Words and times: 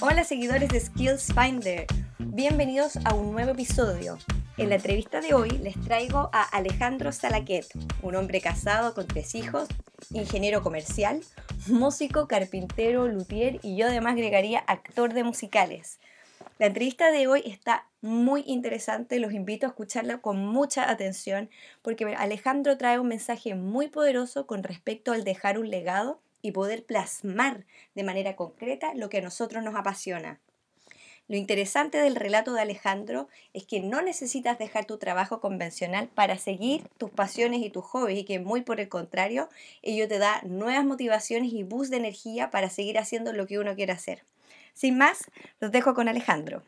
Hola 0.00 0.24
seguidores 0.24 0.68
de 0.68 0.80
Skills 0.80 1.32
Finder, 1.32 1.86
bienvenidos 2.18 2.98
a 3.04 3.14
un 3.14 3.32
nuevo 3.32 3.52
episodio. 3.52 4.18
En 4.58 4.68
la 4.68 4.74
entrevista 4.74 5.20
de 5.20 5.32
hoy 5.32 5.50
les 5.50 5.80
traigo 5.80 6.28
a 6.32 6.42
Alejandro 6.42 7.12
Salaquet, 7.12 7.66
un 8.02 8.14
hombre 8.14 8.40
casado 8.40 8.92
con 8.94 9.06
tres 9.06 9.34
hijos, 9.34 9.68
ingeniero 10.12 10.62
comercial, 10.62 11.22
músico, 11.66 12.28
carpintero, 12.28 13.08
luthier 13.08 13.58
y 13.62 13.76
yo 13.76 13.86
además 13.86 14.14
agregaría 14.14 14.58
actor 14.66 15.14
de 15.14 15.24
musicales. 15.24 15.98
La 16.58 16.66
entrevista 16.66 17.10
de 17.10 17.26
hoy 17.26 17.42
está 17.46 17.86
muy 18.02 18.44
interesante, 18.46 19.18
los 19.18 19.32
invito 19.32 19.64
a 19.66 19.70
escucharla 19.70 20.18
con 20.18 20.44
mucha 20.44 20.90
atención 20.90 21.48
porque 21.80 22.04
Alejandro 22.18 22.76
trae 22.76 22.98
un 22.98 23.08
mensaje 23.08 23.54
muy 23.54 23.88
poderoso 23.88 24.46
con 24.46 24.62
respecto 24.62 25.12
al 25.12 25.24
dejar 25.24 25.58
un 25.58 25.70
legado 25.70 26.20
y 26.42 26.52
poder 26.52 26.84
plasmar 26.84 27.64
de 27.94 28.04
manera 28.04 28.36
concreta 28.36 28.94
lo 28.94 29.08
que 29.08 29.18
a 29.18 29.22
nosotros 29.22 29.62
nos 29.62 29.76
apasiona. 29.76 30.40
Lo 31.30 31.36
interesante 31.36 31.98
del 31.98 32.16
relato 32.16 32.52
de 32.54 32.62
Alejandro 32.62 33.28
es 33.52 33.64
que 33.64 33.78
no 33.78 34.02
necesitas 34.02 34.58
dejar 34.58 34.84
tu 34.84 34.98
trabajo 34.98 35.40
convencional 35.40 36.08
para 36.08 36.36
seguir 36.38 36.88
tus 36.98 37.10
pasiones 37.10 37.62
y 37.62 37.70
tus 37.70 37.84
hobbies 37.84 38.18
y 38.18 38.24
que 38.24 38.40
muy 38.40 38.62
por 38.62 38.80
el 38.80 38.88
contrario, 38.88 39.48
ello 39.82 40.08
te 40.08 40.18
da 40.18 40.42
nuevas 40.42 40.84
motivaciones 40.84 41.52
y 41.52 41.62
boost 41.62 41.92
de 41.92 41.98
energía 41.98 42.50
para 42.50 42.68
seguir 42.68 42.98
haciendo 42.98 43.32
lo 43.32 43.46
que 43.46 43.60
uno 43.60 43.76
quiere 43.76 43.92
hacer. 43.92 44.24
Sin 44.74 44.98
más, 44.98 45.30
los 45.60 45.70
dejo 45.70 45.94
con 45.94 46.08
Alejandro. 46.08 46.64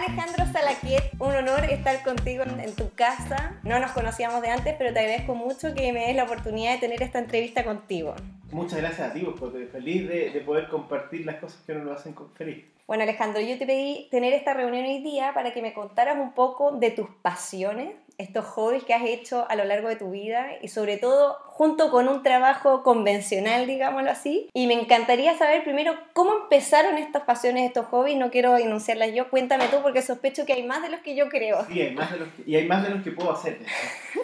Alejandro 0.00 0.46
Salaquet, 0.50 1.12
un 1.18 1.34
honor 1.34 1.64
estar 1.64 2.02
contigo 2.02 2.42
en 2.44 2.74
tu 2.74 2.90
casa. 2.94 3.60
No 3.64 3.78
nos 3.80 3.92
conocíamos 3.92 4.40
de 4.40 4.48
antes, 4.48 4.74
pero 4.78 4.94
te 4.94 5.00
agradezco 5.00 5.34
mucho 5.34 5.74
que 5.74 5.92
me 5.92 6.06
des 6.06 6.16
la 6.16 6.24
oportunidad 6.24 6.72
de 6.72 6.78
tener 6.78 7.02
esta 7.02 7.18
entrevista 7.18 7.64
contigo. 7.64 8.14
Muchas 8.50 8.78
gracias 8.78 9.10
a 9.10 9.12
ti, 9.12 9.28
porque 9.38 9.66
feliz 9.66 10.08
de, 10.08 10.30
de 10.30 10.40
poder 10.40 10.68
compartir 10.70 11.26
las 11.26 11.36
cosas 11.36 11.60
que 11.66 11.74
nos 11.74 11.84
lo 11.84 11.92
hacen 11.92 12.14
feliz. 12.34 12.64
Bueno, 12.86 13.02
Alejandro, 13.02 13.42
yo 13.42 13.58
te 13.58 13.66
pedí 13.66 14.08
tener 14.10 14.32
esta 14.32 14.54
reunión 14.54 14.86
hoy 14.86 15.02
día 15.02 15.34
para 15.34 15.52
que 15.52 15.60
me 15.60 15.74
contaras 15.74 16.16
un 16.16 16.32
poco 16.32 16.72
de 16.72 16.90
tus 16.90 17.08
pasiones, 17.20 17.94
estos 18.16 18.46
hobbies 18.46 18.84
que 18.84 18.94
has 18.94 19.04
hecho 19.04 19.46
a 19.50 19.54
lo 19.54 19.64
largo 19.64 19.88
de 19.88 19.96
tu 19.96 20.12
vida 20.12 20.48
y 20.62 20.68
sobre 20.68 20.96
todo 20.96 21.36
junto 21.60 21.90
con 21.90 22.08
un 22.08 22.22
trabajo 22.22 22.82
convencional, 22.82 23.66
digámoslo 23.66 24.10
así. 24.10 24.48
Y 24.54 24.66
me 24.66 24.72
encantaría 24.72 25.36
saber 25.36 25.62
primero 25.62 25.92
cómo 26.14 26.32
empezaron 26.44 26.96
estas 26.96 27.24
pasiones, 27.24 27.66
estos 27.66 27.84
hobbies. 27.88 28.16
No 28.16 28.30
quiero 28.30 28.56
enunciarlas 28.56 29.12
yo, 29.14 29.28
cuéntame 29.28 29.66
tú 29.66 29.76
porque 29.82 30.00
sospecho 30.00 30.46
que 30.46 30.54
hay 30.54 30.62
más 30.62 30.80
de 30.80 30.88
los 30.88 31.00
que 31.00 31.14
yo 31.14 31.28
creo. 31.28 31.66
Sí, 31.66 31.82
hay 31.82 31.94
más 31.94 32.12
de 32.12 32.20
los 32.20 32.28
que, 32.30 32.50
y 32.50 32.56
hay 32.56 32.66
más 32.66 32.82
de 32.82 32.88
los 32.88 33.02
que 33.02 33.10
puedo 33.10 33.30
hacer. 33.32 33.58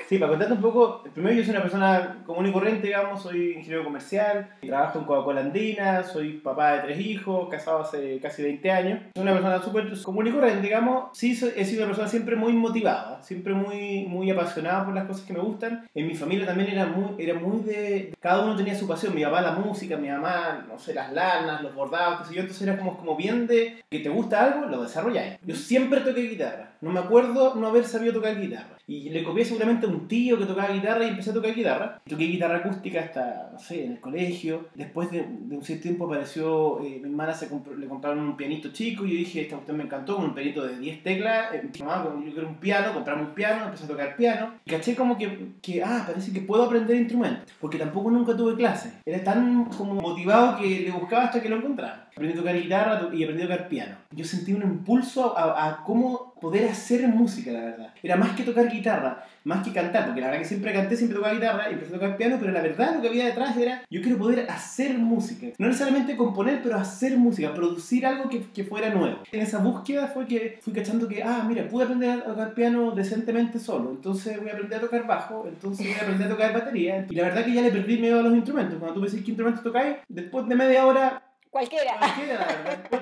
Sí, 0.08 0.16
para 0.18 0.30
contarte 0.30 0.54
un 0.54 0.62
poco, 0.62 1.02
primero 1.12 1.34
yo 1.34 1.42
soy 1.42 1.50
una 1.50 1.62
persona 1.62 2.22
común 2.24 2.46
y 2.46 2.52
corriente, 2.52 2.86
digamos, 2.86 3.22
soy 3.22 3.54
ingeniero 3.54 3.84
comercial, 3.84 4.48
trabajo 4.62 5.00
en 5.00 5.04
Coca-Cola 5.04 5.40
Andina, 5.40 6.04
soy 6.04 6.34
papá 6.34 6.74
de 6.74 6.80
tres 6.82 7.00
hijos, 7.00 7.48
casado 7.50 7.80
hace 7.80 8.18
casi 8.20 8.44
20 8.44 8.70
años. 8.70 9.00
Soy 9.14 9.22
una 9.22 9.32
persona 9.32 9.60
súper 9.60 9.92
común 10.04 10.28
y 10.28 10.30
corriente, 10.30 10.62
digamos. 10.62 11.10
Sí, 11.12 11.32
he 11.32 11.64
sido 11.64 11.82
una 11.82 11.88
persona 11.88 12.08
siempre 12.08 12.36
muy 12.36 12.54
motivada, 12.54 13.22
siempre 13.22 13.52
muy, 13.52 14.06
muy 14.06 14.30
apasionada 14.30 14.84
por 14.86 14.94
las 14.94 15.06
cosas 15.06 15.26
que 15.26 15.32
me 15.34 15.40
gustan. 15.40 15.86
En 15.94 16.06
mi 16.06 16.14
familia 16.14 16.46
también 16.46 16.70
era 16.70 16.86
muy 16.86 17.25
era 17.30 17.38
muy 17.38 17.62
de... 17.62 18.14
Cada 18.20 18.44
uno 18.44 18.56
tenía 18.56 18.74
su 18.74 18.86
pasión, 18.86 19.14
mi 19.14 19.24
papá 19.24 19.40
la 19.40 19.52
música, 19.52 19.96
mi 19.96 20.08
mamá, 20.08 20.64
no 20.68 20.78
sé, 20.78 20.94
las 20.94 21.12
lanas, 21.12 21.62
los 21.62 21.74
bordados, 21.74 22.20
qué 22.20 22.28
sé 22.28 22.34
yo, 22.34 22.40
entonces 22.42 22.66
era 22.66 22.78
como, 22.78 22.96
como 22.96 23.16
bien 23.16 23.46
de 23.46 23.84
que 23.90 24.00
te 24.00 24.08
gusta 24.08 24.44
algo, 24.44 24.66
lo 24.66 24.82
desarrolláis. 24.82 25.38
Yo 25.42 25.54
siempre 25.54 26.00
toqué 26.00 26.22
guitarra, 26.22 26.75
no 26.86 26.92
me 26.92 27.00
acuerdo 27.00 27.54
no 27.56 27.66
haber 27.66 27.84
sabido 27.84 28.14
tocar 28.14 28.40
guitarra. 28.40 28.76
Y 28.88 29.10
le 29.10 29.24
copié 29.24 29.44
seguramente 29.44 29.86
a 29.86 29.88
un 29.88 30.06
tío 30.06 30.38
que 30.38 30.46
tocaba 30.46 30.72
guitarra 30.72 31.04
y 31.04 31.08
empecé 31.08 31.30
a 31.30 31.34
tocar 31.34 31.52
guitarra. 31.52 32.00
Toqué 32.08 32.24
guitarra 32.24 32.58
acústica 32.58 33.00
hasta, 33.00 33.50
no 33.52 33.58
sé, 33.58 33.84
en 33.84 33.92
el 33.92 34.00
colegio. 34.00 34.68
Después 34.76 35.10
de, 35.10 35.22
un 35.22 35.62
cierto 35.64 35.82
tiempo 35.82 36.06
apareció, 36.06 36.80
eh, 36.80 37.00
mi 37.02 37.10
hermana 37.10 37.34
se 37.34 37.48
le 37.76 37.88
compraron 37.88 38.20
un 38.20 38.36
pianito 38.36 38.70
chico 38.70 39.04
y 39.04 39.10
yo 39.10 39.16
dije, 39.16 39.40
esta 39.40 39.56
cuestión 39.56 39.78
me 39.78 39.84
encantó, 39.84 40.18
un 40.18 40.34
pianito 40.34 40.64
de 40.64 40.78
10 40.78 41.02
teclas. 41.02 41.52
Eh, 41.54 41.68
mamá, 41.80 42.04
yo 42.24 42.32
quiero 42.32 42.48
un 42.48 42.58
piano, 42.58 42.94
compramos 42.94 43.28
un 43.28 43.34
piano, 43.34 43.64
empecé 43.64 43.84
a 43.84 43.88
tocar 43.88 44.16
piano. 44.16 44.54
Y 44.64 44.70
caché 44.70 44.94
como 44.94 45.18
que, 45.18 45.54
que, 45.60 45.82
ah, 45.82 46.04
parece 46.06 46.32
que 46.32 46.42
puedo 46.42 46.62
aprender 46.62 46.96
instrumentos. 46.96 47.52
Porque 47.60 47.78
tampoco 47.78 48.12
nunca 48.12 48.36
tuve 48.36 48.54
clase. 48.54 48.92
Era 49.04 49.24
tan 49.24 49.64
como 49.64 49.94
motivado 49.94 50.58
que 50.58 50.80
le 50.80 50.90
buscaba 50.92 51.24
hasta 51.24 51.42
que 51.42 51.48
lo 51.48 51.56
encontraba. 51.56 52.06
Aprendí 52.12 52.34
a 52.34 52.40
tocar 52.40 52.56
guitarra 52.56 53.10
y 53.12 53.24
aprendí 53.24 53.42
a 53.42 53.48
tocar 53.48 53.68
piano. 53.68 53.96
Yo 54.12 54.24
sentí 54.24 54.52
un 54.52 54.62
impulso 54.62 55.36
a, 55.36 55.66
a 55.66 55.82
cómo 55.82 56.35
poder 56.40 56.68
hacer 56.68 57.06
música, 57.08 57.52
la 57.52 57.60
verdad. 57.60 57.94
Era 58.02 58.16
más 58.16 58.36
que 58.36 58.42
tocar 58.42 58.68
guitarra, 58.68 59.24
más 59.44 59.64
que 59.64 59.72
cantar, 59.72 60.06
porque 60.06 60.20
la 60.20 60.28
verdad 60.28 60.42
que 60.42 60.48
siempre 60.48 60.72
canté, 60.72 60.96
siempre 60.96 61.16
tocaba 61.16 61.34
guitarra 61.34 61.70
empecé 61.70 61.94
a 61.94 61.98
tocar 61.98 62.16
piano, 62.16 62.36
pero 62.38 62.52
la 62.52 62.62
verdad 62.62 62.94
lo 62.94 63.00
que 63.00 63.08
había 63.08 63.26
detrás 63.26 63.56
era, 63.56 63.82
yo 63.90 64.02
quiero 64.02 64.18
poder 64.18 64.50
hacer 64.50 64.98
música. 64.98 65.46
No 65.58 65.66
necesariamente 65.66 66.16
componer, 66.16 66.60
pero 66.62 66.76
hacer 66.76 67.16
música, 67.16 67.54
producir 67.54 68.06
algo 68.06 68.28
que, 68.28 68.42
que 68.50 68.64
fuera 68.64 68.90
nuevo. 68.90 69.18
En 69.32 69.40
esa 69.40 69.58
búsqueda 69.58 70.08
fue 70.08 70.26
que 70.26 70.58
fui 70.60 70.72
cachando 70.72 71.08
que, 71.08 71.22
ah, 71.22 71.44
mira, 71.46 71.68
pude 71.68 71.84
aprender 71.84 72.10
a 72.10 72.24
tocar 72.24 72.54
piano 72.54 72.90
decentemente 72.90 73.58
solo, 73.58 73.90
entonces 73.90 74.38
voy 74.38 74.50
a 74.50 74.52
aprender 74.52 74.78
a 74.78 74.82
tocar 74.82 75.06
bajo, 75.06 75.46
entonces 75.48 75.86
voy 75.86 75.96
a 75.96 76.02
aprender 76.02 76.26
a 76.26 76.30
tocar 76.30 76.52
batería. 76.52 77.06
Y 77.08 77.14
la 77.14 77.24
verdad 77.24 77.44
que 77.44 77.52
ya 77.52 77.62
le 77.62 77.70
perdí 77.70 77.98
miedo 77.98 78.20
a 78.20 78.22
los 78.22 78.34
instrumentos. 78.34 78.78
Cuando 78.78 78.94
tú 78.94 79.00
me 79.00 79.06
decís 79.06 79.24
qué 79.24 79.30
instrumento 79.30 79.62
tocáis, 79.62 79.96
después 80.08 80.46
de 80.48 80.54
media 80.54 80.86
hora 80.86 81.22
Cualquiera. 81.50 81.98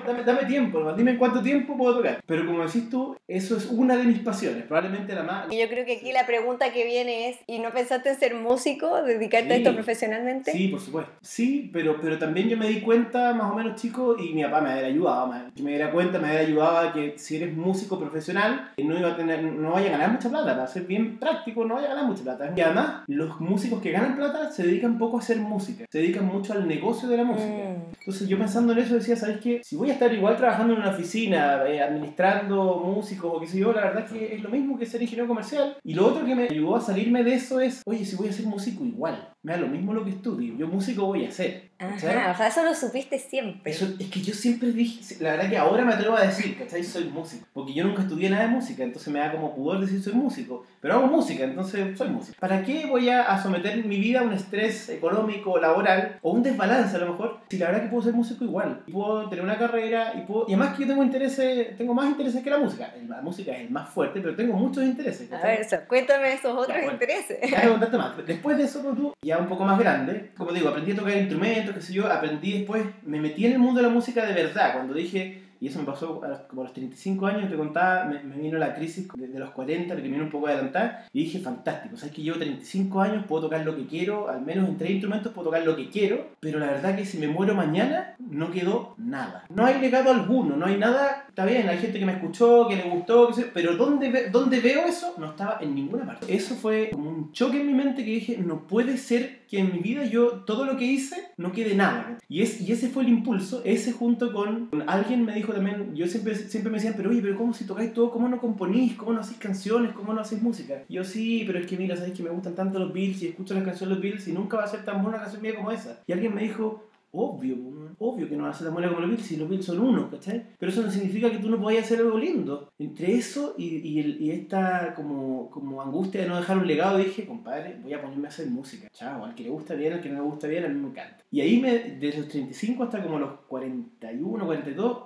Dame, 0.05 0.23
dame, 0.23 0.45
tiempo, 0.45 0.93
dime 0.93 1.11
en 1.11 1.17
cuánto 1.17 1.41
tiempo 1.41 1.77
puedo 1.77 1.97
tocar. 1.97 2.21
Pero 2.25 2.45
como 2.45 2.65
decís 2.65 2.89
tú, 2.89 3.17
eso 3.27 3.57
es 3.57 3.65
una 3.65 3.97
de 3.97 4.03
mis 4.03 4.19
pasiones, 4.19 4.63
probablemente 4.63 5.13
la 5.13 5.23
más. 5.23 5.51
Y 5.51 5.59
yo 5.59 5.67
creo 5.67 5.85
que 5.85 5.97
aquí 5.97 6.11
la 6.11 6.25
pregunta 6.25 6.71
que 6.71 6.85
viene 6.85 7.29
es, 7.29 7.37
¿y 7.47 7.59
no 7.59 7.71
pensaste 7.71 8.09
en 8.09 8.15
ser 8.15 8.35
músico, 8.35 9.03
dedicarte 9.03 9.53
a 9.53 9.57
esto 9.57 9.73
profesionalmente? 9.73 10.51
Sí, 10.51 10.69
por 10.69 10.79
supuesto. 10.79 11.11
Sí, 11.21 11.69
pero, 11.73 11.99
pero 12.01 12.17
también 12.17 12.49
yo 12.49 12.57
me 12.57 12.67
di 12.67 12.81
cuenta 12.81 13.33
más 13.33 13.51
o 13.51 13.55
menos 13.55 13.79
chico 13.79 14.15
y 14.17 14.33
mi 14.33 14.43
papá 14.43 14.61
me 14.61 14.71
había 14.71 14.87
ayudado, 14.87 15.33
yo 15.55 15.63
me 15.63 15.71
diera 15.71 15.91
cuenta, 15.91 16.19
me 16.19 16.27
había 16.27 16.41
ayudado 16.41 16.77
a 16.77 16.93
que 16.93 17.17
si 17.17 17.37
eres 17.37 17.55
músico 17.55 17.99
profesional, 17.99 18.71
no 18.77 18.97
iba 18.97 19.09
a 19.09 19.17
tener, 19.17 19.43
no 19.43 19.71
vaya 19.71 19.87
a 19.87 19.91
ganar 19.91 20.11
mucha 20.11 20.29
plata, 20.29 20.55
para 20.55 20.67
ser 20.67 20.83
bien 20.83 21.17
práctico, 21.17 21.65
no 21.65 21.75
vaya 21.75 21.87
a 21.87 21.89
ganar 21.95 22.05
mucha 22.05 22.23
plata. 22.23 22.53
Y 22.55 22.61
además, 22.61 23.03
los 23.07 23.39
músicos 23.39 23.81
que 23.81 23.91
ganan 23.91 24.15
plata 24.15 24.51
se 24.51 24.63
dedican 24.63 24.97
poco 24.97 25.17
a 25.17 25.19
hacer 25.19 25.37
música, 25.37 25.85
se 25.89 25.97
dedican 25.97 26.25
mucho 26.25 26.53
al 26.53 26.67
negocio 26.67 27.09
de 27.09 27.17
la 27.17 27.23
música. 27.23 27.47
Mm. 27.47 27.95
Entonces 27.99 28.27
yo 28.27 28.34
pensando 28.35 28.73
en 28.73 28.79
eso 28.79 28.95
decía, 28.95 29.15
¿sabes 29.15 29.39
qué? 29.39 29.61
Si 29.63 29.75
voy 29.75 29.89
a 29.89 29.93
estar 29.93 30.13
igual 30.13 30.37
trabajando 30.37 30.73
en 30.73 30.79
una 30.79 30.91
oficina, 30.91 31.63
eh, 31.67 31.81
administrando 31.81 32.81
músicos 32.85 33.31
o 33.33 33.39
qué 33.39 33.47
sé 33.47 33.59
yo, 33.59 33.73
la 33.73 33.81
verdad 33.81 34.05
es 34.05 34.11
que 34.11 34.35
es 34.35 34.43
lo 34.43 34.49
mismo 34.49 34.77
que 34.77 34.85
ser 34.85 35.01
ingeniero 35.01 35.27
comercial. 35.27 35.77
Y 35.83 35.93
lo 35.93 36.07
otro 36.07 36.25
que 36.25 36.35
me 36.35 36.43
ayudó 36.43 36.75
a 36.75 36.81
salirme 36.81 37.23
de 37.23 37.35
eso 37.35 37.59
es, 37.59 37.81
oye, 37.85 38.05
si 38.05 38.15
voy 38.15 38.29
a 38.29 38.33
ser 38.33 38.45
músico 38.45 38.85
igual, 38.85 39.34
me 39.45 39.53
da 39.53 39.59
lo 39.59 39.67
mismo 39.67 39.93
lo 39.93 40.03
que 40.03 40.09
estudio, 40.09 40.55
yo 40.57 40.67
músico 40.67 41.05
voy 41.05 41.23
a 41.23 41.31
ser. 41.31 41.69
Ajá, 41.77 42.31
o 42.31 42.37
sea, 42.37 42.47
eso 42.47 42.63
lo 42.63 42.73
supiste 42.73 43.19
siempre. 43.19 43.69
Eso, 43.69 43.85
es 43.99 44.09
que 44.09 44.21
yo 44.21 44.33
siempre 44.33 44.71
dije, 44.71 45.17
la 45.21 45.31
verdad 45.31 45.49
que 45.49 45.57
ahora 45.57 45.83
me 45.83 45.93
atrevo 45.93 46.15
a 46.15 46.21
decir, 46.21 46.57
¿cachai? 46.57 46.83
Soy 46.83 47.03
músico. 47.05 47.45
Porque 47.53 47.73
yo 47.73 47.83
nunca 47.83 48.03
estudié 48.03 48.29
nada 48.29 48.43
de 48.45 48.49
música, 48.49 48.83
entonces 48.83 49.11
me 49.11 49.19
da 49.19 49.33
como 49.33 49.53
pudor 49.53 49.81
decir 49.81 50.01
soy 50.01 50.13
músico. 50.13 50.65
Pero 50.79 50.95
hago 50.95 51.07
música, 51.07 51.43
entonces 51.43 51.97
soy 51.97 52.09
músico. 52.09 52.37
¿Para 52.39 52.63
qué 52.63 52.85
voy 52.85 53.09
a, 53.09 53.37
someter 53.41 53.83
mi 53.85 53.99
vida 53.99 54.21
a 54.21 54.23
un 54.23 54.31
estrés 54.31 54.87
económico, 54.87 55.59
laboral, 55.59 56.17
o 56.21 56.31
un 56.31 56.43
desbalance 56.43 56.95
a 56.95 56.99
lo 56.99 57.11
mejor, 57.11 57.39
si 57.49 57.57
la 57.57 57.67
verdad 57.67 57.83
que 57.83 57.89
puedo 57.89 58.03
ser 58.03 58.13
músico 58.13 58.45
igual? 58.45 58.81
Y 58.87 58.93
puedo 58.93 59.27
tener 59.27 59.43
una 59.43 59.57
carrera, 59.57 60.13
y 60.15 60.21
puedo... 60.21 60.45
Y 60.47 60.53
además 60.53 60.75
que 60.75 60.83
yo 60.83 60.87
tengo 60.87 61.03
intereses, 61.03 61.75
tengo 61.77 61.93
más 61.93 62.07
intereses 62.07 62.41
que 62.41 62.49
la 62.49 62.57
música. 62.57 62.93
La 63.05 63.21
música 63.21 63.51
es 63.51 63.61
el 63.61 63.69
más 63.69 63.89
fuerte, 63.89 64.21
pero 64.21 64.33
tengo 64.33 64.55
muchos 64.55 64.83
intereses. 64.83 65.31
A 65.33 65.45
ver, 65.45 65.67
cuéntame 65.89 66.33
esos 66.33 66.57
otros 66.57 66.77
intereses. 66.89 67.37
Ya, 67.51 67.97
más. 67.97 68.25
Después 68.25 68.57
de 68.57 68.63
eso, 68.63 68.79
tú, 68.79 69.13
ya 69.21 69.34
un 69.39 69.47
poco 69.47 69.65
más 69.65 69.79
grande, 69.79 70.31
como 70.37 70.51
digo, 70.51 70.69
aprendí 70.69 70.91
a 70.91 70.95
tocar 70.95 71.17
instrumentos, 71.17 71.75
qué 71.75 71.81
sé 71.81 71.93
yo, 71.93 72.11
aprendí 72.11 72.59
después, 72.59 72.85
me 73.03 73.19
metí 73.19 73.45
en 73.45 73.53
el 73.53 73.59
mundo 73.59 73.81
de 73.81 73.87
la 73.87 73.93
música 73.93 74.25
de 74.25 74.33
verdad, 74.33 74.73
cuando 74.73 74.93
dije, 74.93 75.44
y 75.65 75.69
eso 75.69 75.79
me 75.79 75.85
pasó 75.85 76.23
a 76.23 76.27
los, 76.27 76.39
como 76.41 76.61
a 76.61 76.65
los 76.65 76.73
35 76.73 77.25
años, 77.25 77.49
te 77.49 77.57
contaba, 77.57 78.05
me, 78.05 78.19
vino 78.37 78.59
la 78.59 78.75
crisis 78.75 79.07
de, 79.15 79.39
los 79.39 79.49
40, 79.49 79.95
que 79.95 80.01
me 80.03 80.09
vino 80.09 80.25
un 80.25 80.29
poco 80.29 80.45
adelantada, 80.45 81.07
y 81.11 81.23
dije, 81.23 81.39
fantástico, 81.39 81.97
sabes 81.97 82.13
que 82.13 82.21
llevo 82.21 82.37
35 82.37 83.01
años, 83.01 83.25
puedo 83.27 83.45
tocar 83.45 83.65
lo 83.65 83.75
que 83.75 83.87
quiero, 83.87 84.29
al 84.29 84.43
menos 84.43 84.69
en 84.69 84.77
tres 84.77 84.91
instrumentos 84.91 85.33
puedo 85.33 85.47
tocar 85.47 85.65
lo 85.65 85.75
que 85.75 85.89
quiero, 85.89 86.27
pero 86.39 86.59
la 86.59 86.67
verdad 86.67 86.95
que 86.95 87.03
si 87.03 87.17
me 87.17 87.27
muero 87.27 87.55
mañana, 87.55 88.13
no 88.19 88.51
quedó 88.51 88.93
nada. 88.99 89.45
No 89.49 89.65
hay 89.65 89.81
legado 89.81 90.11
alguno, 90.11 90.55
no 90.55 90.67
hay 90.67 90.77
nada, 90.77 91.25
está 91.29 91.45
bien, 91.45 91.67
hay 91.67 91.79
gente 91.79 91.97
que 91.97 92.05
me 92.05 92.13
escuchó, 92.13 92.67
que 92.67 92.75
le 92.75 92.83
gustó, 92.83 93.29
que 93.29 93.41
pero 93.51 93.75
¿dónde, 93.75 94.29
¿dónde 94.31 94.59
veo 94.59 94.85
eso? 94.85 95.15
No 95.17 95.31
estaba 95.31 95.57
en 95.61 95.73
ninguna 95.73 96.05
parte. 96.05 96.31
Eso 96.31 96.53
fue 96.53 96.91
como 96.91 97.09
un 97.09 97.31
choque 97.31 97.59
en 97.59 97.65
mi 97.65 97.73
mente 97.73 98.05
que 98.05 98.11
dije, 98.11 98.37
no 98.37 98.67
puede 98.67 98.97
ser 98.97 99.45
que 99.47 99.59
en 99.59 99.73
mi 99.73 99.79
vida 99.79 100.05
yo 100.05 100.43
todo 100.45 100.65
lo 100.65 100.77
que 100.77 100.85
hice 100.85 101.29
no 101.37 101.51
quede 101.51 101.73
nada. 101.75 102.17
Y, 102.29 102.41
es, 102.41 102.61
y 102.61 102.71
ese 102.71 102.89
fue 102.89 103.03
el 103.03 103.09
impulso, 103.09 103.61
ese 103.65 103.91
junto 103.91 104.33
con, 104.33 104.69
alguien 104.87 105.25
me 105.25 105.33
dijo 105.33 105.54
también, 105.55 105.95
yo 105.95 106.07
siempre, 106.07 106.35
siempre 106.35 106.71
me 106.71 106.77
decían, 106.77 106.93
pero 106.95 107.09
oye, 107.09 107.21
pero 107.21 107.37
¿cómo 107.37 107.53
si 107.53 107.65
tocáis 107.65 107.93
todo? 107.93 108.11
¿Cómo 108.11 108.29
no 108.29 108.39
componís? 108.39 108.95
¿Cómo 108.95 109.13
no 109.13 109.21
hacéis 109.21 109.39
canciones? 109.39 109.93
¿Cómo 109.93 110.13
no 110.13 110.21
hacéis 110.21 110.41
música? 110.41 110.83
yo 110.87 111.03
sí, 111.03 111.43
pero 111.47 111.59
es 111.59 111.65
que 111.65 111.77
mira, 111.77 111.95
sabéis 111.95 112.15
que 112.15 112.23
me 112.23 112.29
gustan 112.29 112.55
tanto 112.55 112.79
los 112.79 112.93
Bills 112.93 113.21
y 113.23 113.27
escucho 113.27 113.53
las 113.53 113.63
canciones 113.63 113.89
de 113.89 113.95
los 113.95 114.03
Bills 114.03 114.27
y 114.27 114.33
nunca 114.33 114.57
va 114.57 114.63
a 114.63 114.67
ser 114.67 114.85
tan 114.85 115.01
buena 115.01 115.19
canción 115.19 115.41
mía 115.41 115.55
como 115.55 115.71
esa. 115.71 116.03
Y 116.05 116.13
alguien 116.13 116.35
me 116.35 116.43
dijo, 116.43 116.83
obvio, 117.15 117.55
obvio 117.97 118.27
que 118.27 118.35
no 118.35 118.43
va 118.43 118.49
a 118.49 118.53
ser 118.53 118.65
tan 118.67 118.73
buena 118.73 118.89
como 118.89 119.01
los 119.01 119.09
Beatles, 119.09 119.27
si 119.27 119.37
los 119.37 119.47
Beatles 119.47 119.65
son 119.65 119.79
uno, 119.79 120.09
¿cachai? 120.09 120.43
Pero 120.59 120.71
eso 120.71 120.81
no 120.81 120.91
significa 120.91 121.31
que 121.31 121.37
tú 121.37 121.49
no 121.49 121.59
puedas 121.59 121.83
hacer 121.83 121.99
algo 121.99 122.17
lindo. 122.17 122.71
Entre 122.77 123.13
eso 123.15 123.55
y, 123.57 123.77
y, 123.77 123.99
el, 123.99 124.21
y 124.21 124.31
esta 124.31 124.93
como, 124.95 125.49
como 125.49 125.81
angustia 125.81 126.21
de 126.21 126.27
no 126.27 126.37
dejar 126.37 126.57
un 126.57 126.67
legado, 126.67 126.97
dije, 126.97 127.25
compadre, 127.25 127.79
voy 127.81 127.93
a 127.93 128.01
ponerme 128.01 128.27
a 128.27 128.29
hacer 128.29 128.47
música. 128.47 128.89
Chao, 128.91 129.25
al 129.25 129.35
que 129.35 129.43
le 129.43 129.49
gusta 129.49 129.75
bien, 129.75 129.93
al 129.93 130.01
que 130.01 130.09
no 130.09 130.15
le 130.15 130.21
gusta 130.21 130.47
bien, 130.47 130.65
a 130.65 130.67
mí 130.67 130.79
me 130.79 130.89
encanta. 130.89 131.23
Y 131.31 131.41
ahí, 131.41 131.59
me, 131.59 131.71
desde 131.99 132.19
los 132.19 132.27
35 132.27 132.83
hasta 132.83 133.03
como 133.03 133.19
los 133.19 133.31
41, 133.47 134.45
42, 134.45 134.97
me 134.97 135.04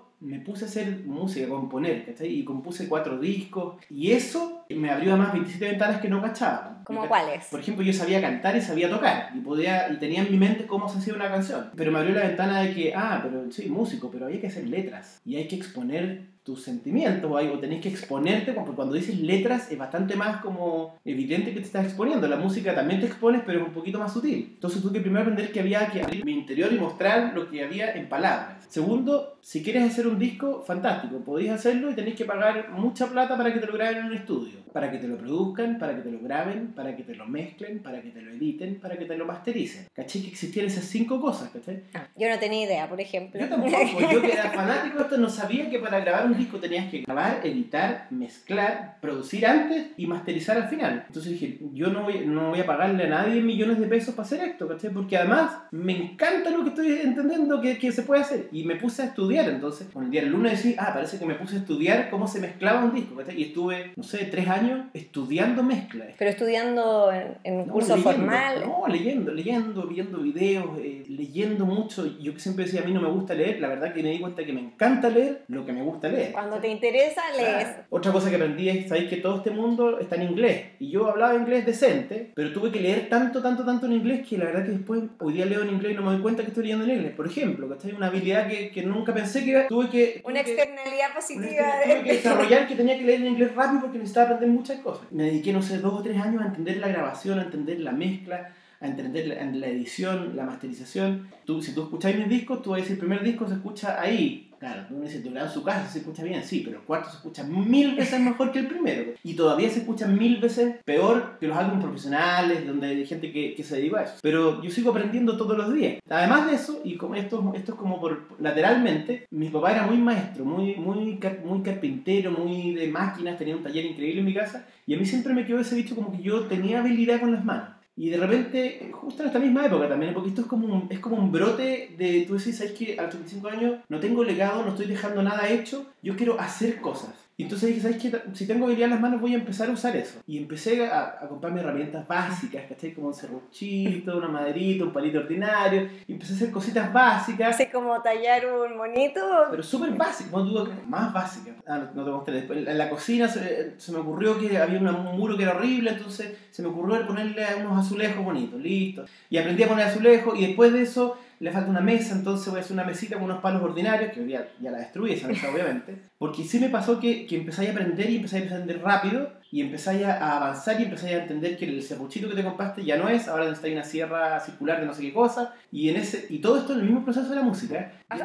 puse 0.50 0.66
a 0.66 0.68
hacer 0.68 1.04
música, 1.06 1.46
a 1.46 1.50
componer, 1.50 2.06
¿cachai? 2.06 2.40
Y 2.40 2.44
compuse 2.44 2.90
cuatro 2.90 3.20
discos. 3.20 3.76
Y 3.90 4.12
eso 4.12 4.66
me 4.70 4.90
abrió 4.90 5.12
además 5.12 5.34
27 5.34 5.66
ventanas 5.66 6.02
que 6.02 6.10
no 6.10 6.22
cachaba. 6.22 6.82
¿Como 6.84 7.08
cuáles? 7.08 7.46
Por 7.46 7.60
ejemplo, 7.60 7.84
yo 7.84 7.94
sabía 7.94 8.20
cantar 8.20 8.56
y 8.56 8.62
sabía 8.62 8.90
tocar. 8.90 9.30
Y, 9.36 9.42
podía, 9.42 9.92
y 9.92 9.98
tenía 9.98 10.24
en 10.24 10.32
mi 10.32 10.38
mente 10.38 10.66
cómo 10.66 10.90
se 10.90 10.98
hacía 10.98 11.14
una 11.14 11.30
canción. 11.30 11.70
Pero 11.76 11.92
me 11.92 12.00
abrió 12.00 12.16
la 12.16 12.28
ventana 12.28 12.62
de 12.62 12.74
que, 12.74 12.94
ah, 12.96 13.20
pero 13.24 13.52
sí, 13.52 13.70
músico, 13.70 14.10
pero 14.10 14.26
hay 14.26 14.40
que 14.40 14.48
hacer 14.48 14.68
letras. 14.68 15.22
Y 15.24 15.36
hay 15.36 15.48
que 15.48 15.56
exponer 15.56 16.39
tus 16.50 16.64
sentimientos 16.64 17.30
o, 17.30 17.38
algo, 17.38 17.60
tenés 17.60 17.80
que 17.80 17.90
exponerte, 17.90 18.54
porque 18.54 18.72
cuando 18.72 18.96
dices 18.96 19.20
letras 19.20 19.72
es 19.72 19.78
bastante 19.78 20.16
más 20.16 20.42
como 20.42 20.98
evidente 21.06 21.54
que 21.54 21.60
te 21.60 21.68
estás 21.68 21.86
exponiendo. 21.86 22.28
La 22.28 22.38
música 22.38 22.74
también 22.74 23.00
te 23.00 23.06
expones, 23.06 23.44
pero 23.46 23.60
es 23.60 23.68
un 23.68 23.74
poquito 23.74 24.00
más 24.00 24.12
sutil. 24.12 24.54
Entonces 24.56 24.82
tuve 24.82 24.94
que 24.94 25.02
primero 25.02 25.22
aprender 25.22 25.52
que 25.52 25.60
había 25.60 25.88
que 25.92 26.02
abrir 26.02 26.26
mi 26.26 26.32
interior 26.32 26.74
y 26.74 26.80
mostrar 26.80 27.36
lo 27.36 27.48
que 27.52 27.64
había 27.64 27.94
en 27.94 28.10
palabras. 28.10 28.66
Segundo, 28.68 29.38
si 29.42 29.62
quieres 29.62 29.84
hacer 29.84 30.08
un 30.08 30.18
disco, 30.18 30.64
fantástico, 30.66 31.20
podéis 31.20 31.52
hacerlo 31.52 31.92
y 31.92 31.94
tenéis 31.94 32.16
que 32.16 32.26
pagar 32.26 32.72
mucha 32.72 33.06
plata 33.06 33.38
para 33.38 33.54
que 33.54 33.60
te 33.60 33.68
lo 33.68 33.74
graben 33.74 33.98
en 34.00 34.06
un 34.06 34.14
estudio, 34.16 34.60
para 34.72 34.92
que 34.92 34.98
te 34.98 35.08
lo 35.08 35.18
produzcan, 35.18 35.78
para 35.80 35.96
que 35.96 36.02
te 36.02 36.12
lo 36.12 36.20
graben, 36.20 36.74
para 36.74 36.96
que 36.96 37.04
te 37.04 37.16
lo 37.16 37.26
mezclen, 37.26 37.80
para 37.80 38.02
que 38.02 38.10
te 38.10 38.22
lo 38.22 38.32
editen, 38.32 38.80
para 38.80 38.98
que 38.98 39.06
te 39.06 39.18
lo 39.18 39.26
mastericen. 39.26 39.88
¿Caché? 39.94 40.22
Que 40.22 40.30
existían 40.30 40.66
esas 40.66 40.86
cinco 40.86 41.20
cosas, 41.20 41.50
¿cachai? 41.50 41.84
Ah, 41.94 42.08
yo 42.16 42.30
no 42.30 42.40
tenía 42.40 42.66
idea, 42.66 42.90
por 42.90 43.02
ejemplo. 43.02 43.40
Yo 43.40 43.48
tampoco, 43.48 43.72
yo 44.12 44.22
que 44.22 44.34
era 44.34 44.50
fanático 44.52 44.98
de 44.98 45.04
esto 45.04 45.18
no 45.18 45.30
sabía 45.30 45.70
que 45.70 45.80
para 45.80 46.00
grabar 46.00 46.26
un 46.28 46.38
disco 46.38 46.60
tenías 46.60 46.90
que 46.90 47.02
grabar, 47.02 47.42
editar, 47.44 48.08
mezclar, 48.10 48.98
producir 49.02 49.46
antes 49.46 49.88
y 49.98 50.08
masterizar 50.08 50.58
al 50.58 50.70
final. 50.70 51.06
Entonces 51.08 51.34
dije, 51.34 51.60
yo 51.74 51.88
no 51.88 52.04
voy, 52.04 52.26
no 52.26 52.50
voy 52.50 52.60
a 52.60 52.66
pagarle 52.66 53.06
a 53.06 53.10
nadie 53.10 53.42
millones 53.42 53.80
de 53.80 53.88
pesos 53.88 54.16
para 54.16 54.26
hacer 54.26 54.42
esto, 54.42 54.68
¿cachai? 54.68 54.92
Porque 54.92 55.18
además 55.18 55.52
me 55.72 55.96
encanta 55.96 56.50
lo 56.50 56.64
que 56.64 56.70
estoy 56.70 57.00
entendiendo 57.02 57.62
que, 57.62 57.78
que 57.78 57.92
se 57.92 58.04
puede 58.04 58.22
hacer. 58.22 58.50
Y 58.52 58.64
me 58.64 58.76
puse 58.76 59.02
a 59.02 59.06
estudiar, 59.06 59.50
entonces, 59.50 59.88
con 59.92 60.06
el 60.06 60.12
día 60.12 60.22
del 60.22 60.32
lunes 60.32 60.52
decía, 60.52 60.76
ah, 60.80 60.94
parece 60.94 61.18
que 61.18 61.26
me 61.26 61.36
puse 61.36 61.56
a 61.56 61.60
estudiar 61.60 62.10
cómo 62.10 62.28
se 62.28 62.40
mezclaba 62.40 62.84
un 62.84 62.94
disco, 62.94 63.16
¿cachai? 63.16 63.40
Y 63.40 63.44
estuve, 63.46 63.94
no 63.96 64.04
sé, 64.04 64.26
tres 64.26 64.48
años 64.48 64.59
estudiando 64.94 65.64
mezcla. 65.64 66.06
Pero 66.18 66.32
estudiando 66.32 67.12
en, 67.44 67.56
un 67.56 67.66
curso 67.66 67.98
formal. 67.98 68.64
No, 68.66 68.88
leyendo, 68.88 69.32
leyendo, 69.32 69.88
viendo 69.88 70.20
videos, 70.20 70.78
eh, 70.80 71.04
leyendo 71.08 71.66
mucho. 71.66 72.06
Yo 72.20 72.34
que 72.34 72.40
siempre 72.40 72.66
decía, 72.66 72.82
a 72.82 72.86
mí 72.86 72.94
no 72.94 73.02
me 73.02 73.10
gusta 73.10 73.34
leer, 73.34 73.60
la 73.60 73.68
verdad 73.68 73.94
que 73.94 74.04
me 74.04 74.12
di 74.12 74.20
cuenta 74.20 74.46
que 74.46 74.54
me 74.54 74.62
encanta 74.62 75.10
leer 75.10 75.44
lo 75.48 75.66
que 75.66 75.74
me 75.74 75.84
gusta 75.84 76.10
leer. 76.10 76.32
Cuando 76.32 76.58
te 76.58 76.68
interesa, 76.68 77.22
lees. 77.36 77.68
Otra 77.90 78.12
cosa 78.12 78.30
que 78.30 78.36
aprendí 78.36 78.70
es, 78.70 78.88
sabéis 78.88 79.10
que 79.10 79.18
todo 79.18 79.38
este 79.38 79.52
mundo 79.52 80.00
está 80.00 80.16
en 80.16 80.24
inglés. 80.24 80.66
Y 80.80 80.90
yo 80.90 81.08
hablaba 81.08 81.36
inglés 81.36 81.66
decente, 81.66 82.32
pero 82.36 82.52
tuve 82.52 82.72
que 82.72 82.80
leer 82.80 83.10
tanto, 83.10 83.42
tanto, 83.42 83.66
tanto 83.66 83.86
en 83.86 83.94
inglés 83.94 84.28
que 84.28 84.38
la 84.38 84.46
verdad 84.46 84.66
que 84.66 84.72
después, 84.72 85.04
hoy 85.20 85.34
día 85.34 85.46
leo 85.46 85.64
en 85.64 85.70
inglés 85.70 85.94
y 85.94 85.96
no 85.96 86.02
me 86.04 86.12
doy 86.12 86.22
cuenta 86.22 86.44
que 86.44 86.50
estoy 86.50 86.64
leyendo 86.64 86.86
en 86.86 86.92
inglés. 86.92 87.14
Por 87.16 87.28
ejemplo, 87.28 87.68
¿cachai? 87.70 87.94
Una 87.94 88.08
habilidad 88.08 88.48
que, 88.48 88.72
que 88.72 88.84
nunca 88.84 89.14
pensé 89.14 89.44
que 89.44 89.66
tuve 89.68 89.90
que... 89.90 90.22
una 90.24 90.42
externalidad 90.42 91.14
positiva. 91.14 91.66
tuve 91.84 92.04
que 92.04 92.14
desarrollar 92.20 92.68
que 92.68 92.76
tenía 92.76 92.98
que 92.98 93.06
leer 93.06 93.22
en 93.22 93.28
inglés 93.28 93.56
rápido 93.56 93.82
porque 93.82 93.98
necesitaba 93.98 94.36
aprender 94.36 94.49
muchas 94.50 94.80
cosas. 94.82 95.12
Me 95.12 95.24
dediqué, 95.24 95.54
no 95.54 95.62
sé, 95.62 95.80
dos 95.80 95.94
o 95.94 96.04
tres 96.04 96.20
años 96.22 96.42
a 96.42 96.48
entender 96.48 96.78
la 96.78 96.88
grabación, 96.88 97.40
a 97.40 97.44
entender 97.44 97.80
la 97.80 97.92
mezcla, 97.92 98.54
a 98.80 98.88
entender 98.88 99.28
la, 99.28 99.46
la 99.46 99.68
edición, 99.68 100.36
la 100.36 100.46
masterización. 100.46 101.28
Tú, 101.46 101.62
si 101.62 101.74
tú 101.74 101.84
escucháis 101.84 102.18
mis 102.18 102.30
discos, 102.30 102.62
tú 102.62 102.72
ves 102.72 102.90
el 102.90 102.98
primer 102.98 103.24
disco 103.24 103.48
se 103.48 103.56
escucha 103.56 104.00
ahí, 104.00 104.50
Claro, 104.60 104.88
uno 104.90 105.06
dice, 105.06 105.22
tu 105.22 105.30
en 105.30 105.50
su 105.50 105.64
casa 105.64 105.88
se 105.88 106.00
escucha 106.00 106.22
bien, 106.22 106.44
sí, 106.44 106.64
pero 106.66 106.80
el 106.80 106.84
cuarto 106.84 107.10
se 107.10 107.16
escucha 107.16 107.44
mil 107.46 107.96
veces 107.96 108.20
mejor 108.20 108.52
que 108.52 108.60
el 108.60 108.68
primero. 108.68 109.14
Y 109.24 109.34
todavía 109.34 109.70
se 109.70 109.80
escucha 109.80 110.06
mil 110.06 110.42
veces 110.42 110.76
peor 110.84 111.38
que 111.40 111.48
los 111.48 111.56
álbumes 111.56 111.86
profesionales, 111.86 112.68
donde 112.68 112.88
hay 112.88 113.06
gente 113.06 113.32
que, 113.32 113.56
que 113.56 113.64
se 113.64 113.78
dedica 113.78 114.02
a 114.02 114.04
eso. 114.04 114.16
Pero 114.22 114.62
yo 114.62 114.70
sigo 114.70 114.92
aprendiendo 114.92 115.38
todos 115.38 115.58
los 115.58 115.74
días. 115.74 116.02
Además 116.10 116.48
de 116.48 116.56
eso, 116.56 116.82
y 116.84 116.98
como 116.98 117.16
esto, 117.16 117.54
esto 117.56 117.72
es 117.72 117.78
como 117.78 118.02
por 118.02 118.28
lateralmente, 118.38 119.28
mi 119.32 119.48
papá 119.48 119.72
era 119.72 119.88
muy 119.88 119.98
maestro, 119.98 120.44
muy, 120.44 120.76
muy, 120.76 121.18
muy 121.46 121.64
carpintero, 121.64 122.32
muy 122.32 122.74
de 122.74 122.90
máquinas, 122.90 123.38
tenía 123.38 123.56
un 123.56 123.64
taller 123.64 123.86
increíble 123.86 124.20
en 124.20 124.26
mi 124.26 124.34
casa. 124.34 124.68
Y 124.86 124.94
a 124.94 124.98
mí 124.98 125.06
siempre 125.06 125.34
me 125.34 125.46
quedó 125.46 125.62
ese 125.62 125.76
bicho 125.76 125.96
como 125.96 126.12
que 126.12 126.22
yo 126.22 126.42
tenía 126.48 126.80
habilidad 126.80 127.22
con 127.22 127.32
las 127.32 127.46
manos. 127.46 127.79
Y 128.00 128.10
de 128.10 128.16
repente, 128.16 128.90
justo 128.94 129.24
en 129.24 129.28
esta 129.28 129.40
misma 129.40 129.66
época 129.66 129.90
también, 129.90 130.14
porque 130.14 130.30
esto 130.30 130.40
es 130.40 130.48
como 130.48 130.74
un, 130.74 130.88
es 130.90 131.00
como 131.00 131.18
un 131.18 131.34
brote 131.34 131.94
de, 131.98 132.24
tú 132.26 132.38
decís, 132.38 132.58
¿sabes 132.58 132.72
que 132.72 132.98
a 132.98 133.02
los 133.02 133.12
35 133.12 133.48
años 133.50 133.80
no 133.90 134.00
tengo 134.00 134.24
legado, 134.24 134.64
no 134.64 134.70
estoy 134.70 134.86
dejando 134.86 135.22
nada 135.22 135.50
hecho, 135.50 135.86
yo 136.02 136.16
quiero 136.16 136.40
hacer 136.40 136.80
cosas. 136.80 137.14
Y 137.40 137.44
entonces 137.44 137.70
dije, 137.70 137.80
¿sabes 137.80 138.02
qué? 138.02 138.22
Si 138.34 138.46
tengo 138.46 138.66
habilidad 138.66 138.88
en 138.88 138.92
las 138.96 139.00
manos 139.00 139.22
voy 139.22 139.32
a 139.32 139.38
empezar 139.38 139.70
a 139.70 139.72
usar 139.72 139.96
eso. 139.96 140.20
Y 140.28 140.38
empecé 140.40 140.86
a, 140.86 141.20
a 141.22 141.28
comprarme 141.30 141.62
herramientas 141.62 142.06
básicas, 142.06 142.66
¿cachai? 142.68 142.94
Como 142.94 143.08
un 143.08 143.14
serruchito, 143.14 144.18
una 144.18 144.28
maderita, 144.28 144.84
un 144.84 144.92
palito 144.92 145.20
ordinario. 145.20 145.88
Y 146.06 146.12
empecé 146.12 146.34
a 146.34 146.36
hacer 146.36 146.52
cositas 146.52 146.92
básicas. 146.92 147.56
Así 147.56 147.68
como 147.68 148.02
tallar 148.02 148.46
un 148.46 148.76
monito. 148.76 149.22
Pero 149.52 149.64
súper 149.64 149.92
básico, 149.92 150.38
más 150.86 151.14
básica. 151.14 151.54
Ah, 151.66 151.90
no, 151.96 152.04
te 152.04 152.12
mostré 152.12 152.34
después. 152.34 152.68
En 152.68 152.78
la 152.78 152.90
cocina 152.90 153.30
se, 153.30 153.80
se, 153.80 153.92
me 153.94 154.00
ocurrió 154.00 154.38
que 154.38 154.58
había 154.58 154.78
un 154.78 155.18
muro 155.18 155.38
que 155.38 155.44
era 155.44 155.56
horrible, 155.56 155.92
entonces 155.92 156.38
se 156.52 156.62
me 156.62 156.68
ocurrió 156.68 157.08
ponerle 157.08 157.46
unos 157.62 157.86
azulejos 157.86 158.26
bonitos, 158.26 158.60
listo. 158.60 159.06
Y 159.30 159.38
aprendí 159.38 159.64
a 159.64 159.70
poner 159.70 159.86
azulejos 159.86 160.38
y 160.38 160.46
después 160.46 160.74
de 160.74 160.82
eso 160.82 161.18
le 161.40 161.52
falta 161.52 161.70
una 161.70 161.82
mesa, 161.82 162.16
entonces 162.16 162.48
voy 162.50 162.58
a 162.58 162.62
hacer 162.62 162.74
una 162.74 162.84
mesita 162.84 163.16
con 163.16 163.26
unos 163.26 163.42
palos 163.42 163.62
ordinarios, 163.62 164.12
que 164.12 164.20
hoy 164.20 164.28
día 164.28 164.50
ya 164.60 164.72
la 164.72 164.80
destruí 164.80 165.14
esa 165.14 165.28
mesa, 165.28 165.50
obviamente. 165.52 165.96
Porque 166.18 166.44
sí 166.44 166.60
me 166.60 166.70
pasó 166.70 167.00
que, 167.00 167.26
que 167.26 167.38
empezáis 167.38 167.70
a 167.70 167.72
aprender 167.72 168.10
y 168.10 168.18
empezáis 168.18 168.44
a 168.44 168.56
aprender 168.56 168.82
rápido 168.82 169.40
y 169.52 169.62
empezáis 169.62 170.04
a 170.06 170.38
avanzar 170.38 170.80
y 170.80 170.84
empezáis 170.84 171.16
a 171.16 171.22
entender 171.24 171.58
que 171.58 171.66
el 171.66 171.82
serruchito 171.82 172.30
que 172.30 172.36
te 172.36 172.44
compraste 172.44 172.84
ya 172.84 172.98
no 172.98 173.10
es, 173.10 173.28
ahora 173.28 173.46
necesitáis 173.46 173.74
una 173.74 173.84
sierra 173.84 174.40
circular 174.40 174.80
de 174.80 174.86
no 174.86 174.94
sé 174.94 175.02
qué 175.02 175.14
cosa, 175.14 175.56
y, 175.72 175.90
en 175.90 175.96
ese, 175.96 176.28
y 176.30 176.40
todo 176.40 176.58
esto 176.58 176.74
en 176.74 176.80
el 176.80 176.86
mismo 176.86 177.04
proceso 177.04 177.30
de 177.30 177.36
la 177.36 177.42
música. 177.42 177.94
Ah, 178.10 178.18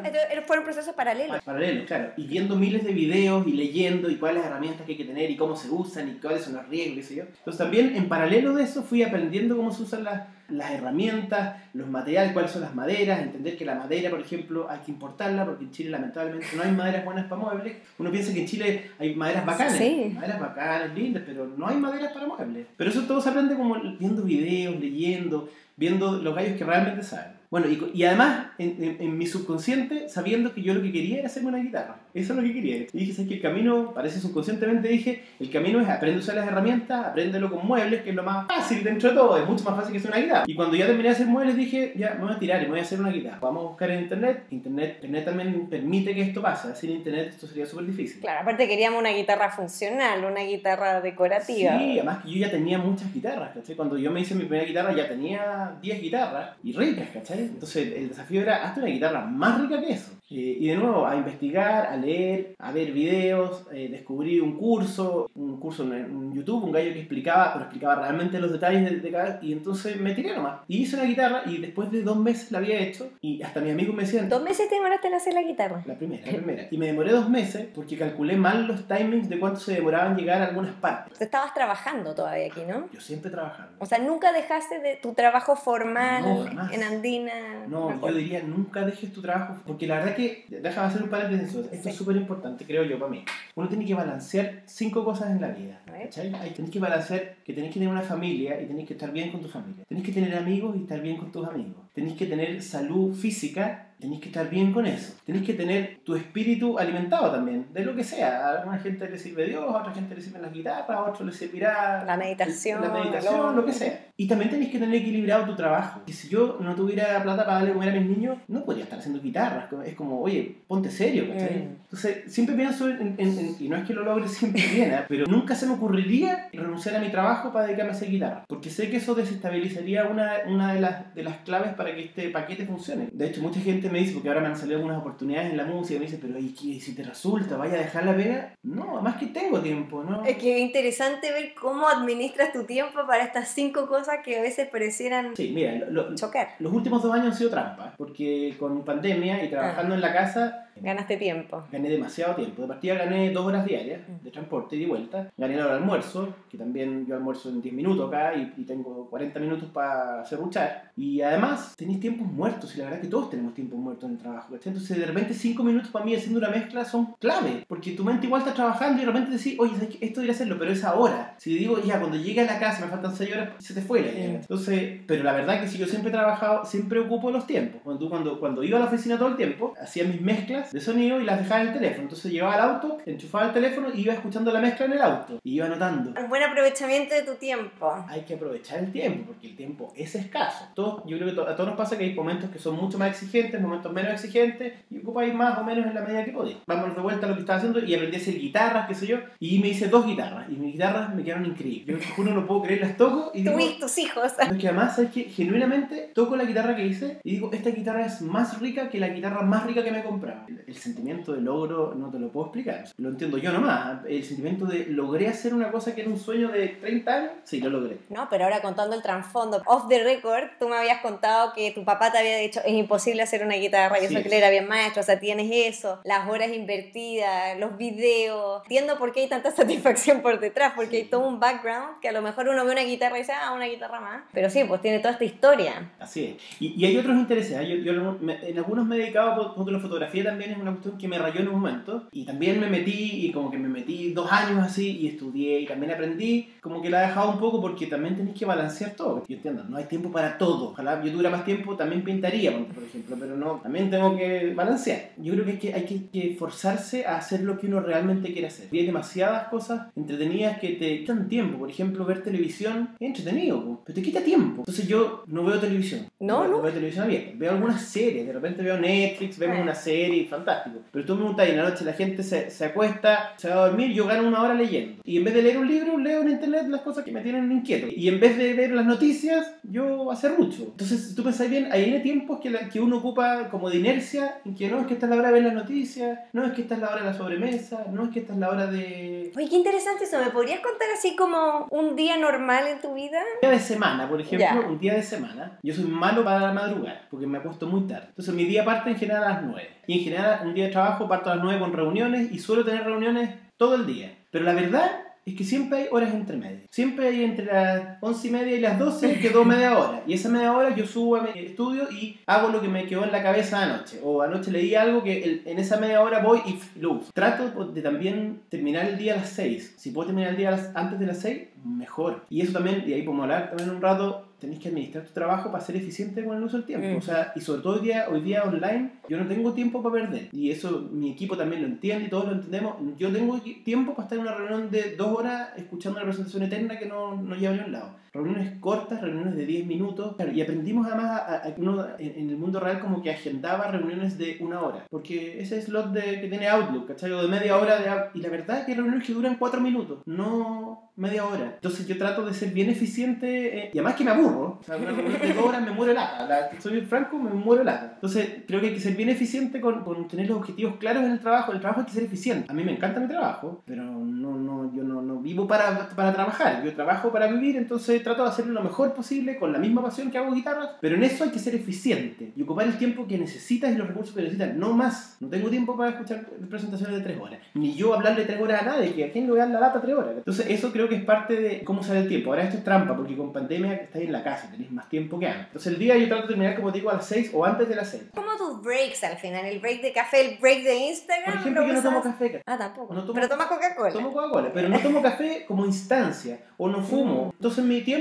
fueron 0.45 0.65
procesos 0.65 0.93
paralelos. 0.93 1.41
Paralelos, 1.43 1.85
claro. 1.85 2.11
Y 2.17 2.27
viendo 2.27 2.55
miles 2.55 2.83
de 2.83 2.91
videos 2.91 3.47
y 3.47 3.53
leyendo 3.53 4.09
y 4.09 4.17
cuáles 4.17 4.45
herramientas 4.45 4.85
que 4.85 4.91
hay 4.91 4.97
que 4.97 5.05
tener 5.05 5.31
y 5.31 5.37
cómo 5.37 5.55
se 5.55 5.69
usan 5.69 6.09
y 6.09 6.13
cuáles 6.19 6.43
son 6.43 6.55
los 6.55 6.67
riesgos, 6.67 6.97
qué 6.97 7.03
sé 7.03 7.15
yo. 7.15 7.23
Entonces 7.23 7.57
también 7.57 7.95
en 7.95 8.07
paralelo 8.07 8.53
de 8.53 8.63
eso 8.63 8.83
fui 8.83 9.01
aprendiendo 9.01 9.55
cómo 9.55 9.71
se 9.71 9.83
usan 9.83 10.03
las 10.03 10.27
las 10.49 10.71
herramientas, 10.71 11.57
los 11.73 11.87
materiales, 11.87 12.33
cuáles 12.33 12.51
son 12.51 12.61
las 12.61 12.75
maderas, 12.75 13.21
entender 13.21 13.57
que 13.57 13.65
la 13.65 13.75
madera, 13.75 14.09
por 14.09 14.19
ejemplo, 14.19 14.67
hay 14.69 14.79
que 14.79 14.91
importarla 14.91 15.45
porque 15.45 15.65
en 15.65 15.71
Chile 15.71 15.89
lamentablemente 15.89 16.47
no 16.55 16.63
hay 16.63 16.71
maderas 16.71 17.05
buenas 17.05 17.25
para 17.25 17.41
muebles. 17.41 17.77
Uno 17.97 18.11
piensa 18.11 18.33
que 18.33 18.41
en 18.41 18.47
Chile 18.47 18.91
hay 18.99 19.15
maderas 19.15 19.45
bacanas, 19.45 19.79
maderas 20.13 20.39
bacanas, 20.39 20.93
lindas, 20.95 21.23
pero 21.25 21.47
no 21.57 21.67
hay 21.67 21.77
maderas 21.77 22.13
para 22.13 22.27
muebles. 22.27 22.67
Pero 22.77 22.89
eso 22.89 23.01
todo 23.03 23.21
se 23.21 23.29
aprende 23.29 23.55
como 23.55 23.75
viendo 23.99 24.23
videos, 24.23 24.79
leyendo, 24.79 25.49
viendo 25.77 26.17
los 26.17 26.35
gallos 26.35 26.57
que 26.57 26.63
realmente 26.63 27.03
saben. 27.03 27.35
Bueno, 27.55 27.67
y, 27.69 27.91
y 27.93 28.03
además, 28.03 28.47
en, 28.57 28.97
en, 28.99 29.17
mi 29.17 29.27
subconsciente, 29.27 30.09
sabiendo 30.09 30.53
que 30.53 30.61
yo 30.61 30.73
lo 30.73 30.81
que 30.81 30.91
quería 30.91 31.19
era 31.19 31.27
hacerme 31.27 31.49
una 31.49 31.59
guitarra. 31.59 31.95
Eso 32.13 32.33
es 32.33 32.37
lo 32.37 32.43
que 32.43 32.53
quería. 32.53 32.75
Y 32.77 32.87
dije, 32.91 33.13
¿sabes 33.13 33.29
que 33.29 33.35
El 33.35 33.41
camino, 33.41 33.93
parece 33.93 34.19
subconscientemente, 34.19 34.87
dije, 34.87 35.23
el 35.39 35.49
camino 35.49 35.79
es 35.79 35.87
aprender 35.87 36.19
a 36.19 36.21
usar 36.21 36.35
las 36.35 36.47
herramientas, 36.47 37.05
apréndelo 37.05 37.49
con 37.49 37.65
muebles, 37.65 38.01
que 38.01 38.09
es 38.09 38.15
lo 38.15 38.23
más 38.23 38.47
fácil 38.47 38.83
dentro 38.83 39.09
de 39.09 39.15
todo, 39.15 39.37
es 39.37 39.47
mucho 39.47 39.63
más 39.63 39.75
fácil 39.75 39.93
que 39.93 39.99
hacer 39.99 40.11
una 40.11 40.19
guitarra. 40.19 40.43
Y 40.47 40.55
cuando 40.55 40.75
ya 40.75 40.85
terminé 40.85 41.09
de 41.09 41.15
hacer 41.15 41.27
muebles, 41.27 41.55
dije, 41.55 41.93
ya, 41.95 42.15
me 42.15 42.25
voy 42.25 42.33
a 42.33 42.39
tirar 42.39 42.61
y 42.61 42.65
me 42.65 42.71
voy 42.71 42.79
a 42.79 42.83
hacer 42.83 42.99
una 42.99 43.09
guitarra. 43.09 43.37
Vamos 43.39 43.63
a 43.63 43.67
buscar 43.69 43.91
en 43.91 44.01
internet. 44.01 44.43
Internet, 44.49 44.95
internet 44.95 45.25
también 45.25 45.67
permite 45.67 46.13
que 46.13 46.21
esto 46.23 46.41
pase. 46.41 46.75
Sin 46.75 46.91
internet 46.91 47.29
esto 47.29 47.47
sería 47.47 47.65
súper 47.65 47.85
difícil. 47.85 48.21
Claro, 48.21 48.41
aparte 48.41 48.67
queríamos 48.67 48.99
una 48.99 49.11
guitarra 49.11 49.49
funcional, 49.49 50.25
una 50.25 50.41
guitarra 50.41 50.99
decorativa. 50.99 51.77
Sí, 51.77 51.99
además 51.99 52.23
que 52.23 52.31
yo 52.31 52.37
ya 52.37 52.51
tenía 52.51 52.79
muchas 52.79 53.13
guitarras, 53.13 53.51
¿cachai? 53.53 53.75
Cuando 53.75 53.97
yo 53.97 54.11
me 54.11 54.21
hice 54.21 54.35
mi 54.35 54.43
primera 54.43 54.65
guitarra 54.65 54.93
ya 54.93 55.07
tenía 55.07 55.64
10 55.81 56.01
guitarras 56.01 56.57
y 56.63 56.73
ricas, 56.73 57.09
¿cachai? 57.09 57.39
Entonces 57.39 57.93
el 57.95 58.09
desafío 58.09 58.41
era, 58.41 58.65
hazte 58.65 58.81
una 58.81 58.89
guitarra 58.89 59.25
más 59.25 59.61
rica 59.61 59.79
que 59.79 59.93
eso. 59.93 60.11
Eh, 60.29 60.57
y 60.59 60.67
de 60.67 60.75
nuevo, 60.75 61.05
a 61.05 61.15
investigar, 61.15 61.87
a 61.87 61.97
leer, 61.97 62.55
a 62.57 62.71
ver 62.71 62.91
videos, 62.91 63.65
eh, 63.71 63.89
descubrí 63.89 64.39
un 64.39 64.57
curso, 64.57 65.29
un 65.35 65.59
curso 65.59 65.83
en, 65.83 66.33
YouTube, 66.33 66.63
un 66.63 66.71
gallo 66.71 66.93
que 66.93 66.99
explicaba, 66.99 67.53
pero 67.53 67.65
explicaba 67.65 67.95
realmente 67.95 68.39
los 68.39 68.51
detalles 68.51 69.01
de, 69.01 69.11
cada... 69.11 69.39
Y 69.41 69.53
entonces 69.53 69.99
me 69.99 70.13
tiré 70.13 70.35
nomás. 70.35 70.61
Y 70.67 70.79
hice 70.79 70.95
una 70.95 71.05
guitarra 71.05 71.43
y 71.45 71.59
después 71.59 71.91
de 71.91 72.01
dos 72.01 72.17
meses 72.17 72.51
la 72.51 72.57
había 72.57 72.79
hecho 72.79 73.11
y 73.21 73.41
hasta 73.43 73.61
mis 73.61 73.73
amigos 73.73 73.95
me 73.95 74.03
decían... 74.03 74.27
¿Dos 74.27 74.41
meses 74.41 74.67
te 74.67 74.75
demoraste 74.75 75.07
en 75.07 75.13
hacer 75.13 75.33
la 75.33 75.43
guitarra? 75.43 75.83
La 75.85 75.95
primera, 75.95 76.25
la 76.25 76.33
primera. 76.37 76.67
Y 76.71 76.77
me 76.77 76.87
demoré 76.87 77.11
dos 77.11 77.29
meses 77.29 77.67
porque 77.73 77.97
calculé 77.97 78.35
mal 78.35 78.67
los 78.67 78.87
timings 78.87 79.29
de 79.29 79.39
cuánto 79.39 79.59
se 79.59 79.75
demoraban 79.75 80.17
llegar 80.17 80.41
a 80.41 80.47
algunas 80.47 80.73
partes. 80.73 81.21
Estabas 81.21 81.53
trabajando 81.53 82.15
todavía 82.15 82.47
aquí, 82.47 82.61
¿no? 82.67 82.89
Yo 82.91 82.99
siempre 82.99 83.29
trabajando. 83.29 83.73
O 83.79 83.85
sea, 83.85 83.99
nunca 83.99 84.33
dejaste 84.33 84.79
de 84.79 84.95
tu 84.95 85.13
trabajo 85.13 85.55
formal 85.55 86.23
en 86.71 86.83
Andina. 86.83 87.65
No, 87.67 87.99
yo 88.01 88.13
diría 88.13 88.41
nunca 88.41 88.85
dejes 88.85 89.13
tu 89.13 89.21
trabajo 89.21 89.61
porque 89.65 89.87
la 89.87 89.97
verdad 89.97 90.14
verdad 90.17 90.35
que, 90.49 90.61
déjame 90.61 90.87
hacer 90.87 91.03
un 91.03 91.09
paréntesis, 91.09 91.55
esto 91.55 91.69
Sí. 91.83 91.89
es 91.89 91.95
súper 91.95 92.15
importante, 92.15 92.65
creo 92.65 92.83
yo, 92.83 92.97
para 92.99 93.11
mí. 93.11 93.23
Uno 93.55 93.67
tiene 93.67 93.85
que 93.85 93.93
balancear 93.93 94.63
cinco 94.65 95.03
cosas 95.03 95.31
en 95.31 95.41
la 95.41 95.49
vida. 95.49 95.81
¿cachai? 95.85 96.31
Tenés 96.53 96.71
que 96.71 96.79
balancear 96.79 97.35
que 97.45 97.53
tenés 97.53 97.69
que 97.69 97.75
tener 97.79 97.89
una 97.89 98.01
familia 98.01 98.61
y 98.61 98.65
tenés 98.65 98.87
que 98.87 98.93
estar 98.93 99.11
bien 99.11 99.31
con 99.31 99.41
tu 99.41 99.47
familia. 99.47 99.85
Tenés 99.87 100.03
que 100.03 100.11
tener 100.11 100.35
amigos 100.35 100.75
y 100.77 100.81
estar 100.81 101.01
bien 101.01 101.17
con 101.17 101.31
tus 101.31 101.47
amigos. 101.47 101.84
Tenés 101.95 102.13
que 102.13 102.25
tener 102.25 102.61
salud 102.61 103.15
física 103.15 103.85
Tenés 103.99 104.19
que 104.19 104.27
estar 104.27 104.49
bien 104.49 104.73
con 104.73 104.85
eso. 104.85 105.13
Tenés 105.25 105.43
que 105.43 105.53
tener 105.53 105.99
tu 106.03 106.15
espíritu 106.15 106.77
alimentado 106.77 107.31
también, 107.31 107.67
de 107.73 107.85
lo 107.85 107.95
que 107.95 108.03
sea. 108.03 108.45
A 108.45 108.57
alguna 108.59 108.77
gente 108.77 109.09
le 109.09 109.17
sirve 109.17 109.45
Dios, 109.45 109.63
a 109.63 109.77
otra 109.79 109.93
gente 109.93 110.13
le 110.15 110.21
sirven 110.21 110.41
las 110.41 110.51
guitarras, 110.51 110.89
a 110.89 111.03
otros 111.03 111.25
le 111.25 111.31
servirá 111.31 112.03
La 112.05 112.17
meditación, 112.17 112.81
la 112.81 112.89
meditación, 112.89 113.55
lo 113.55 113.65
que 113.65 113.71
sea. 113.71 114.05
Y 114.17 114.27
también 114.27 114.49
tenés 114.51 114.69
que 114.69 114.79
tener 114.79 114.95
equilibrado 114.95 115.45
tu 115.45 115.55
trabajo. 115.55 116.01
Que 116.05 116.11
si 116.11 116.27
yo 116.27 116.57
no 116.59 116.75
tuviera 116.75 117.23
plata 117.23 117.45
para 117.45 117.59
darle 117.59 117.73
comer 117.73 117.89
a 117.89 117.99
mis 118.01 118.09
niños, 118.09 118.37
no 118.49 118.65
podría 118.65 118.83
estar 118.83 118.99
haciendo 118.99 119.21
guitarras. 119.21 119.69
Es 119.85 119.95
como, 119.95 120.21
oye, 120.21 120.57
ponte 120.67 120.91
serio, 120.91 121.29
¿cachai? 121.31 121.55
Mm. 121.59 121.75
Entonces, 121.85 122.31
siempre 122.31 122.55
pienso 122.55 122.89
en, 122.89 123.15
en- 123.17 123.39
en- 123.39 123.55
y 123.59 123.69
no 123.69 123.77
es 123.77 123.85
que 123.85 123.93
lo 123.93 124.03
logre 124.03 124.27
siempre 124.27 124.61
bien, 124.73 124.91
¿eh? 124.93 125.03
pero 125.07 125.25
nunca 125.27 125.55
se 125.55 125.67
me 125.67 125.73
ocurriría 125.73 126.49
renunciar 126.51 126.95
a 126.97 126.99
mi 126.99 127.09
trabajo 127.09 127.53
para 127.53 127.65
dedicarme 127.67 127.91
a 127.93 127.95
hacer 127.95 128.09
guitarra. 128.09 128.43
Porque 128.47 128.69
sé 128.69 128.89
que 128.89 128.97
eso 128.97 129.15
desestabilizaría 129.15 130.03
una, 130.05 130.33
una 130.47 130.73
de, 130.73 130.81
las, 130.81 131.15
de 131.15 131.23
las 131.23 131.37
claves 131.37 131.73
para 131.73 131.84
que 131.93 132.05
este 132.05 132.29
paquete 132.29 132.65
funcione. 132.65 133.09
De 133.11 133.27
hecho, 133.27 133.41
mucha 133.41 133.59
gente 133.59 133.89
me 133.89 133.99
dice, 133.99 134.13
porque 134.13 134.29
ahora 134.29 134.41
me 134.41 134.47
han 134.47 134.57
salido 134.57 134.77
algunas 134.77 134.97
oportunidades 134.99 135.51
en 135.51 135.57
la 135.57 135.65
música, 135.65 135.99
me 135.99 136.05
dice, 136.05 136.17
pero 136.21 136.39
¿y 136.39 136.53
qué? 136.53 136.79
si 136.79 136.95
te 136.95 137.03
resulta? 137.03 137.57
¿Vaya 137.57 137.75
a 137.75 137.77
dejar 137.79 138.05
la 138.05 138.15
pega? 138.15 138.53
No, 138.63 138.93
además 138.95 139.17
que 139.17 139.27
tengo 139.27 139.59
tiempo, 139.59 140.03
¿no? 140.03 140.23
Es 140.25 140.37
que 140.37 140.55
es 140.55 140.61
interesante 140.61 141.31
ver 141.31 141.53
cómo 141.53 141.87
administras 141.87 142.51
tu 142.53 142.63
tiempo 142.63 142.99
para 143.05 143.23
estas 143.23 143.49
cinco 143.49 143.87
cosas 143.87 144.17
que 144.23 144.37
a 144.39 144.41
veces 144.41 144.67
parecieran 144.69 145.35
Sí, 145.35 145.51
mira, 145.53 145.75
lo- 145.75 146.09
lo- 146.09 146.15
chocar. 146.15 146.55
los 146.59 146.73
últimos 146.73 147.03
dos 147.03 147.13
años 147.13 147.27
han 147.27 147.35
sido 147.35 147.49
trampa, 147.49 147.93
porque 147.97 148.55
con 148.57 148.83
pandemia 148.85 149.43
y 149.43 149.49
trabajando 149.49 149.95
en 149.95 150.01
la 150.01 150.13
casa 150.13 150.64
Ganaste 150.81 151.17
tiempo. 151.17 151.63
gané 151.71 151.89
demasiado 151.89 152.35
tiempo. 152.35 152.61
De 152.61 152.67
partida 152.67 152.95
gané 152.95 153.31
dos 153.31 153.45
horas 153.45 153.65
diarias 153.65 154.01
Mm. 154.07 154.23
de 154.23 154.31
transporte 154.31 154.75
y 154.75 154.79
de 154.81 154.85
vuelta. 154.87 155.31
Gané 155.37 155.55
la 155.55 155.63
hora 155.65 155.73
de 155.75 155.79
almuerzo, 155.79 156.33
que 156.49 156.57
también 156.57 157.05
yo 157.07 157.15
almuerzo 157.15 157.49
en 157.49 157.61
10 157.61 157.73
minutos 157.73 158.07
acá 158.07 158.33
y, 158.35 158.53
y 158.57 158.63
tengo 158.65 159.07
40 159.09 159.39
minutos 159.39 159.69
para 159.73 160.21
hacer 160.21 160.39
ruchar. 160.39 160.91
Y 160.97 161.21
además 161.21 161.73
tenéis 161.77 161.99
tiempos 161.99 162.27
muertos, 162.27 162.75
y 162.75 162.79
la 162.79 162.85
verdad 162.85 163.01
que 163.01 163.07
todos 163.07 163.29
tenemos 163.29 163.53
tiempos 163.53 163.79
muertos 163.79 164.05
en 164.09 164.15
el 164.15 164.21
trabajo. 164.21 164.53
¿cachai? 164.53 164.73
Entonces 164.73 164.97
de 164.97 165.05
repente 165.05 165.33
5 165.33 165.63
minutos 165.63 165.89
para 165.91 166.05
mí 166.05 166.13
haciendo 166.15 166.39
una 166.39 166.49
mezcla 166.49 166.85
son 166.85 167.13
clave, 167.19 167.63
porque 167.67 167.91
tu 167.91 168.03
mente 168.03 168.25
igual 168.27 168.41
está 168.41 168.53
trabajando 168.53 169.01
y 169.01 169.05
de 169.05 169.11
repente 169.11 169.31
decís, 169.31 169.55
oye, 169.59 169.73
esto 170.01 170.21
debería 170.21 170.31
hacerlo, 170.33 170.57
pero 170.59 170.71
es 170.71 170.83
ahora. 170.83 171.35
Si 171.37 171.55
digo, 171.57 171.81
ya, 171.83 171.99
cuando 171.99 172.17
llegue 172.17 172.41
a 172.41 172.45
la 172.45 172.59
casa 172.59 172.85
me 172.85 172.91
faltan 172.91 173.15
6 173.15 173.31
horas, 173.33 173.49
se 173.59 173.73
te 173.73 173.81
fue 173.81 174.01
la 174.01 174.11
idea. 174.11 174.25
Entonces, 174.35 175.01
pero 175.07 175.23
la 175.23 175.33
verdad 175.33 175.61
que 175.61 175.67
si 175.67 175.77
yo 175.77 175.85
siempre 175.87 176.09
he 176.09 176.13
trabajado, 176.13 176.65
siempre 176.65 176.99
ocupo 176.99 177.31
los 177.31 177.47
tiempos. 177.47 177.81
Cuando, 177.83 178.09
cuando, 178.09 178.39
cuando 178.39 178.63
iba 178.63 178.77
a 178.77 178.81
la 178.81 178.87
oficina 178.87 179.17
todo 179.17 179.29
el 179.29 179.35
tiempo, 179.37 179.73
hacía 179.81 180.03
mis 180.05 180.21
mezclas 180.21 180.64
de 180.71 180.81
sonido 180.81 181.19
y 181.19 181.23
las 181.23 181.39
dejaba 181.39 181.61
en 181.61 181.67
el 181.67 181.73
teléfono. 181.73 182.03
Entonces 182.03 182.31
llegaba 182.31 182.53
al 182.55 182.61
auto, 182.61 182.97
enchufaba 183.05 183.45
el 183.45 183.53
teléfono 183.53 183.89
y 183.93 184.01
iba 184.01 184.13
escuchando 184.13 184.51
la 184.51 184.59
mezcla 184.59 184.85
en 184.85 184.93
el 184.93 185.01
auto. 185.01 185.39
Y 185.43 185.55
iba 185.55 185.65
anotando. 185.65 186.19
Un 186.19 186.29
buen 186.29 186.43
aprovechamiento 186.43 187.15
de 187.15 187.23
tu 187.23 187.35
tiempo. 187.35 187.93
Hay 188.07 188.21
que 188.21 188.35
aprovechar 188.35 188.79
el 188.79 188.91
tiempo, 188.91 189.25
porque 189.27 189.47
el 189.47 189.55
tiempo 189.55 189.93
es 189.95 190.15
escaso. 190.15 190.65
Todos, 190.73 191.03
yo 191.05 191.17
creo 191.17 191.33
que 191.33 191.41
a 191.51 191.55
todos 191.55 191.69
nos 191.69 191.77
pasa 191.77 191.97
que 191.97 192.05
hay 192.05 192.13
momentos 192.13 192.49
que 192.49 192.59
son 192.59 192.75
mucho 192.75 192.97
más 192.97 193.09
exigentes, 193.09 193.59
momentos 193.61 193.91
menos 193.91 194.13
exigentes, 194.13 194.73
y 194.89 194.99
ocupáis 194.99 195.33
más 195.33 195.57
o 195.59 195.63
menos 195.63 195.85
en 195.85 195.93
la 195.93 196.01
medida 196.01 196.23
que 196.25 196.31
podéis. 196.31 196.57
Vámonos 196.67 196.95
de 196.95 197.01
vuelta 197.01 197.25
a 197.25 197.29
lo 197.29 197.35
que 197.35 197.41
estaba 197.41 197.57
haciendo 197.57 197.79
y 197.79 197.93
aprendí 197.93 198.17
a 198.17 198.19
hacer 198.19 198.39
guitarras, 198.39 198.87
qué 198.87 198.95
sé 198.95 199.07
yo, 199.07 199.17
y 199.39 199.59
me 199.59 199.69
hice 199.69 199.87
dos 199.87 200.05
guitarras, 200.05 200.49
y 200.49 200.53
mis 200.53 200.73
guitarras 200.73 201.13
me 201.13 201.23
quedaron 201.23 201.45
increíbles. 201.45 201.85
Yo 201.85 202.13
juro, 202.15 202.31
no 202.33 202.45
puedo 202.45 202.63
creer, 202.63 202.81
las 202.81 202.97
toco 202.97 203.31
y 203.33 203.43
digo, 203.43 203.57
Tú 203.57 203.79
tus 203.81 203.97
hijos. 203.97 204.33
no, 204.51 204.57
que 204.57 204.67
además, 204.67 204.95
¿sabes 204.95 205.11
que 205.11 205.25
Genuinamente 205.25 206.11
toco 206.13 206.35
la 206.35 206.45
guitarra 206.45 206.75
que 206.75 206.85
hice 206.85 207.19
y 207.23 207.31
digo, 207.31 207.49
esta 207.51 207.69
guitarra 207.69 208.05
es 208.05 208.21
más 208.21 208.59
rica 208.59 208.89
que 208.89 208.99
la 208.99 209.09
guitarra 209.09 209.41
más 209.41 209.65
rica 209.65 209.83
que 209.83 209.91
me 209.91 209.99
he 209.99 210.03
comprado. 210.03 210.45
El, 210.55 210.63
el 210.67 210.75
sentimiento 210.75 211.33
de 211.33 211.41
logro 211.41 211.93
no 211.95 212.09
te 212.11 212.19
lo 212.19 212.29
puedo 212.29 212.47
explicar. 212.47 212.85
Lo 212.97 213.09
entiendo 213.09 213.37
yo 213.37 213.51
nomás. 213.51 214.05
El 214.07 214.23
sentimiento 214.23 214.65
de 214.65 214.85
logré 214.87 215.27
hacer 215.27 215.53
una 215.53 215.71
cosa 215.71 215.93
que 215.95 216.01
era 216.01 216.09
un 216.09 216.19
sueño 216.19 216.49
de 216.49 216.67
30 216.67 217.13
años, 217.13 217.31
sí, 217.43 217.59
lo 217.59 217.69
logré. 217.69 217.97
No, 218.09 218.27
pero 218.29 218.45
ahora 218.45 218.61
contando 218.61 218.95
el 218.95 219.01
trasfondo, 219.01 219.61
off 219.65 219.87
the 219.89 220.03
record, 220.03 220.43
tú 220.59 220.67
me 220.69 220.75
habías 220.77 221.01
contado 221.01 221.53
que 221.53 221.71
tu 221.71 221.83
papá 221.83 222.11
te 222.11 222.17
había 222.19 222.37
dicho 222.37 222.59
es 222.65 222.73
imposible 222.73 223.21
hacer 223.21 223.43
una 223.43 223.55
guitarra, 223.55 223.97
y 223.99 224.05
Así 224.05 224.13
eso 224.15 224.19
es. 224.23 224.27
que 224.29 224.37
era 224.37 224.49
bien 224.49 224.67
maestro, 224.67 225.01
o 225.01 225.05
sea, 225.05 225.19
tienes 225.19 225.49
eso, 225.51 225.99
las 226.03 226.27
horas 226.29 226.49
invertidas, 226.89 227.57
los 227.59 227.77
videos. 227.77 228.61
Entiendo 228.63 228.97
por 228.97 229.11
qué 229.11 229.21
hay 229.21 229.29
tanta 229.29 229.51
satisfacción 229.55 230.21
por 230.21 230.39
detrás, 230.39 230.73
porque 230.75 230.85
Sí. 230.91 230.95
hay 230.97 231.03
todo 231.05 231.27
un 231.27 231.39
background 231.39 231.99
que 232.01 232.09
a 232.09 232.11
lo 232.11 232.21
mejor 232.21 232.47
uno 232.47 232.63
ve 232.65 232.71
una 232.71 232.83
guitarra 232.83 233.17
y 233.17 233.21
dice, 233.21 233.33
ah, 233.33 233.53
una 233.53 233.65
guitarra 233.65 233.99
más. 233.99 234.23
Pero 234.33 234.49
sí, 234.49 234.63
pues 234.65 234.81
tiene 234.81 234.99
toda 234.99 235.11
esta 235.13 235.23
historia. 235.25 235.91
Así 235.99 236.25
es. 236.37 236.61
Y, 236.61 236.73
y 236.81 236.85
hay 236.85 236.97
otros 236.97 237.15
intereses. 237.15 237.59
¿eh? 237.59 237.67
Yo, 237.83 237.91
yo 237.93 238.17
me- 238.21 238.47
en 238.47 238.57
algunos 238.57 238.85
me 238.85 238.95
he 238.95 238.99
dedicado, 238.99 239.53
por- 239.55 239.65
la 239.71 239.79
fotografía 239.79 240.23
también 240.23 240.44
es 240.51 240.57
una 240.57 240.71
cuestión 240.71 240.97
que 240.97 241.07
me 241.07 241.17
rayó 241.17 241.41
en 241.41 241.47
un 241.47 241.55
momento. 241.55 242.07
Y 242.11 242.25
también 242.25 242.59
me 242.59 242.69
metí, 242.69 243.25
y 243.25 243.31
como 243.31 243.49
que 243.51 243.57
me 243.57 243.67
metí 243.67 244.11
dos 244.13 244.31
años 244.31 244.59
así, 244.63 244.97
y 244.97 245.07
estudié, 245.07 245.59
y 245.61 245.65
también 245.65 245.91
aprendí. 245.91 246.49
Como 246.61 246.81
que 246.81 246.89
la 246.89 247.03
he 247.03 247.07
dejado 247.07 247.31
un 247.31 247.39
poco 247.39 247.61
porque 247.61 247.87
también 247.87 248.15
tenéis 248.15 248.37
que 248.37 248.45
balancear 248.45 248.91
todo. 248.95 249.23
Yo 249.27 249.35
entiendo, 249.35 249.63
no 249.67 249.77
hay 249.77 249.85
tiempo 249.85 250.11
para 250.11 250.37
todo. 250.37 250.69
Ojalá 250.71 251.03
yo 251.03 251.11
tuviera 251.11 251.29
más 251.29 251.45
tiempo, 251.45 251.75
también 251.75 252.03
pintaría, 252.03 252.51
por 252.51 252.83
ejemplo, 252.83 253.15
pero 253.19 253.35
no, 253.35 253.59
también 253.61 253.89
tengo 253.89 254.15
que 254.15 254.53
balancear. 254.55 255.11
Yo 255.17 255.33
creo 255.33 255.45
que 255.45 255.51
hay 255.51 255.57
que, 255.57 255.73
hay 255.73 256.09
que, 256.11 256.35
forzarse 256.37 257.05
a 257.05 257.17
hacer 257.17 257.41
lo 257.41 257.57
que 257.57 257.67
uno 257.67 257.79
realmente 257.79 258.31
quiere 258.31 258.47
hacer. 258.47 258.67
Y 258.71 258.79
hay 258.79 258.85
demasiadas 258.85 259.47
cosas 259.49 259.87
entretenidas 259.95 260.59
que 260.59 260.69
te 260.69 260.99
quitan 260.99 261.27
tiempo. 261.27 261.59
Por 261.59 261.69
ejemplo, 261.69 262.05
ver 262.05 262.23
televisión 262.23 262.89
es 262.99 263.07
entretenido, 263.07 263.81
pero 263.85 263.95
te 263.95 264.01
quita 264.01 264.21
tiempo. 264.23 264.61
Entonces 264.61 264.87
yo 264.87 265.23
no 265.27 265.43
veo 265.43 265.59
televisión. 265.59 266.07
No, 266.19 266.41
veo, 266.41 266.51
no. 266.51 266.61
veo 266.61 266.73
televisión 266.73 267.05
abierta. 267.05 267.31
Veo 267.35 267.51
algunas 267.51 267.81
series. 267.81 268.25
De 268.25 268.33
repente 268.33 268.63
veo 268.63 268.77
Netflix, 268.77 269.37
vemos 269.37 269.57
Ah. 269.59 269.61
una 269.61 269.75
serie, 269.75 270.27
fantástico. 270.35 270.79
Pero 270.91 271.05
tú 271.05 271.13
me 271.13 271.19
preguntas, 271.19 271.47
y 271.47 271.51
en 271.51 271.57
la 271.57 271.69
noche 271.69 271.85
la 271.85 271.93
gente 271.93 272.23
se, 272.23 272.49
se 272.49 272.65
acuesta, 272.65 273.33
se 273.37 273.49
va 273.49 273.55
a 273.55 273.67
dormir, 273.67 273.91
yo 273.93 274.07
gano 274.07 274.27
una 274.27 274.41
hora 274.41 274.53
leyendo. 274.53 275.01
Y 275.03 275.17
en 275.17 275.23
vez 275.23 275.33
de 275.33 275.41
leer 275.41 275.57
un 275.57 275.67
libro, 275.67 275.97
leo 275.97 276.21
en 276.21 276.31
internet 276.31 276.65
las 276.67 276.81
cosas 276.81 277.03
que 277.03 277.11
me 277.11 277.21
tienen 277.21 277.51
inquieto. 277.51 277.87
Y 277.89 278.07
en 278.07 278.19
vez 278.19 278.37
de 278.37 278.53
ver 278.53 278.71
las 278.71 278.85
noticias, 278.85 279.55
yo 279.63 280.11
hacer 280.11 280.37
mucho. 280.37 280.63
Entonces, 280.63 281.09
si 281.09 281.15
tú 281.15 281.23
pensás 281.23 281.49
bien, 281.49 281.69
hay 281.71 282.01
tiempos 282.01 282.39
que, 282.39 282.51
que 282.71 282.79
uno 282.79 282.97
ocupa 282.97 283.49
como 283.49 283.69
de 283.69 283.77
inercia, 283.77 284.39
en 284.45 284.55
que 284.55 284.69
no 284.69 284.81
es 284.81 284.87
que 284.87 284.93
esta 284.93 285.05
es 285.05 285.09
la 285.09 285.17
hora 285.17 285.27
de 285.27 285.33
ver 285.33 285.43
las 285.43 285.53
noticias, 285.53 286.19
no 286.33 286.45
es 286.45 286.53
que 286.53 286.61
esta 286.61 286.75
es 286.75 286.81
la 286.81 286.89
hora 286.89 287.01
de 287.01 287.11
la 287.11 287.17
sobremesa, 287.17 287.85
no 287.91 288.05
es 288.05 288.09
que 288.11 288.19
esta 288.19 288.33
es 288.33 288.39
la 288.39 288.49
hora 288.49 288.67
de... 288.67 289.14
Oye, 289.35 289.49
qué 289.49 289.55
interesante 289.57 290.05
eso. 290.05 290.17
¿Me 290.19 290.31
podrías 290.31 290.61
contar 290.61 290.87
así 290.93 291.15
como 291.15 291.67
un 291.71 291.95
día 291.95 292.17
normal 292.17 292.67
en 292.67 292.79
tu 292.81 292.93
vida? 292.93 293.19
Un 293.35 293.41
día 293.41 293.51
de 293.51 293.59
semana, 293.59 294.07
por 294.07 294.21
ejemplo, 294.21 294.47
Ya. 294.47 294.59
un 294.67 294.79
día 294.79 294.93
de 294.93 295.03
semana, 295.03 295.59
yo 295.61 295.73
soy 295.73 295.83
malo 295.85 296.23
para 296.23 296.53
madrugar, 296.53 297.07
porque 297.11 297.27
me 297.27 297.39
acuesto 297.39 297.67
muy 297.67 297.87
tarde. 297.87 298.07
Entonces 298.09 298.33
mi 298.33 298.45
día 298.45 298.63
parte 298.63 298.89
en 298.89 298.95
general 298.97 299.23
a 299.23 299.29
las 299.29 299.43
9. 299.43 299.69
Y 299.87 299.97
en 299.99 300.03
general 300.05 300.39
un 300.45 300.53
día 300.53 300.65
de 300.65 300.71
trabajo 300.71 301.07
parto 301.07 301.29
a 301.31 301.35
las 301.35 301.43
9 301.43 301.59
con 301.59 301.73
reuniones 301.73 302.31
y 302.31 302.39
suelo 302.39 302.63
tener 302.63 302.85
reuniones 302.85 303.35
todo 303.57 303.75
el 303.75 303.85
día. 303.85 304.17
Pero 304.31 304.45
la 304.45 304.53
verdad 304.53 304.89
es 305.25 305.35
que 305.35 305.43
siempre 305.43 305.79
hay 305.79 305.87
horas 305.91 306.13
entre. 306.13 306.35
Siempre 306.69 307.07
hay 307.07 307.23
entre 307.23 307.45
las 307.45 307.97
11 308.01 308.27
y 308.27 308.31
media 308.31 308.55
y 308.55 308.59
las 308.59 308.77
12 308.77 309.19
quedó 309.19 309.43
media 309.43 309.77
hora. 309.77 310.03
Y 310.05 310.13
esa 310.13 310.29
media 310.29 310.53
hora 310.53 310.75
yo 310.75 310.85
subo 310.85 311.15
a 311.15 311.21
mi 311.21 311.29
estudio 311.39 311.89
y 311.89 312.19
hago 312.27 312.49
lo 312.49 312.61
que 312.61 312.67
me 312.67 312.85
quedó 312.85 313.03
en 313.03 313.11
la 313.11 313.23
cabeza 313.23 313.63
anoche. 313.63 313.99
O 314.03 314.21
anoche 314.21 314.51
leí 314.51 314.75
algo 314.75 315.01
que 315.03 315.41
en 315.45 315.57
esa 315.57 315.77
media 315.77 316.01
hora 316.01 316.19
voy 316.19 316.41
y 316.45 316.79
lo. 316.79 317.01
Trato 317.13 317.65
de 317.65 317.81
también 317.81 318.41
terminar 318.49 318.85
el 318.85 318.97
día 318.97 319.13
a 319.13 319.17
las 319.17 319.29
6. 319.29 319.75
Si 319.77 319.91
puedo 319.91 320.07
terminar 320.07 320.31
el 320.31 320.37
día 320.37 320.71
antes 320.75 320.99
de 320.99 321.05
las 321.07 321.19
6, 321.21 321.41
mejor. 321.63 322.23
Y 322.29 322.41
eso 322.41 322.53
también, 322.53 322.83
y 322.85 322.93
ahí 322.93 323.01
podemos 323.01 323.23
hablar 323.23 323.49
también 323.49 323.71
un 323.71 323.81
rato, 323.81 324.24
tenéis 324.39 324.59
que 324.59 324.69
administrar 324.69 325.05
tu 325.05 325.13
trabajo 325.13 325.51
para 325.51 325.63
ser 325.63 325.75
eficiente 325.75 326.23
con 326.23 326.37
el 326.37 326.43
uso 326.43 326.57
del 326.57 326.65
tiempo. 326.65 326.87
Mm. 326.87 326.97
O 326.97 327.01
sea, 327.01 327.31
y 327.35 327.41
sobre 327.41 327.61
todo 327.61 327.75
hoy 327.75 327.81
día, 327.81 328.07
hoy 328.09 328.21
día 328.21 328.43
online, 328.43 328.91
yo 329.09 329.17
no 329.17 329.27
tengo 329.27 329.53
tiempo 329.53 329.81
para 329.81 329.95
perder. 329.95 330.29
Y 330.31 330.51
eso 330.51 330.89
mi 330.91 331.11
equipo 331.11 331.37
también 331.37 331.61
lo 331.61 331.67
entiende 331.67 332.05
y 332.05 332.09
todos 332.09 332.25
lo 332.25 332.31
entendemos. 332.33 332.75
Yo 332.97 333.11
tengo 333.11 333.39
tiempo 333.63 333.93
para 333.93 334.05
estar 334.05 334.17
en 334.17 334.23
una 334.23 334.35
reunión 334.35 334.69
de 334.71 334.95
dos 334.95 335.17
horas 335.17 335.49
escuchando 335.55 335.97
una 335.97 336.05
presentación 336.05 336.43
eterna 336.43 336.77
que 336.77 336.85
no, 336.85 337.15
no 337.15 337.35
lleva 337.35 337.53
a 337.53 337.57
ningún 337.57 337.71
lado. 337.71 338.04
Reuniones 338.15 338.53
cortas, 338.59 339.01
reuniones 339.01 339.35
de 339.35 339.45
10 339.45 339.67
minutos. 339.67 340.15
Y 340.33 340.41
aprendimos 340.41 340.87
además 340.87 341.11
a, 341.11 341.35
a- 341.35 341.53
uno 341.57 341.85
en, 341.99 342.29
el 342.29 342.37
mundo 342.37 342.59
real 342.59 342.79
como 342.79 343.01
que 343.03 343.11
agendaba 343.11 343.67
reuniones 343.69 344.17
de 344.17 344.37
una 344.39 344.61
hora. 344.61 344.85
Porque 344.89 345.39
ese 345.41 345.61
slot 345.61 345.91
de, 345.91 346.21
que 346.21 346.27
tiene 346.29 346.47
Outlook, 346.47 346.87
¿cachai? 346.87 347.11
O 347.11 347.21
de 347.21 347.27
media 347.27 347.57
hora. 347.57 348.11
Y 348.13 348.19
la 348.21 348.29
verdad 348.29 348.59
es 348.59 348.65
que 348.65 348.71
hay 348.71 348.77
reuniones 348.77 349.05
que 349.05 349.13
duran 349.13 349.35
4 349.37 349.59
minutos, 349.61 349.99
no 350.05 350.91
media 350.97 351.25
hora. 351.25 351.51
Entonces 351.55 351.85
yo 351.87 351.97
trato 351.97 352.25
de 352.25 352.33
ser 352.33 352.51
bien 352.51 352.69
eficiente 352.69 353.59
eh, 353.65 353.69
y 353.73 353.77
además 353.77 353.95
que 353.95 354.05
me 354.05 354.11
aburro. 354.11 354.59
O 354.61 354.63
sea, 354.63 354.77
una 354.77 354.91
reunión 354.91 355.19
de 355.21 355.33
dos 355.33 355.45
horas 355.45 355.61
me 355.61 355.71
muero 355.71 355.93
lata. 355.93 356.25
La, 356.25 356.61
soy 356.61 356.81
franco, 356.81 357.17
me 357.19 357.31
muero 357.31 357.63
lata. 357.63 357.91
Entonces 357.95 358.43
creo 358.47 358.61
que 358.61 358.67
hay 358.67 358.73
que 358.73 358.79
ser 358.79 358.95
bien 358.95 359.09
eficiente 359.09 359.59
con, 359.59 359.83
con 359.83 360.07
tener 360.07 360.29
los 360.29 360.37
objetivos 360.37 360.75
claros 360.77 361.03
en 361.03 361.11
el 361.11 361.19
trabajo. 361.19 361.51
El 361.51 361.59
trabajo 361.59 361.81
hay 361.81 361.85
que 361.87 361.91
ser 361.93 362.03
eficiente. 362.03 362.49
A 362.49 362.53
mí 362.53 362.63
me 362.63 362.71
encanta 362.71 362.99
mi 363.01 363.07
trabajo, 363.07 363.61
pero 363.65 363.83
no, 363.83 364.37
no, 364.37 364.73
yo 364.73 364.83
no, 364.83 365.01
no 365.01 365.17
vivo 365.17 365.45
para, 365.47 365.89
para 365.89 366.13
trabajar. 366.13 366.63
Yo 366.63 366.73
trabajo 366.73 367.11
para 367.11 367.27
vivir, 367.27 367.57
entonces 367.57 368.01
trato 368.05 368.23
de 368.23 368.29
hacerlo 368.29 368.53
lo 368.53 368.61
mejor 368.63 368.93
posible, 368.93 369.37
con 369.37 369.51
la 369.51 369.59
misma 369.59 369.83
pasión 369.83 370.09
que 370.09 370.17
hago 370.17 370.33
guitarras, 370.33 370.69
pero 370.79 370.95
en 370.95 371.03
eso 371.03 371.25
hay 371.25 371.31
que 371.31 371.39
ser 371.39 371.55
eficiente 371.55 372.31
y 372.35 372.41
ocupar 372.43 372.65
el 372.67 372.77
tiempo 372.77 373.05
que 373.07 373.17
necesitas 373.17 373.73
y 373.73 373.75
los 373.75 373.87
recursos 373.87 374.15
que 374.15 374.21
necesitas, 374.21 374.55
no 374.55 374.71
más. 374.73 375.17
No 375.19 375.27
tengo 375.27 375.49
tiempo 375.49 375.75
para 375.75 375.89
escuchar 375.91 376.25
presentaciones 376.49 376.97
de 376.97 377.03
tres 377.03 377.19
horas, 377.19 377.39
ni 377.53 377.73
yo 377.75 377.93
hablarle 377.93 378.23
tres 378.25 378.39
horas 378.41 378.61
a 378.61 378.65
nadie, 378.65 378.93
que 378.93 379.03
a 379.05 379.11
quién 379.11 379.25
le 379.25 379.31
voy 379.31 379.39
a 379.41 379.45
dar 379.45 379.53
la 379.55 379.59
lata 379.59 379.81
tres 379.81 379.95
horas. 379.95 380.11
Entonces 380.17 380.45
eso 380.49 380.71
creo 380.71 380.87
que 380.87 380.95
es 380.95 381.03
parte 381.03 381.35
de 381.35 381.63
cómo 381.63 381.83
sale 381.83 381.99
el 382.01 382.07
tiempo. 382.07 382.29
Ahora 382.29 382.43
esto 382.43 382.57
es 382.57 382.63
trampa, 382.63 382.95
porque 382.95 383.17
con 383.17 383.33
pandemia 383.33 383.73
estáis 383.73 384.05
en 384.05 384.11
la 384.13 384.23
casa, 384.23 384.49
tenéis 384.51 384.71
más 384.71 384.87
tiempo 384.87 385.19
que 385.19 385.27
antes. 385.27 385.47
Entonces 385.47 385.73
el 385.73 385.79
día 385.79 385.97
yo 385.97 386.07
trato 386.07 386.23
de 386.23 386.27
terminar, 386.29 386.55
como 386.55 386.71
digo, 386.71 386.89
a 386.89 386.93
las 386.93 387.05
6 387.07 387.31
o 387.33 387.43
antes 387.45 387.67
de 387.67 387.75
las 387.75 387.89
6. 387.89 388.03
¿Cómo 388.13 388.27
tus 388.37 388.61
breaks 388.63 389.03
al 389.03 389.17
final? 389.17 389.45
¿El 389.45 389.59
break 389.59 389.81
de 389.81 389.91
café, 389.93 390.21
el 390.21 390.37
break 390.39 390.63
de 390.63 390.75
Instagram? 390.75 391.31
Por 391.31 391.41
ejemplo, 391.41 391.67
yo 391.67 391.73
no 391.73 391.81
tomo 391.81 392.01
café. 392.03 392.41
Ah, 392.45 392.57
tampoco. 392.57 392.93
No 392.93 393.01
tomo- 393.03 393.13
Pero 393.15 393.27
tomas 393.29 393.47
Coca-Cola. 393.47 393.91
Tomo 393.91 394.11
Coca-Cola, 394.13 394.51
pero 394.53 394.69
no 394.69 394.79
tomo 394.79 395.01
café 395.01 395.45
como 395.47 395.65
instancia 395.65 396.39
o 396.57 396.69
no 396.69 396.81
fumo. 396.81 397.31
Entonces 397.35 397.63
mi 397.63 397.81
tiempo 397.81 397.94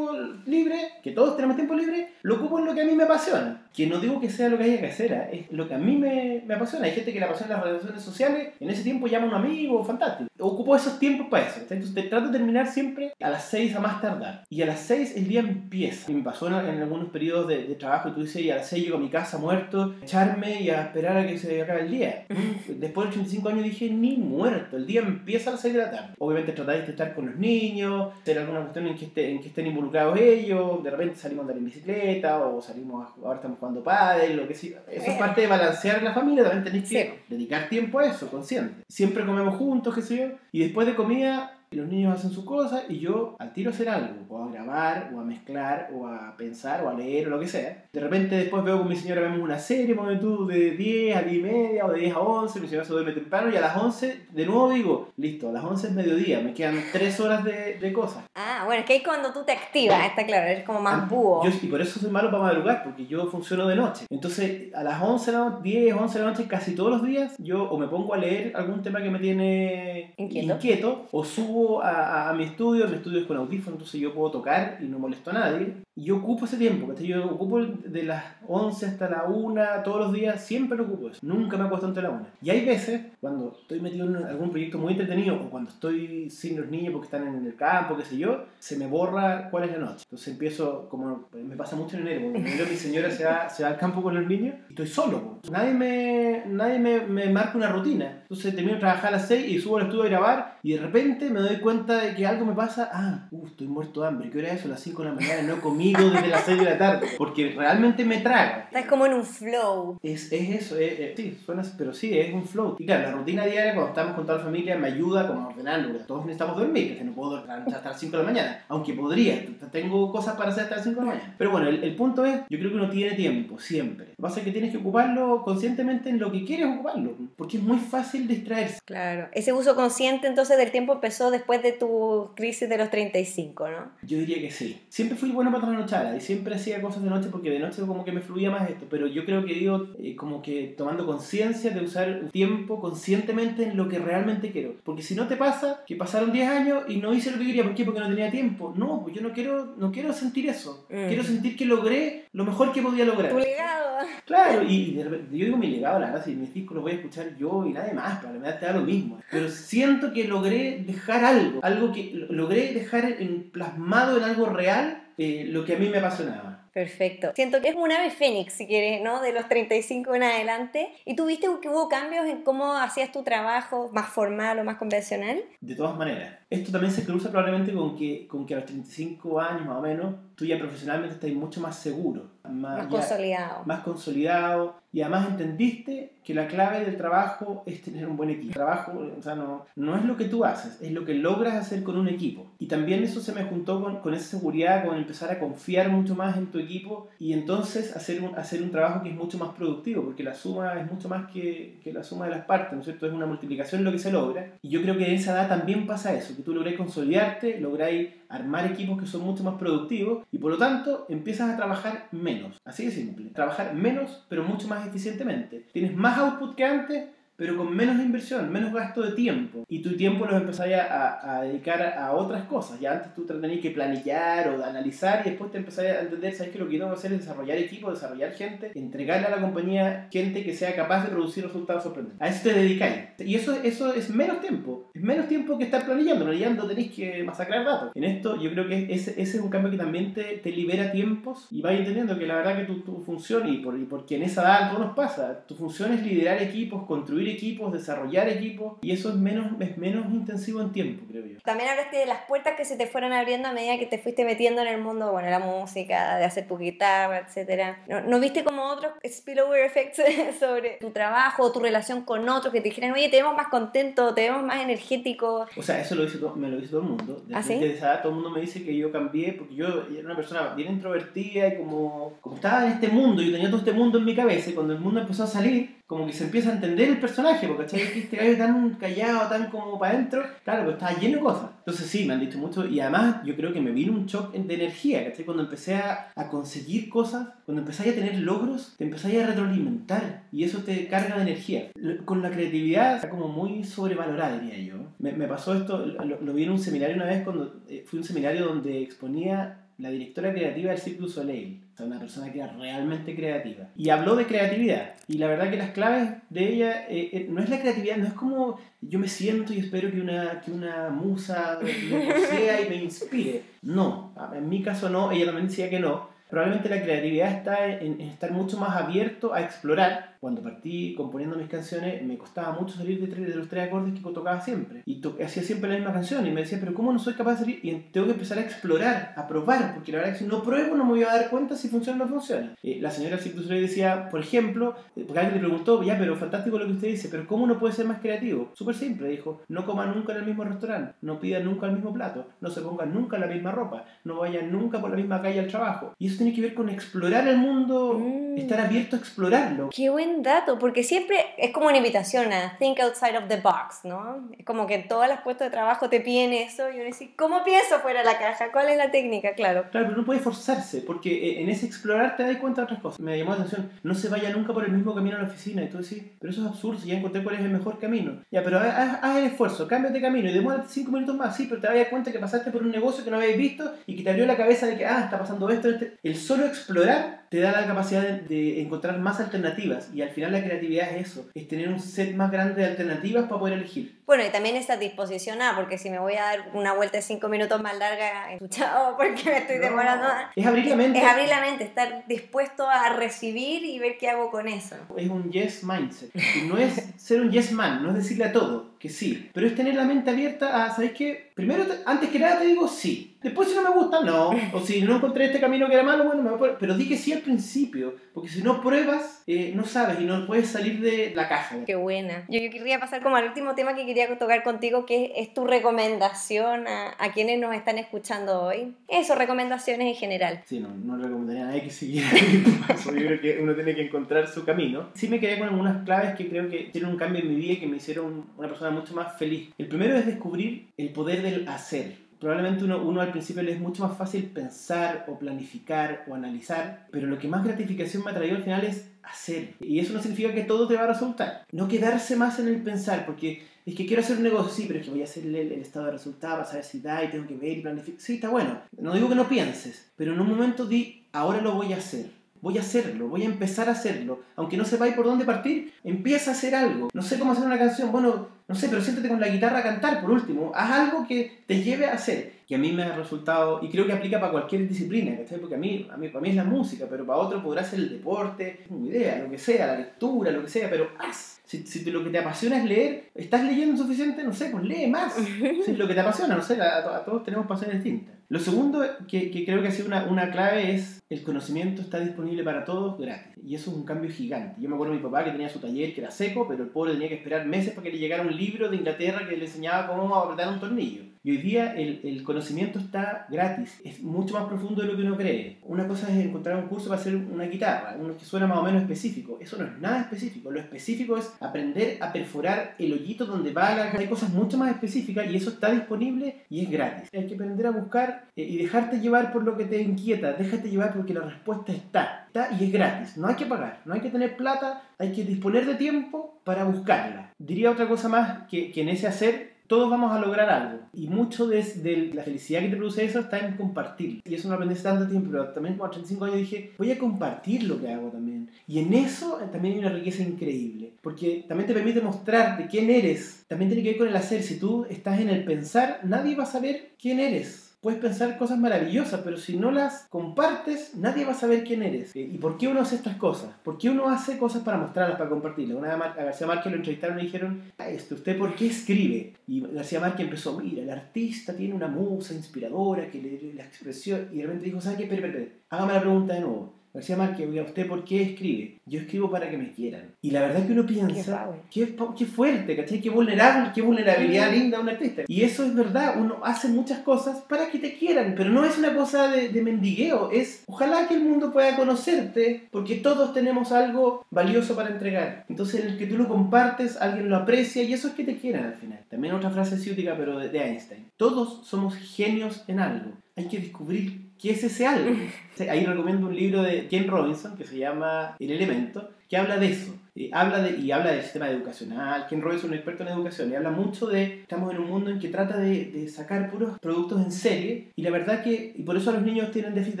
libre, 0.46 0.76
que 1.02 1.12
todos 1.12 1.36
tenemos 1.36 1.56
tiempo 1.56 1.74
libre, 1.74 2.08
lo 2.22 2.36
ocupo 2.36 2.58
en 2.58 2.66
lo 2.66 2.74
que 2.74 2.82
a 2.82 2.84
mí 2.84 2.92
me 2.92 3.04
apasiona. 3.04 3.62
Que 3.72 3.86
no 3.86 3.98
digo 4.00 4.20
que 4.20 4.28
sea 4.30 4.48
lo 4.48 4.58
que 4.58 4.64
haya 4.64 4.80
que 4.80 4.86
hacer, 4.86 5.12
¿eh? 5.12 5.28
es 5.48 5.52
lo 5.56 5.68
que 5.68 5.74
a 5.74 5.78
mí 5.78 5.96
me, 5.96 6.42
me 6.46 6.54
apasiona. 6.54 6.86
Hay 6.86 6.92
gente 6.92 7.12
que 7.12 7.20
le 7.20 7.26
apasiona 7.26 7.54
las 7.56 7.64
relaciones 7.64 8.02
sociales, 8.02 8.48
en 8.58 8.70
ese 8.70 8.82
tiempo 8.82 9.06
llama 9.06 9.26
a 9.26 9.28
un 9.28 9.34
amigo, 9.36 9.84
fantástico. 9.84 10.28
Ocupo 10.40 10.74
esos 10.74 10.98
tiempos 10.98 11.28
para 11.28 11.46
eso. 11.46 11.60
Entonces 11.60 11.94
te 11.94 12.02
trato 12.04 12.26
de 12.26 12.32
terminar 12.38 12.66
siempre 12.68 13.12
a 13.20 13.30
las 13.30 13.44
6 13.50 13.76
a 13.76 13.80
más 13.80 14.00
tardar. 14.00 14.44
Y 14.50 14.62
a 14.62 14.66
las 14.66 14.80
6 14.80 15.16
el 15.16 15.28
día 15.28 15.40
empieza. 15.40 16.10
Y 16.10 16.14
me 16.14 16.22
pasó 16.22 16.48
en, 16.48 16.54
en 16.54 16.82
algunos 16.82 17.10
periodos 17.10 17.46
de, 17.48 17.64
de 17.66 17.74
trabajo 17.76 18.08
y 18.08 18.12
tú 18.12 18.22
dices, 18.22 18.42
y 18.42 18.50
a 18.50 18.56
las 18.56 18.68
6 18.68 18.84
llego 18.84 18.96
a 18.96 19.00
mi 19.00 19.08
casa 19.10 19.38
muerto, 19.38 19.94
echarme 20.02 20.60
y 20.62 20.70
a 20.70 20.82
esperar 20.82 21.16
a 21.16 21.26
que 21.26 21.38
se 21.38 21.62
acabe 21.62 21.82
el 21.82 21.90
día. 21.90 22.26
Después 22.68 23.08
de 23.10 23.14
85 23.16 23.48
años 23.48 23.64
dije, 23.64 23.90
ni 23.90 24.16
muerto, 24.16 24.76
el 24.76 24.86
día 24.86 25.00
empieza 25.02 25.50
a 25.50 25.52
las 25.54 25.62
6 25.62 25.74
de 25.74 25.80
la 25.80 25.90
tarde. 25.90 26.14
Obviamente 26.18 26.52
tratáis 26.52 26.84
de 26.84 26.90
estar 26.92 27.14
con 27.14 27.26
los 27.26 27.36
niños, 27.36 28.12
hacer 28.22 28.38
alguna 28.38 28.60
cuestión 28.60 28.86
en 28.88 28.96
que, 28.96 29.04
esté- 29.06 29.30
en 29.30 29.40
que 29.40 29.48
estén 29.58 29.66
involucrados 29.72 30.16
ellos, 30.20 30.84
de 30.84 30.90
repente 30.90 31.16
salimos 31.16 31.40
a 31.42 31.44
andar 31.46 31.56
en 31.58 31.64
bicicleta 31.64 32.46
o 32.46 32.62
salimos, 32.62 33.04
a, 33.08 33.26
ahora 33.26 33.36
estamos 33.36 33.58
jugando 33.58 33.82
pádel, 33.82 34.36
lo 34.36 34.46
que 34.46 34.54
sea. 34.54 34.80
Eso 34.88 35.10
es 35.10 35.18
parte 35.18 35.40
de 35.40 35.46
balancear 35.48 36.00
la 36.02 36.12
familia, 36.14 36.44
también 36.44 36.62
tenéis 36.64 36.88
que 36.88 37.02
Sí. 37.02 37.10
dedicar 37.28 37.68
tiempo 37.68 37.98
a 37.98 38.06
eso, 38.06 38.28
consciente. 38.30 38.84
Siempre 38.88 39.26
comemos 39.26 39.56
juntos, 39.56 39.94
qué 39.94 40.02
sé 40.02 40.16
yo, 40.16 40.26
y 40.52 40.60
después 40.60 40.86
de 40.86 40.94
comida 40.94 41.57
los 41.70 41.88
niños 41.88 42.14
hacen 42.16 42.30
sus 42.30 42.44
cosas 42.44 42.84
y 42.88 42.98
yo 42.98 43.36
al 43.38 43.52
tiro 43.52 43.70
a 43.70 43.74
hacer 43.74 43.88
algo, 43.88 44.14
o 44.28 44.44
a 44.44 44.50
grabar, 44.50 45.10
o 45.14 45.20
a 45.20 45.24
mezclar, 45.24 45.90
o 45.94 46.06
a 46.06 46.34
pensar, 46.36 46.82
o 46.84 46.88
a 46.88 46.94
leer, 46.94 47.26
o 47.26 47.30
lo 47.30 47.40
que 47.40 47.48
sea. 47.48 47.84
De 47.92 48.00
repente 48.00 48.36
después 48.36 48.64
veo 48.64 48.78
con 48.78 48.88
mi 48.88 48.96
señora, 48.96 49.20
vemos 49.20 49.40
una 49.40 49.58
serie, 49.58 49.94
ponme 49.94 50.16
tú, 50.16 50.46
de 50.46 50.72
10 50.72 51.16
a 51.16 51.22
10 51.22 51.36
y 51.36 51.42
media, 51.42 51.86
o 51.86 51.92
de 51.92 52.00
10 52.00 52.14
a 52.14 52.20
11, 52.20 52.60
mi 52.60 52.66
señora 52.68 52.86
se 52.86 52.92
duerme 52.92 53.12
temprano, 53.12 53.52
y 53.52 53.56
a 53.56 53.60
las 53.60 53.76
11 53.76 54.26
de 54.30 54.46
nuevo 54.46 54.70
digo, 54.70 55.08
listo, 55.16 55.50
a 55.50 55.52
las 55.52 55.64
11 55.64 55.86
es 55.88 55.92
mediodía, 55.92 56.40
me 56.40 56.54
quedan 56.54 56.78
3 56.92 57.20
horas 57.20 57.44
de, 57.44 57.78
de 57.78 57.92
cosas. 57.92 58.24
Ah, 58.34 58.62
bueno, 58.66 58.80
es 58.80 58.86
que 58.86 58.94
ahí 58.94 59.02
cuando 59.02 59.32
tú 59.32 59.44
te 59.44 59.52
activas, 59.52 60.06
está 60.06 60.24
claro, 60.24 60.46
eres 60.46 60.64
como 60.64 60.80
más 60.80 61.08
búho. 61.08 61.44
Yo, 61.44 61.50
y 61.62 61.66
por 61.66 61.80
eso 61.80 61.98
soy 62.00 62.10
malo 62.10 62.30
para 62.30 62.42
madrugar, 62.44 62.82
porque 62.84 63.06
yo 63.06 63.26
funciono 63.26 63.66
de 63.66 63.76
noche. 63.76 64.06
Entonces, 64.10 64.74
a 64.74 64.82
las 64.82 65.02
11 65.02 65.30
de 65.30 65.36
la 65.36 65.44
noche, 65.44 65.58
10, 65.62 65.94
11 65.94 66.18
de 66.18 66.24
la 66.24 66.30
noche, 66.30 66.46
casi 66.48 66.74
todos 66.74 66.90
los 66.90 67.04
días, 67.04 67.34
yo 67.38 67.64
o 67.64 67.78
me 67.78 67.88
pongo 67.88 68.14
a 68.14 68.16
leer 68.16 68.52
algún 68.56 68.82
tema 68.82 69.02
que 69.02 69.10
me 69.10 69.18
tiene 69.18 70.14
Inquieto. 70.16 71.06
o 71.10 71.24
subo 71.24 71.57
a, 71.82 71.90
a- 71.90 72.30
a 72.30 72.32
mi 72.34 72.44
estudio, 72.44 72.86
mi 72.88 72.96
estudio 72.96 73.20
es 73.20 73.26
con 73.26 73.36
audífono, 73.36 73.76
entonces 73.76 74.00
yo 74.00 74.12
puedo 74.14 74.30
tocar 74.30 74.78
y 74.80 74.86
no 74.86 74.98
molesto 74.98 75.30
a 75.30 75.34
nadie. 75.34 75.74
Y 75.98 76.04
yo 76.04 76.18
ocupo 76.18 76.44
ese 76.44 76.56
tiempo, 76.56 76.86
¿cachai? 76.86 77.08
Yo 77.08 77.26
ocupo 77.26 77.60
de 77.60 78.04
las 78.04 78.22
11 78.46 78.86
hasta 78.86 79.10
la 79.10 79.24
1, 79.24 79.60
todos 79.82 79.98
los 79.98 80.12
días, 80.12 80.40
siempre 80.46 80.78
lo 80.78 80.84
ocupo 80.84 81.08
eso. 81.08 81.18
Nunca 81.22 81.56
me 81.56 81.64
acuesto 81.64 81.88
antes 81.88 82.04
de 82.04 82.08
la 82.08 82.14
1. 82.14 82.26
Y 82.40 82.50
hay 82.50 82.64
veces, 82.64 83.00
cuando 83.20 83.56
estoy 83.60 83.80
metido 83.80 84.06
en 84.06 84.14
algún 84.14 84.50
proyecto 84.50 84.78
muy 84.78 84.92
entretenido, 84.92 85.34
o 85.34 85.50
cuando 85.50 85.70
estoy 85.70 86.30
sin 86.30 86.60
los 86.60 86.68
niños 86.68 86.92
porque 86.92 87.06
están 87.06 87.26
en 87.26 87.44
el 87.44 87.56
campo, 87.56 87.96
qué 87.96 88.04
sé 88.04 88.16
yo, 88.16 88.44
se 88.60 88.78
me 88.78 88.86
borra 88.86 89.50
cuál 89.50 89.64
es 89.64 89.72
la 89.72 89.78
noche. 89.78 90.04
Entonces 90.04 90.28
empiezo, 90.28 90.88
como 90.88 91.28
me 91.32 91.56
pasa 91.56 91.74
mucho 91.74 91.96
en 91.96 92.06
enero, 92.06 92.32
porque 92.32 92.66
mi 92.70 92.76
señora 92.76 93.10
se 93.10 93.24
va, 93.24 93.48
se 93.50 93.64
va 93.64 93.70
al 93.70 93.76
campo 93.76 94.00
con 94.00 94.14
los 94.14 94.24
niños 94.24 94.54
y 94.68 94.74
estoy 94.74 94.86
solo. 94.86 95.40
Nadie 95.50 95.74
me, 95.74 96.44
nadie 96.46 96.78
me, 96.78 97.00
me 97.06 97.28
marca 97.28 97.58
una 97.58 97.70
rutina. 97.70 98.20
Entonces 98.22 98.54
termino 98.54 98.74
de 98.74 98.80
trabajar 98.80 99.08
a 99.08 99.16
las 99.16 99.26
6 99.26 99.48
y 99.48 99.60
subo 99.60 99.78
al 99.78 99.86
estudio 99.86 100.04
a 100.04 100.08
grabar 100.08 100.58
y 100.62 100.74
de 100.74 100.78
repente 100.78 101.28
me 101.30 101.40
doy 101.40 101.56
cuenta 101.56 101.98
de 101.98 102.14
que 102.14 102.24
algo 102.24 102.44
me 102.44 102.54
pasa. 102.54 102.88
Ah, 102.92 103.26
uh, 103.32 103.46
estoy 103.46 103.66
muerto 103.66 104.02
de 104.02 104.06
hambre. 104.06 104.30
¿Qué 104.30 104.38
hora 104.38 104.52
es 104.52 104.60
eso? 104.60 104.68
Las 104.68 104.80
5 104.80 105.02
de 105.02 105.08
la 105.08 105.14
mañana. 105.16 105.42
No 105.42 105.54
he 105.54 105.60
desde 105.94 106.28
las 106.28 106.44
6 106.44 106.58
de 106.58 106.64
la 106.64 106.78
tarde. 106.78 107.08
Porque 107.16 107.52
realmente 107.56 108.04
me 108.04 108.18
traga. 108.18 108.64
Estás 108.66 108.86
como 108.86 109.06
en 109.06 109.14
un 109.14 109.24
flow. 109.24 109.98
Es, 110.02 110.32
es 110.32 110.50
eso, 110.50 110.76
es- 110.78 110.98
es- 110.98 111.16
sí, 111.16 111.38
suena, 111.44 111.62
pero 111.76 111.92
sí, 111.92 112.16
es 112.18 112.32
un 112.32 112.44
flow. 112.44 112.76
Y 112.78 112.86
claro, 112.86 113.02
la 113.04 113.12
rutina 113.12 113.44
diaria 113.46 113.74
cuando 113.74 113.88
estamos 113.90 114.14
con 114.14 114.26
toda 114.26 114.38
la 114.38 114.44
familia 114.44 114.76
me 114.76 114.88
ayuda 114.88 115.26
como 115.26 115.42
a 115.42 115.48
ordenarlo. 115.48 115.98
Todos 116.06 116.26
necesitamos 116.26 116.56
dormir, 116.58 116.96
que 116.98 117.04
no 117.04 117.12
puedo 117.12 117.30
dormir 117.36 117.74
hasta 117.74 117.90
las 117.90 118.00
5 118.00 118.16
de 118.16 118.22
la 118.22 118.28
mañana. 118.30 118.64
Aunque 118.68 118.92
podría, 118.94 119.44
tengo 119.72 120.12
cosas 120.12 120.36
para 120.36 120.50
hacer 120.50 120.64
hasta 120.64 120.76
las 120.76 120.84
5 120.84 121.00
de 121.00 121.06
la 121.06 121.12
mañana. 121.12 121.34
Pero 121.38 121.50
bueno, 121.50 121.68
el, 121.68 121.82
el 121.84 121.94
punto 121.96 122.24
es, 122.24 122.40
yo 122.48 122.58
creo 122.58 122.70
que 122.70 122.76
uno 122.76 122.90
tiene 122.90 123.14
tiempo, 123.16 123.58
siempre. 123.58 124.06
Lo 124.06 124.14
que 124.16 124.22
pasa 124.22 124.38
es 124.40 124.44
que 124.44 124.52
tienes 124.52 124.70
que 124.72 124.78
ocuparlo 124.78 125.42
conscientemente 125.44 126.08
en 126.10 126.18
lo 126.18 126.30
que 126.32 126.44
quieres 126.44 126.66
ocuparlo. 126.66 127.14
Porque 127.36 127.56
es 127.58 127.62
muy 127.62 127.78
fácil 127.78 128.26
distraerse. 128.28 128.78
Claro. 128.84 129.28
Ese 129.32 129.52
uso 129.52 129.74
consciente 129.74 130.26
entonces 130.26 130.56
del 130.58 130.70
tiempo 130.70 130.92
empezó 130.94 131.30
después 131.30 131.62
de 131.62 131.72
tu 131.72 132.30
crisis 132.34 132.68
de 132.68 132.78
los 132.78 132.90
35, 132.90 133.68
¿no? 133.68 133.90
Yo 134.02 134.18
diría 134.18 134.40
que 134.40 134.50
sí. 134.50 134.80
Siempre 134.88 135.16
fui 135.16 135.30
bueno 135.30 135.50
para 135.50 135.62
trasnochar 135.86 136.16
y 136.16 136.20
siempre 136.20 136.54
hacía 136.54 136.80
cosas 136.80 137.02
de 137.02 137.10
noche 137.10 137.28
porque 137.30 137.50
de 137.50 137.58
noche 137.58 137.82
como 137.86 138.04
que 138.04 138.12
me 138.12 138.20
fluía 138.20 138.50
más 138.50 138.68
esto. 138.68 138.86
Pero 138.90 139.06
yo 139.06 139.24
creo 139.24 139.44
que 139.44 139.52
ido 139.52 139.88
eh, 139.98 140.16
como 140.16 140.42
que 140.42 140.74
tomando 140.76 141.06
conciencia 141.06 141.70
de 141.70 141.80
usar 141.84 142.08
el 142.08 142.30
tiempo 142.30 142.80
conscientemente 142.80 143.64
en 143.64 143.76
lo 143.76 143.88
que 143.88 143.98
realmente 143.98 144.50
quiero. 144.50 144.74
Porque 144.84 145.02
si 145.02 145.14
no 145.14 145.26
te 145.26 145.36
pasa 145.36 145.82
que 145.86 145.96
pasaron 145.96 146.32
10 146.32 146.48
años 146.48 146.82
y 146.88 146.96
no 146.96 147.12
hice 147.14 147.30
lo 147.30 147.38
que 147.38 147.46
quería, 147.46 147.64
¿por 147.64 147.74
qué? 147.74 147.84
Porque 147.84 148.00
no 148.00 148.08
tenía 148.08 148.30
tiempo. 148.30 148.72
No, 148.76 149.02
pues 149.02 149.14
yo 149.14 149.22
no 149.22 149.32
quiero, 149.32 149.74
no 149.76 149.92
quiero 149.92 150.12
sentir 150.12 150.48
eso. 150.48 150.86
Mm. 150.90 151.08
Quiero 151.08 151.22
sentir 151.22 151.56
que 151.56 151.64
logré 151.64 152.24
lo 152.32 152.44
mejor 152.44 152.72
que 152.72 152.82
podía 152.82 153.04
lograr. 153.04 153.30
Tu 153.32 153.38
legado. 153.38 153.98
Claro, 154.26 154.62
y 154.62 154.94
yo 154.94 155.04
digo 155.30 155.56
mi 155.56 155.68
legado, 155.68 155.98
la 155.98 156.06
verdad, 156.06 156.24
si 156.24 156.34
mis 156.34 156.52
discos 156.54 156.74
los 156.76 156.82
voy 156.82 156.92
a 156.92 156.96
escuchar 156.96 157.36
yo 157.36 157.64
y 157.66 157.72
nadie 157.72 157.92
más, 157.94 158.18
probablemente 158.18 158.64
da 158.66 158.72
lo 158.72 158.82
mismo. 158.82 159.18
Pero 159.30 159.48
siento 159.48 160.12
que 160.12 160.24
logré 160.24 160.84
dejar 160.86 161.24
algo, 161.24 161.60
algo 161.62 161.92
que 161.92 162.12
lo- 162.14 162.32
logré 162.32 162.72
dejar 162.74 163.04
en, 163.18 163.50
plasmado 163.50 164.18
en 164.18 164.24
algo 164.24 164.46
real 164.46 165.02
eh, 165.18 165.44
lo 165.48 165.64
que 165.64 165.74
a 165.74 165.78
mí 165.78 165.88
me 165.88 165.98
apasionaba. 165.98 166.68
Perfecto. 166.72 167.32
Siento 167.34 167.60
que 167.60 167.70
es 167.70 167.74
un 167.74 167.90
ave 167.90 168.10
fénix, 168.10 168.52
si 168.52 168.66
quieres, 168.68 169.02
¿no? 169.02 169.20
De 169.20 169.32
los 169.32 169.48
35 169.48 170.14
en 170.14 170.22
adelante. 170.22 170.92
¿Y 171.04 171.16
tú 171.16 171.26
viste 171.26 171.48
que 171.60 171.68
hubo 171.68 171.88
cambios 171.88 172.24
en 172.26 172.42
cómo 172.42 172.76
hacías 172.76 173.10
tu 173.10 173.24
trabajo 173.24 173.90
más 173.92 174.08
formal 174.10 174.60
o 174.60 174.64
más 174.64 174.76
convencional? 174.76 175.42
De 175.60 175.74
todas 175.74 175.96
maneras, 175.96 176.37
esto 176.50 176.72
también 176.72 176.92
se 176.92 177.04
cruza 177.04 177.30
probablemente 177.30 177.72
con 177.72 177.96
que, 177.96 178.26
con 178.26 178.46
que 178.46 178.54
a 178.54 178.58
los 178.58 178.66
35 178.66 179.40
años 179.40 179.66
más 179.66 179.76
o 179.76 179.82
menos, 179.82 180.14
tú 180.34 180.44
ya 180.44 180.58
profesionalmente 180.58 181.14
estás 181.16 181.30
mucho 181.32 181.60
más 181.60 181.76
seguro, 181.76 182.28
más, 182.44 182.78
Más 182.78 182.84
ya- 182.84 182.88
consolidado. 183.00 183.62
más 183.66 183.80
consolidado 183.80 184.76
y 184.92 185.02
además 185.02 185.28
entendiste 185.28 186.12
que 186.24 186.32
la 186.34 186.46
clave 186.46 186.84
del 186.84 186.96
trabajo 186.96 187.62
es 187.66 187.82
tener 187.82 188.06
un 188.06 188.16
buen 188.16 188.30
equipo. 188.30 188.52
Trabajo, 188.54 188.92
o 189.18 189.22
sea, 189.22 189.34
no, 189.34 189.66
no 189.76 189.96
es 189.96 190.04
lo 190.04 190.16
que 190.16 190.26
tú 190.26 190.44
haces, 190.44 190.78
es 190.80 190.92
lo 190.92 191.04
que 191.04 191.14
logras 191.14 191.54
hacer 191.54 191.82
con 191.82 191.98
un 191.98 192.08
equipo. 192.08 192.46
Y 192.58 192.66
también 192.68 193.02
eso 193.02 193.20
se 193.20 193.32
me 193.32 193.44
juntó 193.44 193.82
con, 193.82 193.96
con 194.00 194.14
esa 194.14 194.24
seguridad, 194.38 194.84
con 194.86 194.96
empezar 194.96 195.30
a 195.30 195.38
confiar 195.38 195.88
mucho 195.90 196.14
más 196.14 196.36
en 196.36 196.46
tu 196.46 196.58
equipo 196.58 197.08
y 197.18 197.32
entonces 197.32 197.94
hacer 197.96 198.22
un, 198.22 198.34
hacer 198.38 198.62
un 198.62 198.70
trabajo 198.70 199.02
que 199.02 199.10
es 199.10 199.14
mucho 199.16 199.38
más 199.38 199.50
productivo, 199.50 200.04
porque 200.04 200.22
la 200.22 200.34
suma 200.34 200.78
es 200.80 200.90
mucho 200.90 201.08
más 201.08 201.30
que, 201.30 201.78
que 201.82 201.92
la 201.92 202.02
suma 202.02 202.26
de 202.26 202.32
las 202.32 202.44
partes, 202.46 202.72
¿no 202.74 202.78
es 202.80 202.84
cierto? 202.86 203.06
Es 203.06 203.12
una 203.12 203.26
multiplicación 203.26 203.84
lo 203.84 203.92
que 203.92 203.98
se 203.98 204.12
logra. 204.12 204.52
Y 204.62 204.68
yo 204.70 204.80
creo 204.82 204.96
que 204.96 205.06
en 205.06 205.14
esa 205.14 205.32
edad 205.32 205.48
también 205.48 205.86
pasa 205.86 206.14
eso, 206.14 206.34
que 206.38 206.44
tú 206.44 206.54
lográis 206.54 206.76
consolidarte, 206.76 207.58
lográis 207.58 208.10
armar 208.28 208.70
equipos 208.70 208.96
que 209.00 209.08
son 209.08 209.22
mucho 209.22 209.42
más 209.42 209.56
productivos 209.56 210.24
y 210.30 210.38
por 210.38 210.52
lo 210.52 210.56
tanto 210.56 211.04
empiezas 211.08 211.50
a 211.50 211.56
trabajar 211.56 212.06
menos. 212.12 212.56
Así 212.64 212.84
de 212.84 212.92
simple. 212.92 213.30
Trabajar 213.30 213.74
menos 213.74 214.24
pero 214.28 214.44
mucho 214.44 214.68
más 214.68 214.86
eficientemente. 214.86 215.66
Tienes 215.72 215.96
más 215.96 216.16
output 216.16 216.54
que 216.54 216.64
antes 216.64 217.08
pero 217.38 217.56
con 217.56 217.74
menos 217.74 218.00
inversión, 218.00 218.50
menos 218.50 218.72
gasto 218.72 219.00
de 219.00 219.12
tiempo. 219.12 219.64
Y 219.68 219.80
tu 219.80 219.96
tiempo 219.96 220.26
lo 220.26 220.36
empezáis 220.36 220.74
a, 220.74 221.36
a 221.36 221.42
dedicar 221.42 221.80
a, 221.80 222.10
otras 222.12 222.42
cosas. 222.46 222.80
Ya 222.80 222.94
antes 222.94 223.14
tú 223.14 223.24
te 223.24 223.34
tenías 223.34 223.60
que 223.60 223.70
planillar 223.70 224.48
o 224.48 224.64
analizar 224.64 225.22
y 225.24 225.30
después 225.30 225.52
te 225.52 225.58
empezáis 225.58 225.90
a 225.90 226.00
entender, 226.00 226.34
¿sabes 226.34 226.52
que 226.52 226.58
lo 226.58 226.68
que 226.68 226.78
tengo 226.78 226.90
que 226.90 226.96
hacer 226.96 227.12
es 227.12 227.20
desarrollar 227.20 227.56
equipos, 227.56 227.94
desarrollar 227.94 228.32
gente, 228.32 228.72
entregarle 228.74 229.28
a 229.28 229.30
la 229.30 229.40
compañía 229.40 230.08
gente 230.10 230.42
que 230.42 230.52
sea 230.52 230.74
capaz 230.74 231.04
de 231.04 231.10
producir 231.10 231.44
resultados 231.44 231.84
sorprendentes. 231.84 232.20
A 232.20 232.28
eso 232.28 232.42
te 232.42 232.54
dedicáis. 232.54 233.04
Y 233.20 233.36
eso, 233.36 233.54
eso 233.62 233.94
es 233.94 234.10
menos 234.10 234.40
tiempo. 234.40 234.90
Es 234.92 235.02
menos 235.02 235.28
tiempo 235.28 235.56
que 235.56 235.64
estar 235.64 235.84
planillando. 235.86 236.24
Planillando 236.24 236.66
tenéis 236.66 236.90
que 236.90 237.22
masacrar 237.22 237.64
datos. 237.64 237.92
En 237.94 238.02
esto 238.02 238.42
yo 238.42 238.50
creo 238.50 238.66
que 238.66 238.92
ese, 238.92 239.12
ese 239.12 239.36
es 239.36 239.40
un 239.40 239.48
cambio 239.48 239.70
que 239.70 239.76
también 239.76 240.12
te, 240.12 240.38
te 240.38 240.50
libera 240.50 240.90
tiempos 240.90 241.46
y 241.52 241.62
vas 241.62 241.74
entendiendo 241.74 242.18
que 242.18 242.26
la 242.26 242.34
verdad 242.34 242.56
que 242.56 242.64
tu, 242.64 242.80
tu 242.80 242.98
función, 242.98 243.48
y, 243.48 243.58
por, 243.58 243.78
y 243.78 243.84
porque 243.84 244.16
en 244.16 244.24
esa 244.24 244.42
edad 244.42 244.72
todo 244.72 244.84
nos 244.86 244.96
pasa, 244.96 245.46
tu 245.46 245.54
función 245.54 245.92
es 245.92 246.02
liderar 246.02 246.42
equipos, 246.42 246.84
construir 246.84 247.27
construir 247.28 247.52
equipos, 247.52 247.72
desarrollar 247.72 248.28
equipos, 248.28 248.78
y 248.82 248.92
eso 248.92 249.08
es 249.10 249.14
menos, 249.16 249.46
es 249.60 249.76
menos 249.78 250.06
intensivo 250.06 250.60
en 250.60 250.72
tiempo, 250.72 251.04
creo 251.10 251.26
yo. 251.26 251.38
También 251.44 251.68
hablaste 251.70 251.96
de 251.98 252.06
las 252.06 252.22
puertas 252.26 252.54
que 252.56 252.64
se 252.64 252.76
te 252.76 252.86
fueron 252.86 253.12
abriendo 253.12 253.48
a 253.48 253.52
medida 253.52 253.78
que 253.78 253.86
te 253.86 253.98
fuiste 253.98 254.24
metiendo 254.24 254.62
en 254.62 254.68
el 254.68 254.80
mundo, 254.80 255.12
bueno, 255.12 255.28
la 255.30 255.38
música, 255.38 256.16
de 256.16 256.24
hacer 256.24 256.46
tu 256.46 256.58
guitarra, 256.58 257.26
etc. 257.28 257.76
¿No, 257.88 258.00
¿no 258.02 258.20
viste 258.20 258.44
como 258.44 258.62
otros 258.64 258.92
spillover 259.06 259.64
effects 259.64 260.02
sobre 260.40 260.78
tu 260.80 260.90
trabajo 260.90 261.44
o 261.44 261.52
tu 261.52 261.60
relación 261.60 262.02
con 262.04 262.28
otros 262.28 262.52
que 262.52 262.60
te 262.60 262.68
dijeran, 262.68 262.92
oye, 262.92 263.08
te 263.08 263.16
vemos 263.18 263.34
más 263.36 263.48
contento, 263.48 264.14
te 264.14 264.22
vemos 264.22 264.42
más 264.44 264.60
energético? 264.62 265.46
O 265.56 265.62
sea, 265.62 265.80
eso 265.80 265.94
lo 265.94 266.02
dice 266.04 266.18
todo- 266.18 266.36
me 266.36 266.48
lo 266.48 266.56
dice 266.56 266.70
todo 266.70 266.82
el 266.82 266.88
mundo. 266.88 267.22
Desde, 267.26 267.34
¿Ah, 267.38 267.42
sí? 267.42 267.54
desde 267.54 267.74
esa 267.74 267.86
edad 267.92 268.02
todo 268.02 268.10
el 268.10 268.14
mundo 268.16 268.30
me 268.30 268.40
dice 268.40 268.62
que 268.64 268.76
yo 268.76 268.90
cambié 268.92 269.32
porque 269.32 269.54
yo 269.54 269.66
era 269.66 270.04
una 270.04 270.16
persona 270.16 270.54
bien 270.54 270.72
introvertida 270.74 271.48
y 271.48 271.56
como, 271.56 272.14
como 272.20 272.36
estaba 272.36 272.66
en 272.66 272.72
este 272.72 272.88
mundo, 272.88 273.22
yo 273.22 273.32
tenía 273.32 273.48
todo 273.48 273.58
este 273.58 273.72
mundo 273.72 273.98
en 273.98 274.04
mi 274.04 274.14
cabeza 274.14 274.50
y 274.50 274.54
cuando 274.54 274.72
el 274.74 274.80
mundo 274.80 275.00
empezó 275.00 275.24
a 275.24 275.26
salir, 275.26 275.77
como 275.88 276.06
que 276.06 276.12
se 276.12 276.24
empieza 276.24 276.50
a 276.50 276.52
entender 276.52 276.90
el 276.90 277.00
personaje, 277.00 277.48
porque 277.48 277.64
¿cachai? 277.64 277.80
Este 277.98 278.16
gallo 278.18 278.36
tan 278.36 278.74
callado, 278.74 279.26
tan 279.30 279.50
como 279.50 279.78
para 279.78 279.94
adentro, 279.94 280.22
claro, 280.44 280.60
pero 280.60 280.72
estaba 280.72 281.00
lleno 281.00 281.16
de 281.16 281.22
cosas. 281.22 281.50
Entonces 281.60 281.86
sí, 281.86 282.04
me 282.04 282.12
han 282.12 282.20
dicho 282.20 282.38
mucho 282.38 282.66
y 282.66 282.78
además 282.78 283.22
yo 283.24 283.34
creo 283.34 283.54
que 283.54 283.62
me 283.62 283.70
vino 283.70 283.94
un 283.94 284.04
shock 284.04 284.32
de 284.34 284.54
energía, 284.54 285.08
¿cachai? 285.08 285.24
Cuando 285.24 285.44
empecé 285.44 285.76
a, 285.76 286.12
a 286.14 286.28
conseguir 286.28 286.90
cosas, 286.90 287.28
cuando 287.46 287.62
empezáis 287.62 287.92
a 287.92 287.94
tener 287.94 288.18
logros, 288.18 288.74
te 288.76 288.84
empezáis 288.84 289.18
a 289.22 289.28
retroalimentar 289.28 290.24
y 290.30 290.44
eso 290.44 290.58
te 290.58 290.86
carga 290.88 291.16
de 291.16 291.22
energía. 291.22 291.70
Con 292.04 292.20
la 292.20 292.30
creatividad 292.30 292.96
está 292.96 293.08
como 293.08 293.28
muy 293.28 293.64
sobrevalorada, 293.64 294.38
diría 294.38 294.58
yo. 294.58 294.76
Me, 294.98 295.12
me 295.12 295.26
pasó 295.26 295.54
esto, 295.54 295.86
lo, 295.86 296.20
lo 296.20 296.34
vi 296.34 296.44
en 296.44 296.50
un 296.50 296.58
seminario 296.58 296.96
una 296.96 297.06
vez 297.06 297.24
cuando 297.24 297.62
eh, 297.66 297.82
fui 297.86 297.98
a 297.98 298.02
un 298.02 298.06
seminario 298.06 298.44
donde 298.44 298.82
exponía 298.82 299.64
la 299.78 299.88
directora 299.88 300.32
creativa 300.32 300.70
del 300.70 300.80
Cirque 300.80 301.00
du 301.00 301.08
Soleil, 301.08 301.60
una 301.84 301.98
persona 301.98 302.32
que 302.32 302.40
era 302.40 302.52
realmente 302.52 303.14
creativa. 303.14 303.68
Y 303.76 303.90
habló 303.90 304.16
de 304.16 304.26
creatividad. 304.26 304.94
Y 305.06 305.18
la 305.18 305.28
verdad 305.28 305.50
que 305.50 305.56
las 305.56 305.70
claves 305.70 306.10
de 306.30 306.48
ella 306.48 306.86
eh, 306.88 307.10
eh, 307.12 307.26
no 307.28 307.42
es 307.42 307.48
la 307.48 307.60
creatividad, 307.60 307.96
no 307.96 308.06
es 308.06 308.12
como 308.12 308.58
yo 308.80 308.98
me 308.98 309.08
siento 309.08 309.52
y 309.52 309.58
espero 309.58 309.90
que 309.90 310.00
una, 310.00 310.40
que 310.40 310.52
una 310.52 310.90
musa 310.90 311.58
me 311.62 312.12
posea 312.12 312.60
y 312.60 312.68
me 312.68 312.76
inspire. 312.76 313.42
No, 313.62 314.14
en 314.34 314.48
mi 314.48 314.62
caso 314.62 314.88
no, 314.88 315.10
ella 315.10 315.26
también 315.26 315.48
decía 315.48 315.70
que 315.70 315.80
no. 315.80 316.08
Probablemente 316.28 316.68
la 316.68 316.82
creatividad 316.82 317.32
está 317.32 317.66
en 317.66 318.00
estar 318.02 318.30
mucho 318.32 318.58
más 318.58 318.76
abierto 318.76 319.32
a 319.32 319.40
explorar. 319.40 320.17
Cuando 320.20 320.42
partí 320.42 320.94
componiendo 320.96 321.36
mis 321.36 321.48
canciones, 321.48 322.02
me 322.02 322.18
costaba 322.18 322.52
mucho 322.58 322.74
salir 322.76 323.00
de, 323.00 323.06
tres- 323.06 323.28
de 323.28 323.34
los 323.36 323.48
tres 323.48 323.68
acordes 323.68 323.94
que 323.94 324.00
tocaba 324.00 324.40
siempre. 324.40 324.82
Y 324.84 325.00
to- 325.00 325.16
hacía 325.24 325.42
siempre 325.42 325.70
la 325.70 325.76
misma 325.76 325.92
canción. 325.92 326.26
Y 326.26 326.30
me 326.30 326.40
decía, 326.42 326.58
pero 326.60 326.74
¿cómo 326.74 326.92
no 326.92 326.98
soy 326.98 327.14
capaz 327.14 327.32
de 327.32 327.38
salir? 327.38 327.60
Y 327.62 327.72
tengo 327.92 328.06
que 328.06 328.12
empezar 328.14 328.38
a 328.38 328.42
explorar, 328.42 329.12
a 329.16 329.26
probar. 329.28 329.74
Porque 329.74 329.92
la 329.92 329.98
verdad 329.98 330.14
es 330.14 330.18
que 330.18 330.24
si 330.24 330.30
no 330.30 330.42
pruebo, 330.42 330.74
no 330.74 330.84
me 330.84 330.90
voy 330.90 331.02
a 331.04 331.06
dar 331.08 331.30
cuenta 331.30 331.54
si 331.56 331.68
funciona 331.68 332.02
o 332.02 332.06
no 332.06 332.10
funciona. 332.12 332.54
Eh, 332.62 332.78
la 332.80 332.90
señora 332.90 333.18
Cirque 333.18 333.40
decía, 333.60 334.08
por 334.10 334.20
ejemplo, 334.20 334.74
eh, 334.96 335.04
porque 335.06 335.20
alguien 335.20 335.40
le 335.42 335.48
preguntó, 335.48 335.82
ya, 335.82 335.96
pero 335.98 336.16
fantástico 336.16 336.58
lo 336.58 336.66
que 336.66 336.72
usted 336.72 336.88
dice, 336.88 337.08
pero 337.10 337.26
¿cómo 337.26 337.46
no 337.46 337.58
puede 337.58 337.74
ser 337.74 337.86
más 337.86 338.00
creativo? 338.00 338.50
Súper 338.54 338.74
simple, 338.74 339.08
dijo, 339.08 339.42
no 339.48 339.64
coma 339.64 339.86
nunca 339.86 340.12
en 340.12 340.18
el 340.20 340.26
mismo 340.26 340.44
restaurante, 340.44 340.94
no 341.02 341.20
pida 341.20 341.38
nunca 341.40 341.66
el 341.66 341.72
mismo 341.74 341.92
plato, 341.92 342.26
no 342.40 342.50
se 342.50 342.60
ponga 342.60 342.86
nunca 342.86 343.18
la 343.18 343.26
misma 343.26 343.52
ropa, 343.52 343.84
no 344.04 344.16
vaya 344.18 344.42
nunca 344.42 344.80
por 344.80 344.90
la 344.90 344.96
misma 344.96 345.22
calle 345.22 345.40
al 345.40 345.48
trabajo. 345.48 345.94
Y 345.98 346.08
eso 346.08 346.18
tiene 346.18 346.32
que 346.34 346.40
ver 346.40 346.54
con 346.54 346.68
explorar 346.68 347.26
el 347.28 347.38
mundo, 347.38 347.98
Mm. 347.98 348.38
estar 348.38 348.60
abierto 348.60 348.96
a 348.96 348.98
explorarlo. 348.98 349.70
Qué 349.74 349.90
buen 349.90 350.07
dato, 350.22 350.58
porque 350.58 350.82
siempre 350.82 351.26
es 351.36 351.50
como 351.52 351.66
una 351.66 351.76
invitación 351.76 352.32
a 352.32 352.56
think 352.58 352.78
outside 352.80 353.16
of 353.16 353.28
the 353.28 353.36
box, 353.36 353.80
¿no? 353.84 354.28
Es 354.38 354.44
como 354.44 354.66
que 354.66 354.74
en 354.74 354.88
todas 354.88 355.08
las 355.08 355.20
puestos 355.22 355.46
de 355.46 355.50
trabajo 355.50 355.88
te 355.88 356.00
piden 356.00 356.32
eso 356.32 356.68
y 356.70 356.76
uno 356.76 356.84
dice, 356.84 357.10
¿cómo 357.16 357.44
pienso 357.44 357.78
fuera 357.80 358.00
de 358.00 358.06
la 358.06 358.18
caja? 358.18 358.50
¿Cuál 358.52 358.68
es 358.70 358.76
la 358.78 358.90
técnica? 358.90 359.34
Claro. 359.34 359.66
Claro, 359.70 359.86
pero 359.88 359.98
no 359.98 360.04
puede 360.04 360.20
forzarse, 360.20 360.80
porque 360.82 361.10
eh, 361.12 361.42
en 361.42 361.48
ese 361.48 361.66
explorar 361.66 362.16
te 362.16 362.22
das 362.24 362.36
cuenta 362.38 362.62
de 362.62 362.64
otras 362.64 362.80
cosas. 362.80 363.00
Me 363.00 363.16
llamó 363.18 363.30
la 363.32 363.36
atención, 363.38 363.70
no 363.82 363.94
se 363.94 364.08
vaya 364.08 364.30
nunca 364.30 364.52
por 364.52 364.64
el 364.64 364.72
mismo 364.72 364.94
camino 364.94 365.16
a 365.16 365.20
la 365.22 365.28
oficina. 365.28 365.62
Y 365.62 365.68
tú 365.68 365.78
decís, 365.78 366.02
pero 366.20 366.32
eso 366.32 366.42
es 366.42 366.48
absurdo, 366.48 366.80
ya 366.84 366.94
encontré 366.96 367.22
cuál 367.22 367.36
es 367.36 367.40
el 367.42 367.50
mejor 367.50 367.78
camino. 367.78 368.22
Ya, 368.30 368.42
pero 368.42 368.58
haz, 368.58 368.98
haz- 369.02 369.16
el 369.18 369.24
esfuerzo, 369.26 369.66
cámbiate 369.68 369.94
de 369.98 370.02
camino 370.02 370.28
y 370.28 370.32
demórate 370.32 370.68
cinco 370.68 370.92
minutos 370.92 371.16
más. 371.16 371.36
Sí, 371.36 371.46
pero 371.48 371.60
te 371.60 371.66
vas 371.66 371.76
a 371.76 371.78
dar 371.78 371.90
cuenta 371.90 372.12
que 372.12 372.18
pasaste 372.18 372.50
por 372.50 372.62
un 372.62 372.70
negocio 372.70 373.04
que 373.04 373.10
no 373.10 373.16
habías 373.18 373.36
visto 373.36 373.74
y 373.86 373.96
que 373.96 374.02
te 374.02 374.10
abrió 374.10 374.26
la 374.26 374.36
cabeza 374.36 374.66
de 374.66 374.76
que, 374.76 374.86
ah, 374.86 375.00
está 375.04 375.18
pasando 375.18 375.48
esto. 375.50 375.68
este. 375.70 375.96
El 376.02 376.16
solo 376.16 376.46
explorar 376.46 377.17
te 377.28 377.40
da 377.40 377.52
la 377.52 377.66
capacidad 377.66 378.02
de, 378.02 378.20
de 378.20 378.60
encontrar 378.60 378.98
más 378.98 379.20
alternativas. 379.20 379.90
Y 379.94 380.02
al 380.02 380.10
final 380.10 380.32
la 380.32 380.42
creatividad 380.42 380.90
es 380.96 381.08
eso, 381.08 381.28
es 381.34 381.48
tener 381.48 381.68
un 381.68 381.80
set 381.80 382.14
más 382.14 382.30
grande 382.30 382.62
de 382.62 382.66
alternativas 382.66 383.24
para 383.28 383.40
poder 383.40 383.54
elegir. 383.54 383.98
Bueno, 384.06 384.24
y 384.24 384.30
también 384.30 384.56
esa 384.56 384.78
disposición 384.78 385.42
a, 385.42 385.54
porque 385.54 385.76
si 385.76 385.90
me 385.90 385.98
voy 385.98 386.14
a 386.14 386.22
dar 386.22 386.50
una 386.54 386.72
vuelta 386.72 386.96
de 386.96 387.02
cinco 387.02 387.28
minutos 387.28 387.60
más 387.60 387.76
larga, 387.76 388.32
escuchado 388.32 388.96
porque 388.96 389.22
me 389.24 389.38
estoy 389.38 389.58
demorando. 389.58 390.06
Es 390.34 390.46
abrir 390.46 390.66
la 390.66 390.76
mente. 390.76 390.98
Es 390.98 391.04
abrir 391.04 391.28
la 391.28 391.40
mente, 391.40 391.64
estar 391.64 392.04
dispuesto 392.06 392.66
a 392.68 392.94
recibir 392.94 393.64
y 393.64 393.78
ver 393.78 393.98
qué 393.98 394.08
hago 394.08 394.30
con 394.30 394.48
eso. 394.48 394.76
es 394.96 395.10
un 395.10 395.30
yes 395.30 395.62
mindset. 395.62 396.10
Y 396.14 396.48
no 396.48 396.56
es 396.56 396.86
ser 396.96 397.20
un 397.20 397.30
yes 397.30 397.52
man, 397.52 397.82
no 397.82 397.90
es 397.90 397.96
decirle 397.96 398.24
a 398.24 398.32
todo 398.32 398.78
que 398.78 398.88
sí, 398.88 399.28
pero 399.32 399.46
es 399.46 399.54
tener 399.54 399.74
la 399.74 399.84
mente 399.84 400.10
abierta 400.10 400.64
a, 400.64 400.74
¿sabes 400.74 400.92
qué? 400.92 401.27
Primero, 401.38 401.64
te- 401.66 401.78
antes 401.86 402.10
que 402.10 402.18
nada 402.18 402.40
te 402.40 402.46
digo 402.46 402.66
sí. 402.66 403.14
Después 403.22 403.48
si 403.48 403.54
no 403.56 403.62
me 403.62 403.70
gusta, 403.70 404.00
no. 404.02 404.30
O 404.52 404.60
si 404.60 404.80
no 404.82 404.96
encontré 404.96 405.26
este 405.26 405.38
camino 405.40 405.66
que 405.68 405.74
era 405.74 405.82
malo, 405.84 406.04
bueno, 406.04 406.22
me 406.22 406.30
voy 406.30 406.38
por... 406.38 406.58
Pero 406.58 406.76
di 406.76 406.88
que 406.88 406.96
sí 406.96 407.12
al 407.12 407.20
principio, 407.20 407.94
porque 408.14 408.28
si 408.28 408.42
no 408.42 408.60
pruebas, 408.60 409.22
eh, 409.28 409.52
no 409.54 409.64
sabes 409.64 410.00
y 410.00 410.04
no 410.04 410.24
puedes 410.26 410.48
salir 410.48 410.80
de 410.80 411.12
la 411.14 411.28
caja. 411.28 411.56
Qué 411.64 411.74
buena. 411.76 412.24
Yo, 412.28 412.40
yo 412.40 412.50
querría 412.50 412.78
pasar 412.80 413.02
como 413.02 413.16
al 413.16 413.26
último 413.26 413.54
tema 413.54 413.74
que 413.76 413.86
quería 413.86 414.18
tocar 414.18 414.42
contigo, 414.42 414.84
que 414.86 415.12
es 415.16 415.32
tu 415.34 415.46
recomendación 415.46 416.66
a, 416.68 416.94
a 416.98 417.12
quienes 417.12 417.38
nos 417.40 417.54
están 417.54 417.78
escuchando 417.78 418.42
hoy. 418.42 418.74
Eso, 418.88 419.14
recomendaciones 419.14 419.86
en 419.88 419.94
general. 419.94 420.42
Sí, 420.46 420.60
no, 420.60 420.68
no 420.68 420.96
recomendaría 421.00 421.44
a 421.44 421.46
nadie 421.46 421.62
que 421.62 421.70
siguiera. 421.70 422.08
Yo 422.84 422.92
creo 422.92 423.20
que 423.20 423.38
uno 423.40 423.54
tiene 423.54 423.74
que 423.74 423.82
encontrar 423.82 424.28
su 424.28 424.44
camino. 424.44 424.90
Sí 424.94 425.08
me 425.08 425.20
quedé 425.20 425.38
con 425.38 425.48
algunas 425.48 425.84
claves 425.84 426.14
que 426.16 426.28
creo 426.28 426.48
que 426.48 426.68
tienen 426.72 426.90
un 426.90 426.96
cambio 426.96 427.22
en 427.22 427.28
mi 427.30 427.36
vida 427.36 427.54
y 427.54 427.56
que 427.60 427.66
me 427.66 427.76
hicieron 427.78 428.26
una 428.36 428.48
persona 428.48 428.70
mucho 428.70 428.94
más 428.94 429.18
feliz. 429.18 429.50
El 429.58 429.68
primero 429.68 429.96
es 429.96 430.06
descubrir 430.06 430.68
el 430.76 430.90
poder 430.90 431.22
hacer. 431.48 431.96
Probablemente 432.20 432.64
uno, 432.64 432.82
uno 432.82 433.00
al 433.00 433.12
principio 433.12 433.42
le 433.42 433.52
es 433.52 433.60
mucho 433.60 433.86
más 433.86 433.96
fácil 433.96 434.24
pensar 434.24 435.04
o 435.08 435.18
planificar 435.18 436.04
o 436.08 436.14
analizar, 436.14 436.88
pero 436.90 437.06
lo 437.06 437.18
que 437.18 437.28
más 437.28 437.44
gratificación 437.44 438.02
me 438.04 438.10
ha 438.10 438.14
traído 438.14 438.36
al 438.36 438.42
final 438.42 438.64
es 438.64 438.90
hacer. 439.02 439.54
Y 439.60 439.78
eso 439.78 439.92
no 439.92 440.00
significa 440.00 440.34
que 440.34 440.42
todo 440.42 440.66
te 440.66 440.74
va 440.74 440.84
a 440.84 440.88
resultar. 440.88 441.44
No 441.52 441.68
quedarse 441.68 442.16
más 442.16 442.38
en 442.38 442.48
el 442.48 442.62
pensar, 442.62 443.06
porque 443.06 443.42
es 443.64 443.74
que 443.74 443.86
quiero 443.86 444.02
hacer 444.02 444.16
un 444.16 444.22
negocio, 444.22 444.52
sí, 444.52 444.64
pero 444.66 444.80
es 444.80 444.86
que 444.86 444.90
voy 444.90 445.02
a 445.02 445.04
hacerle 445.04 445.42
el, 445.42 445.52
estado 445.52 445.86
de 445.86 445.92
resultados 445.92 446.38
para 446.38 446.48
saber 446.48 446.64
si 446.64 446.80
da 446.80 447.04
y 447.04 447.10
tengo 447.10 447.26
que 447.26 447.36
ver 447.36 447.58
y 447.58 447.62
planificar. 447.62 448.00
Sí, 448.00 448.14
está 448.14 448.30
bueno. 448.30 448.62
No 448.78 448.94
digo 448.94 449.08
que 449.08 449.14
no 449.14 449.28
pienses, 449.28 449.90
pero 449.96 450.12
en 450.12 450.20
un 450.20 450.28
momento 450.28 450.66
di, 450.66 451.04
ahora 451.12 451.40
lo 451.40 451.52
voy 451.52 451.72
a 451.72 451.76
hacer. 451.76 452.17
Voy 452.40 452.56
a 452.58 452.60
hacerlo, 452.60 453.08
voy 453.08 453.22
a 453.22 453.26
empezar 453.26 453.68
a 453.68 453.72
hacerlo. 453.72 454.20
Aunque 454.36 454.56
no 454.56 454.64
sepáis 454.64 454.94
por 454.94 455.04
dónde 455.06 455.24
partir, 455.24 455.72
empieza 455.84 456.30
a 456.30 456.34
hacer 456.34 456.54
algo. 456.54 456.88
No 456.92 457.02
sé 457.02 457.18
cómo 457.18 457.32
hacer 457.32 457.44
una 457.44 457.58
canción, 457.58 457.90
bueno, 457.90 458.28
no 458.46 458.54
sé, 458.54 458.68
pero 458.68 458.80
siéntate 458.80 459.08
con 459.08 459.20
la 459.20 459.28
guitarra 459.28 459.58
a 459.58 459.62
cantar 459.62 460.00
por 460.00 460.10
último. 460.10 460.52
Haz 460.54 460.70
algo 460.70 461.06
que 461.06 461.42
te 461.46 461.62
lleve 461.62 461.86
a 461.86 461.94
hacer. 461.94 462.38
Que 462.48 462.54
a 462.54 462.58
mí 462.58 462.72
me 462.72 462.82
ha 462.84 462.96
resultado, 462.96 463.60
y 463.62 463.68
creo 463.68 463.86
que 463.86 463.92
aplica 463.92 464.18
para 464.20 464.32
cualquier 464.32 464.66
disciplina, 464.68 465.16
¿cachai? 465.18 465.38
Porque 465.38 465.56
a 465.56 465.58
mí, 465.58 465.86
a 465.92 465.96
mí, 465.98 466.08
para 466.08 466.22
mí 466.22 466.30
es 466.30 466.36
la 466.36 466.44
música, 466.44 466.86
pero 466.88 467.04
para 467.04 467.18
otro 467.18 467.42
podrá 467.42 467.62
ser 467.62 467.80
el 467.80 467.90
deporte, 467.90 468.60
idea, 468.84 469.18
lo 469.22 469.30
que 469.30 469.36
sea, 469.36 469.66
la 469.66 469.76
lectura, 469.76 470.30
lo 470.30 470.42
que 470.42 470.48
sea, 470.48 470.70
pero 470.70 470.88
haz. 470.98 471.40
Si, 471.44 471.66
si 471.66 471.84
te- 471.84 471.90
lo 471.90 472.02
que 472.04 472.08
te 472.10 472.18
apasiona 472.18 472.58
es 472.58 472.64
leer, 472.64 473.10
¿estás 473.14 473.42
leyendo 473.44 473.76
suficiente? 473.76 474.22
No 474.24 474.32
sé, 474.32 474.48
pues 474.50 474.64
lee 474.64 474.86
más. 474.86 475.14
Si 475.64 475.72
es 475.72 475.78
lo 475.78 475.86
que 475.86 475.92
te 475.94 476.00
apasiona, 476.00 476.36
no 476.36 476.42
sé, 476.42 476.58
a 476.62 477.04
todos 477.04 477.22
tenemos 477.24 477.46
pasiones 477.46 477.82
distintas. 477.82 478.14
Lo 478.30 478.38
segundo 478.38 478.84
que, 479.08 479.30
que 479.30 479.44
creo 479.46 479.62
que 479.62 479.68
ha 479.68 479.72
sido 479.72 479.88
una, 479.88 480.04
una 480.04 480.30
clave 480.30 480.74
es 480.74 480.98
el 481.08 481.22
conocimiento 481.22 481.80
está 481.80 482.00
disponible 482.00 482.44
para 482.44 482.66
todos 482.66 482.98
gratis. 482.98 483.32
Y 483.42 483.54
eso 483.54 483.70
es 483.70 483.76
un 483.78 483.84
cambio 483.84 484.10
gigante. 484.10 484.60
Yo 484.60 484.68
me 484.68 484.74
acuerdo 484.74 484.92
de 484.92 484.98
mi 485.00 485.04
papá 485.04 485.24
que 485.24 485.30
tenía 485.30 485.48
su 485.48 485.58
taller 485.58 485.94
que 485.94 486.02
era 486.02 486.10
seco, 486.10 486.46
pero 486.46 486.64
el 486.64 486.68
pobre 486.68 486.92
tenía 486.92 487.08
que 487.08 487.14
esperar 487.14 487.46
meses 487.46 487.72
para 487.72 487.84
que 487.84 487.92
le 487.92 487.98
llegara 487.98 488.22
un 488.22 488.36
libro 488.36 488.68
de 488.68 488.76
Inglaterra 488.76 489.26
que 489.26 489.36
le 489.36 489.46
enseñaba 489.46 489.86
cómo 489.86 490.14
apretar 490.14 490.52
un 490.52 490.60
tornillo. 490.60 491.02
Y 491.24 491.32
hoy 491.32 491.38
día 491.38 491.74
el, 491.74 492.00
el 492.04 492.22
conocimiento 492.22 492.78
está 492.78 493.26
gratis, 493.30 493.80
es 493.84 494.02
mucho 494.02 494.34
más 494.34 494.44
profundo 494.44 494.82
de 494.82 494.88
lo 494.88 494.96
que 494.96 495.02
uno 495.02 495.16
cree. 495.16 495.58
Una 495.62 495.86
cosa 495.86 496.10
es 496.10 496.24
encontrar 496.24 496.56
un 496.56 496.68
curso 496.68 496.88
para 496.88 497.00
hacer 497.00 497.16
una 497.16 497.44
guitarra, 497.44 497.96
uno 497.98 498.16
que 498.16 498.24
suena 498.24 498.46
más 498.46 498.58
o 498.58 498.62
menos 498.62 498.82
específico. 498.82 499.38
Eso 499.40 499.56
no 499.58 499.64
es 499.64 499.78
nada 499.78 500.02
específico. 500.02 500.50
Lo 500.50 500.60
específico 500.60 501.16
es 501.16 501.32
aprender 501.40 501.98
a 502.00 502.12
perforar 502.12 502.76
el 502.78 502.92
hoyito 502.92 503.26
donde 503.26 503.52
va 503.52 503.74
la... 503.74 503.92
Hay 503.92 504.06
cosas 504.06 504.32
mucho 504.32 504.58
más 504.58 504.70
específicas 504.70 505.30
y 505.30 505.36
eso 505.36 505.50
está 505.50 505.70
disponible 505.70 506.44
y 506.48 506.64
es 506.64 506.70
gratis. 506.70 507.08
Hay 507.12 507.26
que 507.26 507.34
aprender 507.34 507.66
a 507.66 507.70
buscar 507.70 508.17
eh, 508.36 508.42
y 508.42 508.58
dejarte 508.58 509.00
llevar 509.00 509.32
por 509.32 509.44
lo 509.44 509.56
que 509.56 509.64
te 509.64 509.80
inquieta. 509.80 510.32
Déjate 510.32 510.70
llevar 510.70 510.94
porque 510.94 511.14
la 511.14 511.22
respuesta 511.22 511.72
está. 511.72 512.26
Está 512.26 512.48
y 512.58 512.64
es 512.64 512.72
gratis. 512.72 513.16
No 513.16 513.28
hay 513.28 513.36
que 513.36 513.46
pagar, 513.46 513.80
no 513.84 513.94
hay 513.94 514.00
que 514.00 514.10
tener 514.10 514.36
plata, 514.36 514.82
hay 514.98 515.12
que 515.12 515.24
disponer 515.24 515.66
de 515.66 515.74
tiempo 515.74 516.40
para 516.44 516.64
buscarla. 516.64 517.32
Diría 517.38 517.70
otra 517.70 517.88
cosa 517.88 518.08
más 518.08 518.46
que, 518.48 518.70
que 518.70 518.82
en 518.82 518.88
ese 518.88 519.06
hacer 519.06 519.58
todos 519.68 519.90
vamos 519.90 520.12
a 520.12 520.18
lograr 520.18 520.48
algo. 520.48 520.80
Y 520.94 521.08
mucho 521.08 521.46
de, 521.46 521.62
de 521.62 522.10
la 522.14 522.22
felicidad 522.22 522.60
que 522.60 522.70
te 522.70 522.76
produce 522.76 523.04
eso 523.04 523.20
está 523.20 523.38
en 523.38 523.56
compartir. 523.56 524.22
Y 524.24 524.34
eso 524.34 524.48
no 524.48 524.54
aprendí 524.54 524.74
tanto 524.74 525.06
tiempo, 525.06 525.28
pero 525.30 525.48
también 525.50 525.76
como 525.76 525.86
a 525.86 525.90
35 525.90 526.24
años 526.24 526.38
dije, 526.38 526.72
voy 526.78 526.90
a 526.90 526.98
compartir 526.98 527.64
lo 527.64 527.78
que 527.78 527.92
hago 527.92 528.08
también. 528.08 528.50
Y 528.66 528.78
en 528.78 528.94
eso 528.94 529.40
eh, 529.40 529.44
también 529.52 529.74
hay 529.74 529.80
una 529.80 529.90
riqueza 529.90 530.22
increíble. 530.22 530.94
Porque 531.02 531.44
también 531.46 531.68
te 531.68 531.74
permite 531.74 532.00
mostrar 532.00 532.56
de 532.56 532.66
quién 532.66 532.88
eres. 532.90 533.44
También 533.46 533.68
tiene 533.68 533.84
que 533.84 533.90
ver 533.90 533.98
con 533.98 534.08
el 534.08 534.16
hacer. 534.16 534.42
Si 534.42 534.58
tú 534.58 534.86
estás 534.88 535.20
en 535.20 535.28
el 535.28 535.44
pensar, 535.44 536.00
nadie 536.02 536.34
va 536.34 536.44
a 536.44 536.46
saber 536.46 536.92
quién 536.98 537.20
eres. 537.20 537.67
Puedes 537.80 538.00
pensar 538.00 538.38
cosas 538.38 538.58
maravillosas, 538.58 539.20
pero 539.22 539.36
si 539.36 539.56
no 539.56 539.70
las 539.70 540.06
compartes, 540.08 540.96
nadie 540.96 541.24
va 541.24 541.32
a 541.32 541.34
saber 541.34 541.64
quién 541.64 541.82
eres. 541.82 542.14
Eh, 542.16 542.20
¿Y 542.20 542.38
por 542.38 542.58
qué 542.58 542.68
uno 542.68 542.80
hace 542.80 542.96
estas 542.96 543.16
cosas? 543.16 543.50
¿Por 543.62 543.78
qué 543.78 543.90
uno 543.90 544.08
hace 544.08 544.38
cosas 544.38 544.62
para 544.62 544.78
mostrarlas, 544.78 545.18
para 545.18 545.30
compartirlas? 545.30 545.78
Una 545.78 545.94
vez 545.94 546.06
a 546.06 546.24
García 546.24 546.46
Márquez 546.46 546.72
lo 546.72 546.78
entrevistaron 546.78 547.18
y 547.18 547.22
dijeron, 547.22 547.62
esto, 547.78 548.14
¿usted 548.16 548.38
por 548.38 548.54
qué 548.54 548.66
escribe? 548.66 549.34
Y 549.46 549.60
García 549.60 550.00
Márquez 550.00 550.26
empezó, 550.26 550.58
mira, 550.58 550.82
el 550.82 550.90
artista 550.90 551.54
tiene 551.54 551.74
una 551.74 551.88
musa 551.88 552.34
inspiradora 552.34 553.10
que 553.10 553.22
le, 553.22 553.54
la 553.54 553.64
expresión, 553.64 554.28
y 554.32 554.38
de 554.38 554.42
repente 554.44 554.66
dijo, 554.66 554.80
¿sabe 554.80 554.96
qué? 554.96 555.02
Espera, 555.04 555.26
espera, 555.28 555.52
hágame 555.70 555.92
la 555.94 556.00
pregunta 556.00 556.34
de 556.34 556.40
nuevo. 556.40 556.77
García 556.98 557.16
Márquez, 557.16 557.48
oiga, 557.48 557.62
¿usted 557.62 557.86
por 557.86 558.04
qué 558.04 558.22
escribe? 558.22 558.80
Yo 558.84 558.98
escribo 558.98 559.30
para 559.30 559.48
que 559.48 559.56
me 559.56 559.70
quieran. 559.70 560.16
Y 560.20 560.32
la 560.32 560.40
verdad 560.40 560.66
que 560.66 560.72
uno 560.72 560.84
piensa, 560.84 561.48
qué, 561.70 561.94
qué, 562.16 562.26
fuerte, 562.26 562.74
¿cachai? 562.74 563.00
Qué 563.00 563.08
vulnerable, 563.08 563.70
qué 563.72 563.82
vulnerabilidad 563.82 564.50
linda 564.50 564.80
un 564.80 564.88
artista. 564.88 565.22
Y 565.28 565.42
eso 565.42 565.64
es 565.64 565.76
verdad, 565.76 566.20
uno 566.20 566.40
hace 566.42 566.66
muchas 566.66 566.98
cosas 566.98 567.42
para 567.48 567.70
que 567.70 567.78
te 567.78 567.96
quieran, 567.96 568.34
pero 568.36 568.50
no 568.50 568.64
es 568.64 568.76
una 568.78 568.96
cosa 568.96 569.28
de, 569.28 569.50
de 569.50 569.62
mendigueo, 569.62 570.32
es 570.32 570.64
ojalá 570.66 571.06
que 571.06 571.14
el 571.14 571.22
mundo 571.22 571.52
pueda 571.52 571.76
conocerte, 571.76 572.66
porque 572.72 572.96
todos 572.96 573.32
tenemos 573.32 573.70
algo 573.70 574.26
valioso 574.32 574.74
para 574.74 574.90
entregar. 574.90 575.44
Entonces, 575.48 575.84
el 575.84 575.98
que 575.98 576.06
tú 576.08 576.18
lo 576.18 576.26
compartes, 576.26 576.96
alguien 576.96 577.28
lo 577.28 577.36
aprecia 577.36 577.84
y 577.84 577.92
eso 577.92 578.08
es 578.08 578.14
que 578.14 578.24
te 578.24 578.38
quieran 578.38 578.64
al 578.64 578.74
final. 578.74 579.04
También 579.08 579.34
otra 579.34 579.50
frase 579.50 579.78
ciútica, 579.78 580.16
pero 580.18 580.36
de, 580.36 580.48
de 580.48 580.58
Einstein. 580.58 581.12
Todos 581.16 581.64
somos 581.64 581.94
genios 581.94 582.64
en 582.66 582.80
algo. 582.80 583.12
Hay 583.36 583.46
que 583.46 583.60
descubrir 583.60 584.27
¿Qué 584.38 584.52
es 584.52 584.62
ese 584.62 584.86
algo? 584.86 585.16
Ahí 585.68 585.84
recomiendo 585.84 586.28
un 586.28 586.36
libro 586.36 586.62
de 586.62 586.86
Ken 586.86 587.08
Robinson 587.08 587.56
que 587.56 587.64
se 587.64 587.78
llama 587.78 588.36
El 588.38 588.52
elemento, 588.52 589.10
que 589.28 589.36
habla 589.36 589.58
de 589.58 589.72
eso. 589.72 589.94
Eh, 590.18 590.30
habla 590.32 590.60
de, 590.62 590.76
y 590.78 590.90
habla 590.90 591.12
del 591.12 591.22
sistema 591.22 591.48
educacional. 591.48 592.26
Ken 592.28 592.42
Robinson 592.42 592.70
es 592.70 592.70
un 592.70 592.74
experto 592.74 593.04
en 593.04 593.10
educación 593.10 593.52
y 593.52 593.54
habla 593.54 593.70
mucho 593.70 594.06
de, 594.08 594.40
estamos 594.42 594.74
en 594.74 594.80
un 594.80 594.88
mundo 594.88 595.10
en 595.10 595.20
que 595.20 595.28
trata 595.28 595.58
de, 595.58 595.84
de, 595.84 596.08
sacar 596.08 596.50
puros 596.50 596.78
productos 596.80 597.24
en 597.24 597.30
serie 597.30 597.92
y 597.94 598.02
la 598.02 598.10
verdad 598.10 598.42
que, 598.42 598.74
y 598.76 598.82
por 598.82 598.96
eso 598.96 599.10
a 599.10 599.12
los 599.12 599.22
niños 599.22 599.52
tienen 599.52 599.74
déficit 599.74 600.00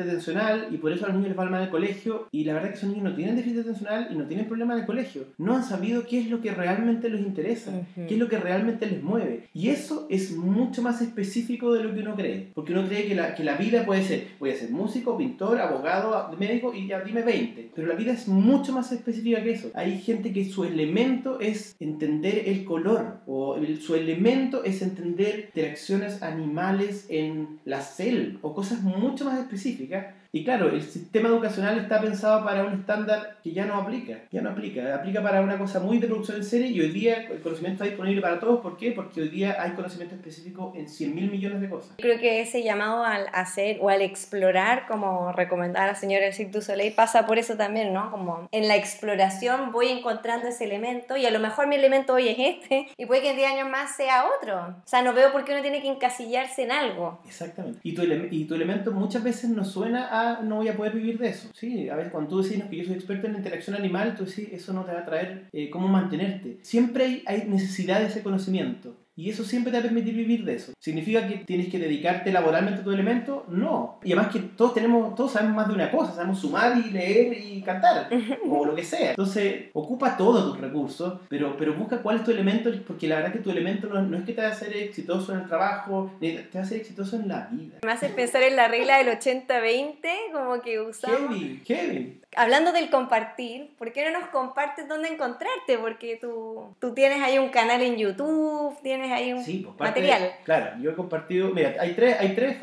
atencional 0.00 0.68
y 0.72 0.78
por 0.78 0.90
eso 0.92 1.04
a 1.04 1.08
los 1.08 1.16
niños 1.16 1.28
les 1.28 1.38
va 1.38 1.44
mal 1.44 1.62
el 1.62 1.70
colegio 1.70 2.26
y 2.32 2.42
la 2.44 2.54
verdad 2.54 2.70
que 2.70 2.74
esos 2.74 2.88
niños 2.88 3.04
no 3.04 3.14
tienen 3.14 3.36
déficit 3.36 3.60
atencional 3.60 4.08
y 4.10 4.16
no 4.16 4.24
tienen 4.24 4.46
problemas 4.46 4.76
en 4.76 4.80
el 4.80 4.86
colegio. 4.86 5.22
No 5.38 5.54
han 5.54 5.62
sabido 5.62 6.04
qué 6.04 6.18
es 6.18 6.28
lo 6.28 6.40
que 6.40 6.50
realmente 6.52 7.08
les 7.10 7.20
interesa, 7.20 7.72
qué 7.94 8.14
es 8.14 8.18
lo 8.18 8.28
que 8.28 8.38
realmente 8.38 8.86
les 8.86 9.02
mueve. 9.02 9.44
Y 9.54 9.68
eso 9.68 10.08
es 10.10 10.32
mucho 10.36 10.82
más 10.82 11.00
específico 11.00 11.72
de 11.72 11.84
lo 11.84 11.94
que 11.94 12.00
uno 12.00 12.16
cree. 12.16 12.48
Porque 12.54 12.72
uno 12.72 12.88
cree 12.88 13.06
que 13.06 13.14
la, 13.14 13.36
que 13.36 13.44
la 13.44 13.56
vida 13.56 13.84
puede 13.84 14.02
ser, 14.02 14.26
voy 14.40 14.50
a 14.50 14.56
ser 14.56 14.70
músico, 14.70 15.16
pintor, 15.16 15.60
abogado, 15.60 16.36
médico 16.36 16.74
y 16.74 16.88
ya 16.88 17.00
dime 17.02 17.22
20. 17.22 17.70
Pero 17.74 17.86
la 17.86 17.94
vida 17.94 18.12
es 18.12 18.26
mucho 18.26 18.72
más 18.72 18.90
específica 18.90 19.42
que 19.42 19.52
eso. 19.52 19.70
Hay 19.74 19.98
gente 20.08 20.32
que 20.32 20.48
su 20.48 20.64
elemento 20.64 21.38
es 21.38 21.76
entender 21.80 22.48
el 22.48 22.64
color 22.64 23.20
o 23.26 23.58
su 23.78 23.94
elemento 23.94 24.64
es 24.64 24.80
entender 24.80 25.50
interacciones 25.50 26.22
animales 26.22 27.04
en 27.10 27.60
la 27.66 27.82
selva 27.82 28.38
o 28.40 28.54
cosas 28.54 28.82
mucho 28.82 29.26
más 29.26 29.38
específicas 29.38 30.06
y 30.30 30.44
claro, 30.44 30.68
el 30.68 30.82
sistema 30.82 31.30
educacional 31.30 31.78
está 31.78 32.02
pensado 32.02 32.44
para 32.44 32.62
un 32.64 32.74
estándar 32.74 33.38
que 33.42 33.52
ya 33.52 33.64
no 33.64 33.76
aplica, 33.76 34.18
ya 34.30 34.42
no 34.42 34.50
aplica, 34.50 34.94
aplica 34.94 35.22
para 35.22 35.40
una 35.40 35.56
cosa 35.56 35.80
muy 35.80 35.98
de 35.98 36.06
producción 36.06 36.36
en 36.36 36.44
serie 36.44 36.68
y 36.68 36.80
hoy 36.80 36.90
día 36.90 37.22
el 37.30 37.40
conocimiento 37.40 37.82
está 37.82 37.84
disponible 37.86 38.20
para 38.20 38.38
todos. 38.38 38.60
¿Por 38.60 38.76
qué? 38.76 38.92
Porque 38.92 39.22
hoy 39.22 39.30
día 39.30 39.56
hay 39.58 39.72
conocimiento 39.72 40.16
específico 40.16 40.74
en 40.76 40.86
100 40.86 41.14
mil 41.14 41.30
millones 41.30 41.62
de 41.62 41.70
cosas. 41.70 41.94
Creo 41.96 42.18
que 42.18 42.42
ese 42.42 42.62
llamado 42.62 43.04
al 43.04 43.26
hacer 43.32 43.78
o 43.80 43.88
al 43.88 44.02
explorar, 44.02 44.86
como 44.86 45.32
recomendaba 45.32 45.86
la 45.86 45.94
señora 45.94 46.26
El 46.26 46.34
Cirque 46.34 46.52
du 46.52 46.60
Soleil, 46.60 46.92
pasa 46.92 47.26
por 47.26 47.38
eso 47.38 47.56
también, 47.56 47.94
¿no? 47.94 48.10
Como 48.10 48.48
en 48.52 48.68
la 48.68 48.76
exploración 48.76 49.72
voy 49.72 49.88
encontrando 49.88 50.48
ese 50.48 50.64
elemento 50.64 51.16
y 51.16 51.24
a 51.24 51.30
lo 51.30 51.38
mejor 51.38 51.68
mi 51.68 51.76
elemento 51.76 52.12
hoy 52.12 52.28
es 52.28 52.36
este 52.38 52.88
y 52.98 53.06
puede 53.06 53.22
que 53.22 53.30
en 53.30 53.36
10 53.36 53.52
años 53.52 53.70
más 53.70 53.96
sea 53.96 54.26
otro. 54.38 54.58
O 54.58 54.88
sea, 54.88 55.00
no 55.00 55.14
veo 55.14 55.32
por 55.32 55.44
qué 55.44 55.52
uno 55.52 55.62
tiene 55.62 55.80
que 55.80 55.88
encasillarse 55.88 56.64
en 56.64 56.72
algo. 56.72 57.22
Exactamente. 57.26 57.80
Y 57.82 57.94
tu, 57.94 58.02
y 58.02 58.44
tu 58.44 58.54
elemento 58.54 58.92
muchas 58.92 59.24
veces 59.24 59.48
nos 59.48 59.72
suena 59.72 60.08
a 60.10 60.17
no 60.42 60.56
voy 60.56 60.68
a 60.68 60.76
poder 60.76 60.94
vivir 60.94 61.18
de 61.18 61.28
eso. 61.28 61.48
Sí, 61.54 61.88
a 61.88 61.96
veces 61.96 62.12
cuando 62.12 62.30
tú 62.30 62.42
decís 62.42 62.62
que 62.64 62.76
yo 62.76 62.84
soy 62.84 62.94
experto 62.94 63.26
en 63.26 63.36
interacción 63.36 63.76
animal, 63.76 64.14
tú 64.16 64.24
decís, 64.24 64.48
eso 64.52 64.72
no 64.72 64.84
te 64.84 64.92
va 64.92 65.00
a 65.00 65.04
traer 65.04 65.48
eh, 65.52 65.70
cómo 65.70 65.88
mantenerte. 65.88 66.58
Siempre 66.62 67.04
hay, 67.04 67.22
hay 67.26 67.48
necesidad 67.48 68.00
de 68.00 68.06
ese 68.06 68.22
conocimiento. 68.22 68.96
Y 69.18 69.30
eso 69.30 69.42
siempre 69.42 69.72
te 69.72 69.78
va 69.78 69.80
a 69.80 69.82
permitir 69.82 70.14
vivir 70.14 70.44
de 70.44 70.54
eso. 70.54 70.72
¿Significa 70.78 71.26
que 71.26 71.38
tienes 71.38 71.68
que 71.68 71.80
dedicarte 71.80 72.30
laboralmente 72.30 72.82
a 72.82 72.84
tu 72.84 72.92
elemento? 72.92 73.44
No. 73.48 73.98
Y 74.04 74.12
además 74.12 74.32
que 74.32 74.38
todos 74.38 74.74
tenemos, 74.74 75.16
todos 75.16 75.32
sabemos 75.32 75.56
más 75.56 75.66
de 75.66 75.74
una 75.74 75.90
cosa, 75.90 76.12
sabemos 76.12 76.38
sumar 76.38 76.78
y 76.78 76.90
leer 76.90 77.36
y 77.36 77.60
cantar, 77.62 78.08
o 78.48 78.64
lo 78.64 78.76
que 78.76 78.84
sea. 78.84 79.10
Entonces, 79.10 79.70
ocupa 79.72 80.16
todos 80.16 80.52
tus 80.52 80.60
recursos, 80.60 81.14
pero, 81.28 81.56
pero 81.56 81.74
busca 81.74 82.00
cuál 82.00 82.18
es 82.18 82.24
tu 82.24 82.30
elemento, 82.30 82.70
porque 82.86 83.08
la 83.08 83.16
verdad 83.16 83.32
que 83.32 83.40
tu 83.40 83.50
elemento 83.50 83.88
no, 83.88 84.00
no 84.02 84.18
es 84.18 84.22
que 84.22 84.34
te 84.34 84.40
va 84.40 84.46
a 84.46 84.52
hacer 84.52 84.76
exitoso 84.76 85.32
en 85.32 85.40
el 85.40 85.48
trabajo, 85.48 86.12
ni 86.20 86.34
te 86.34 86.50
va 86.54 86.60
a 86.60 86.62
hacer 86.62 86.78
exitoso 86.78 87.16
en 87.16 87.26
la 87.26 87.48
vida. 87.50 87.78
Me 87.84 87.90
hace 87.90 88.10
pensar 88.10 88.44
en 88.44 88.54
la 88.54 88.68
regla 88.68 88.98
del 88.98 89.08
80-20, 89.08 89.96
como 90.32 90.62
que 90.62 90.80
usamos... 90.80 91.18
Heavy, 91.18 91.60
heavy 91.66 92.20
hablando 92.36 92.72
del 92.72 92.90
compartir, 92.90 93.70
¿por 93.78 93.92
qué 93.92 94.10
no 94.10 94.18
nos 94.18 94.28
compartes 94.30 94.88
dónde 94.88 95.08
encontrarte? 95.08 95.78
Porque 95.78 96.18
tú, 96.20 96.74
tú 96.78 96.94
tienes 96.94 97.20
ahí 97.22 97.38
un 97.38 97.48
canal 97.48 97.82
en 97.82 97.96
YouTube, 97.96 98.76
tienes 98.82 99.10
ahí 99.10 99.32
un 99.32 99.42
sí, 99.42 99.64
pues 99.64 99.78
material. 99.78 100.32
claro, 100.44 100.80
yo 100.80 100.90
he 100.90 100.94
compartido, 100.94 101.50
mira, 101.50 101.74
hay 101.80 101.94
tres, 101.94 102.16
hay 102.20 102.34
tres 102.34 102.56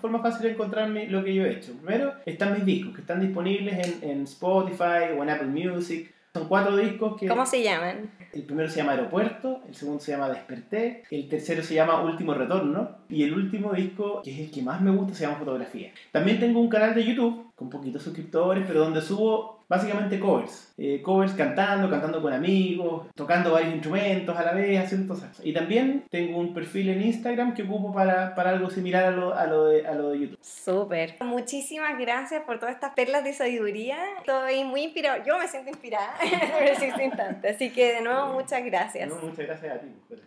formas 0.00 0.22
fáciles 0.22 0.42
de 0.42 0.50
encontrarme 0.50 1.06
lo 1.08 1.24
que 1.24 1.34
yo 1.34 1.44
he 1.44 1.52
hecho. 1.52 1.72
Primero, 1.74 2.14
están 2.26 2.54
mis 2.54 2.64
discos, 2.64 2.94
que 2.94 3.00
están 3.00 3.20
disponibles 3.20 3.86
en, 3.86 4.10
en 4.10 4.22
Spotify 4.24 5.12
o 5.16 5.22
en 5.22 5.30
Apple 5.30 5.48
Music. 5.48 6.14
Son 6.34 6.46
cuatro 6.46 6.76
discos 6.76 7.18
que... 7.18 7.26
¿Cómo 7.26 7.46
se 7.46 7.62
llaman? 7.62 8.10
El 8.32 8.44
primero 8.44 8.68
se 8.68 8.76
llama 8.76 8.92
Aeropuerto, 8.92 9.62
el 9.66 9.74
segundo 9.74 10.00
se 10.00 10.12
llama 10.12 10.28
Desperté, 10.28 11.02
el 11.10 11.28
tercero 11.28 11.62
se 11.62 11.74
llama 11.74 12.02
Último 12.02 12.34
Retorno 12.34 12.98
y 13.08 13.24
el 13.24 13.32
último 13.32 13.72
disco, 13.72 14.20
que 14.22 14.32
es 14.32 14.38
el 14.38 14.50
que 14.50 14.62
más 14.62 14.80
me 14.82 14.90
gusta, 14.90 15.14
se 15.14 15.24
llama 15.24 15.38
Fotografía. 15.38 15.90
También 16.12 16.38
tengo 16.38 16.60
un 16.60 16.68
canal 16.68 16.94
de 16.94 17.04
YouTube 17.04 17.47
con 17.58 17.68
poquitos 17.68 18.02
suscriptores, 18.02 18.64
pero 18.66 18.80
donde 18.80 19.00
subo 19.02 19.58
básicamente 19.68 20.18
covers. 20.18 20.72
Eh, 20.78 21.02
covers 21.02 21.32
cantando, 21.32 21.90
cantando 21.90 22.22
con 22.22 22.32
amigos, 22.32 23.08
tocando 23.14 23.52
varios 23.52 23.74
instrumentos 23.74 24.36
a 24.36 24.44
la 24.44 24.52
vez, 24.52 24.78
haciendo 24.82 25.12
cosas. 25.12 25.40
Y 25.44 25.52
también 25.52 26.04
tengo 26.08 26.38
un 26.38 26.54
perfil 26.54 26.88
en 26.90 27.02
Instagram 27.02 27.54
que 27.54 27.64
ocupo 27.64 27.92
para, 27.92 28.34
para 28.34 28.50
algo 28.50 28.70
similar 28.70 29.04
a 29.04 29.10
lo, 29.10 29.34
a 29.34 29.46
lo, 29.46 29.66
de, 29.66 29.86
a 29.86 29.94
lo 29.94 30.10
de 30.10 30.20
YouTube. 30.20 30.38
Súper. 30.40 31.16
Muchísimas 31.20 31.98
gracias 31.98 32.44
por 32.44 32.60
todas 32.60 32.76
estas 32.76 32.94
perlas 32.94 33.24
de 33.24 33.32
sabiduría. 33.32 33.98
Estoy 34.18 34.64
muy 34.64 34.84
inspirado. 34.84 35.22
Yo 35.26 35.36
me 35.38 35.48
siento 35.48 35.68
inspirada 35.68 36.14
en 36.22 36.68
este 36.68 37.04
instante. 37.04 37.48
Así 37.48 37.70
que 37.70 37.94
de 37.94 38.02
nuevo, 38.02 38.34
muchas 38.34 38.64
gracias. 38.64 39.08
No, 39.08 39.16
muchas 39.16 39.46
gracias 39.46 39.74
a 39.74 39.80
ti. 39.80 39.88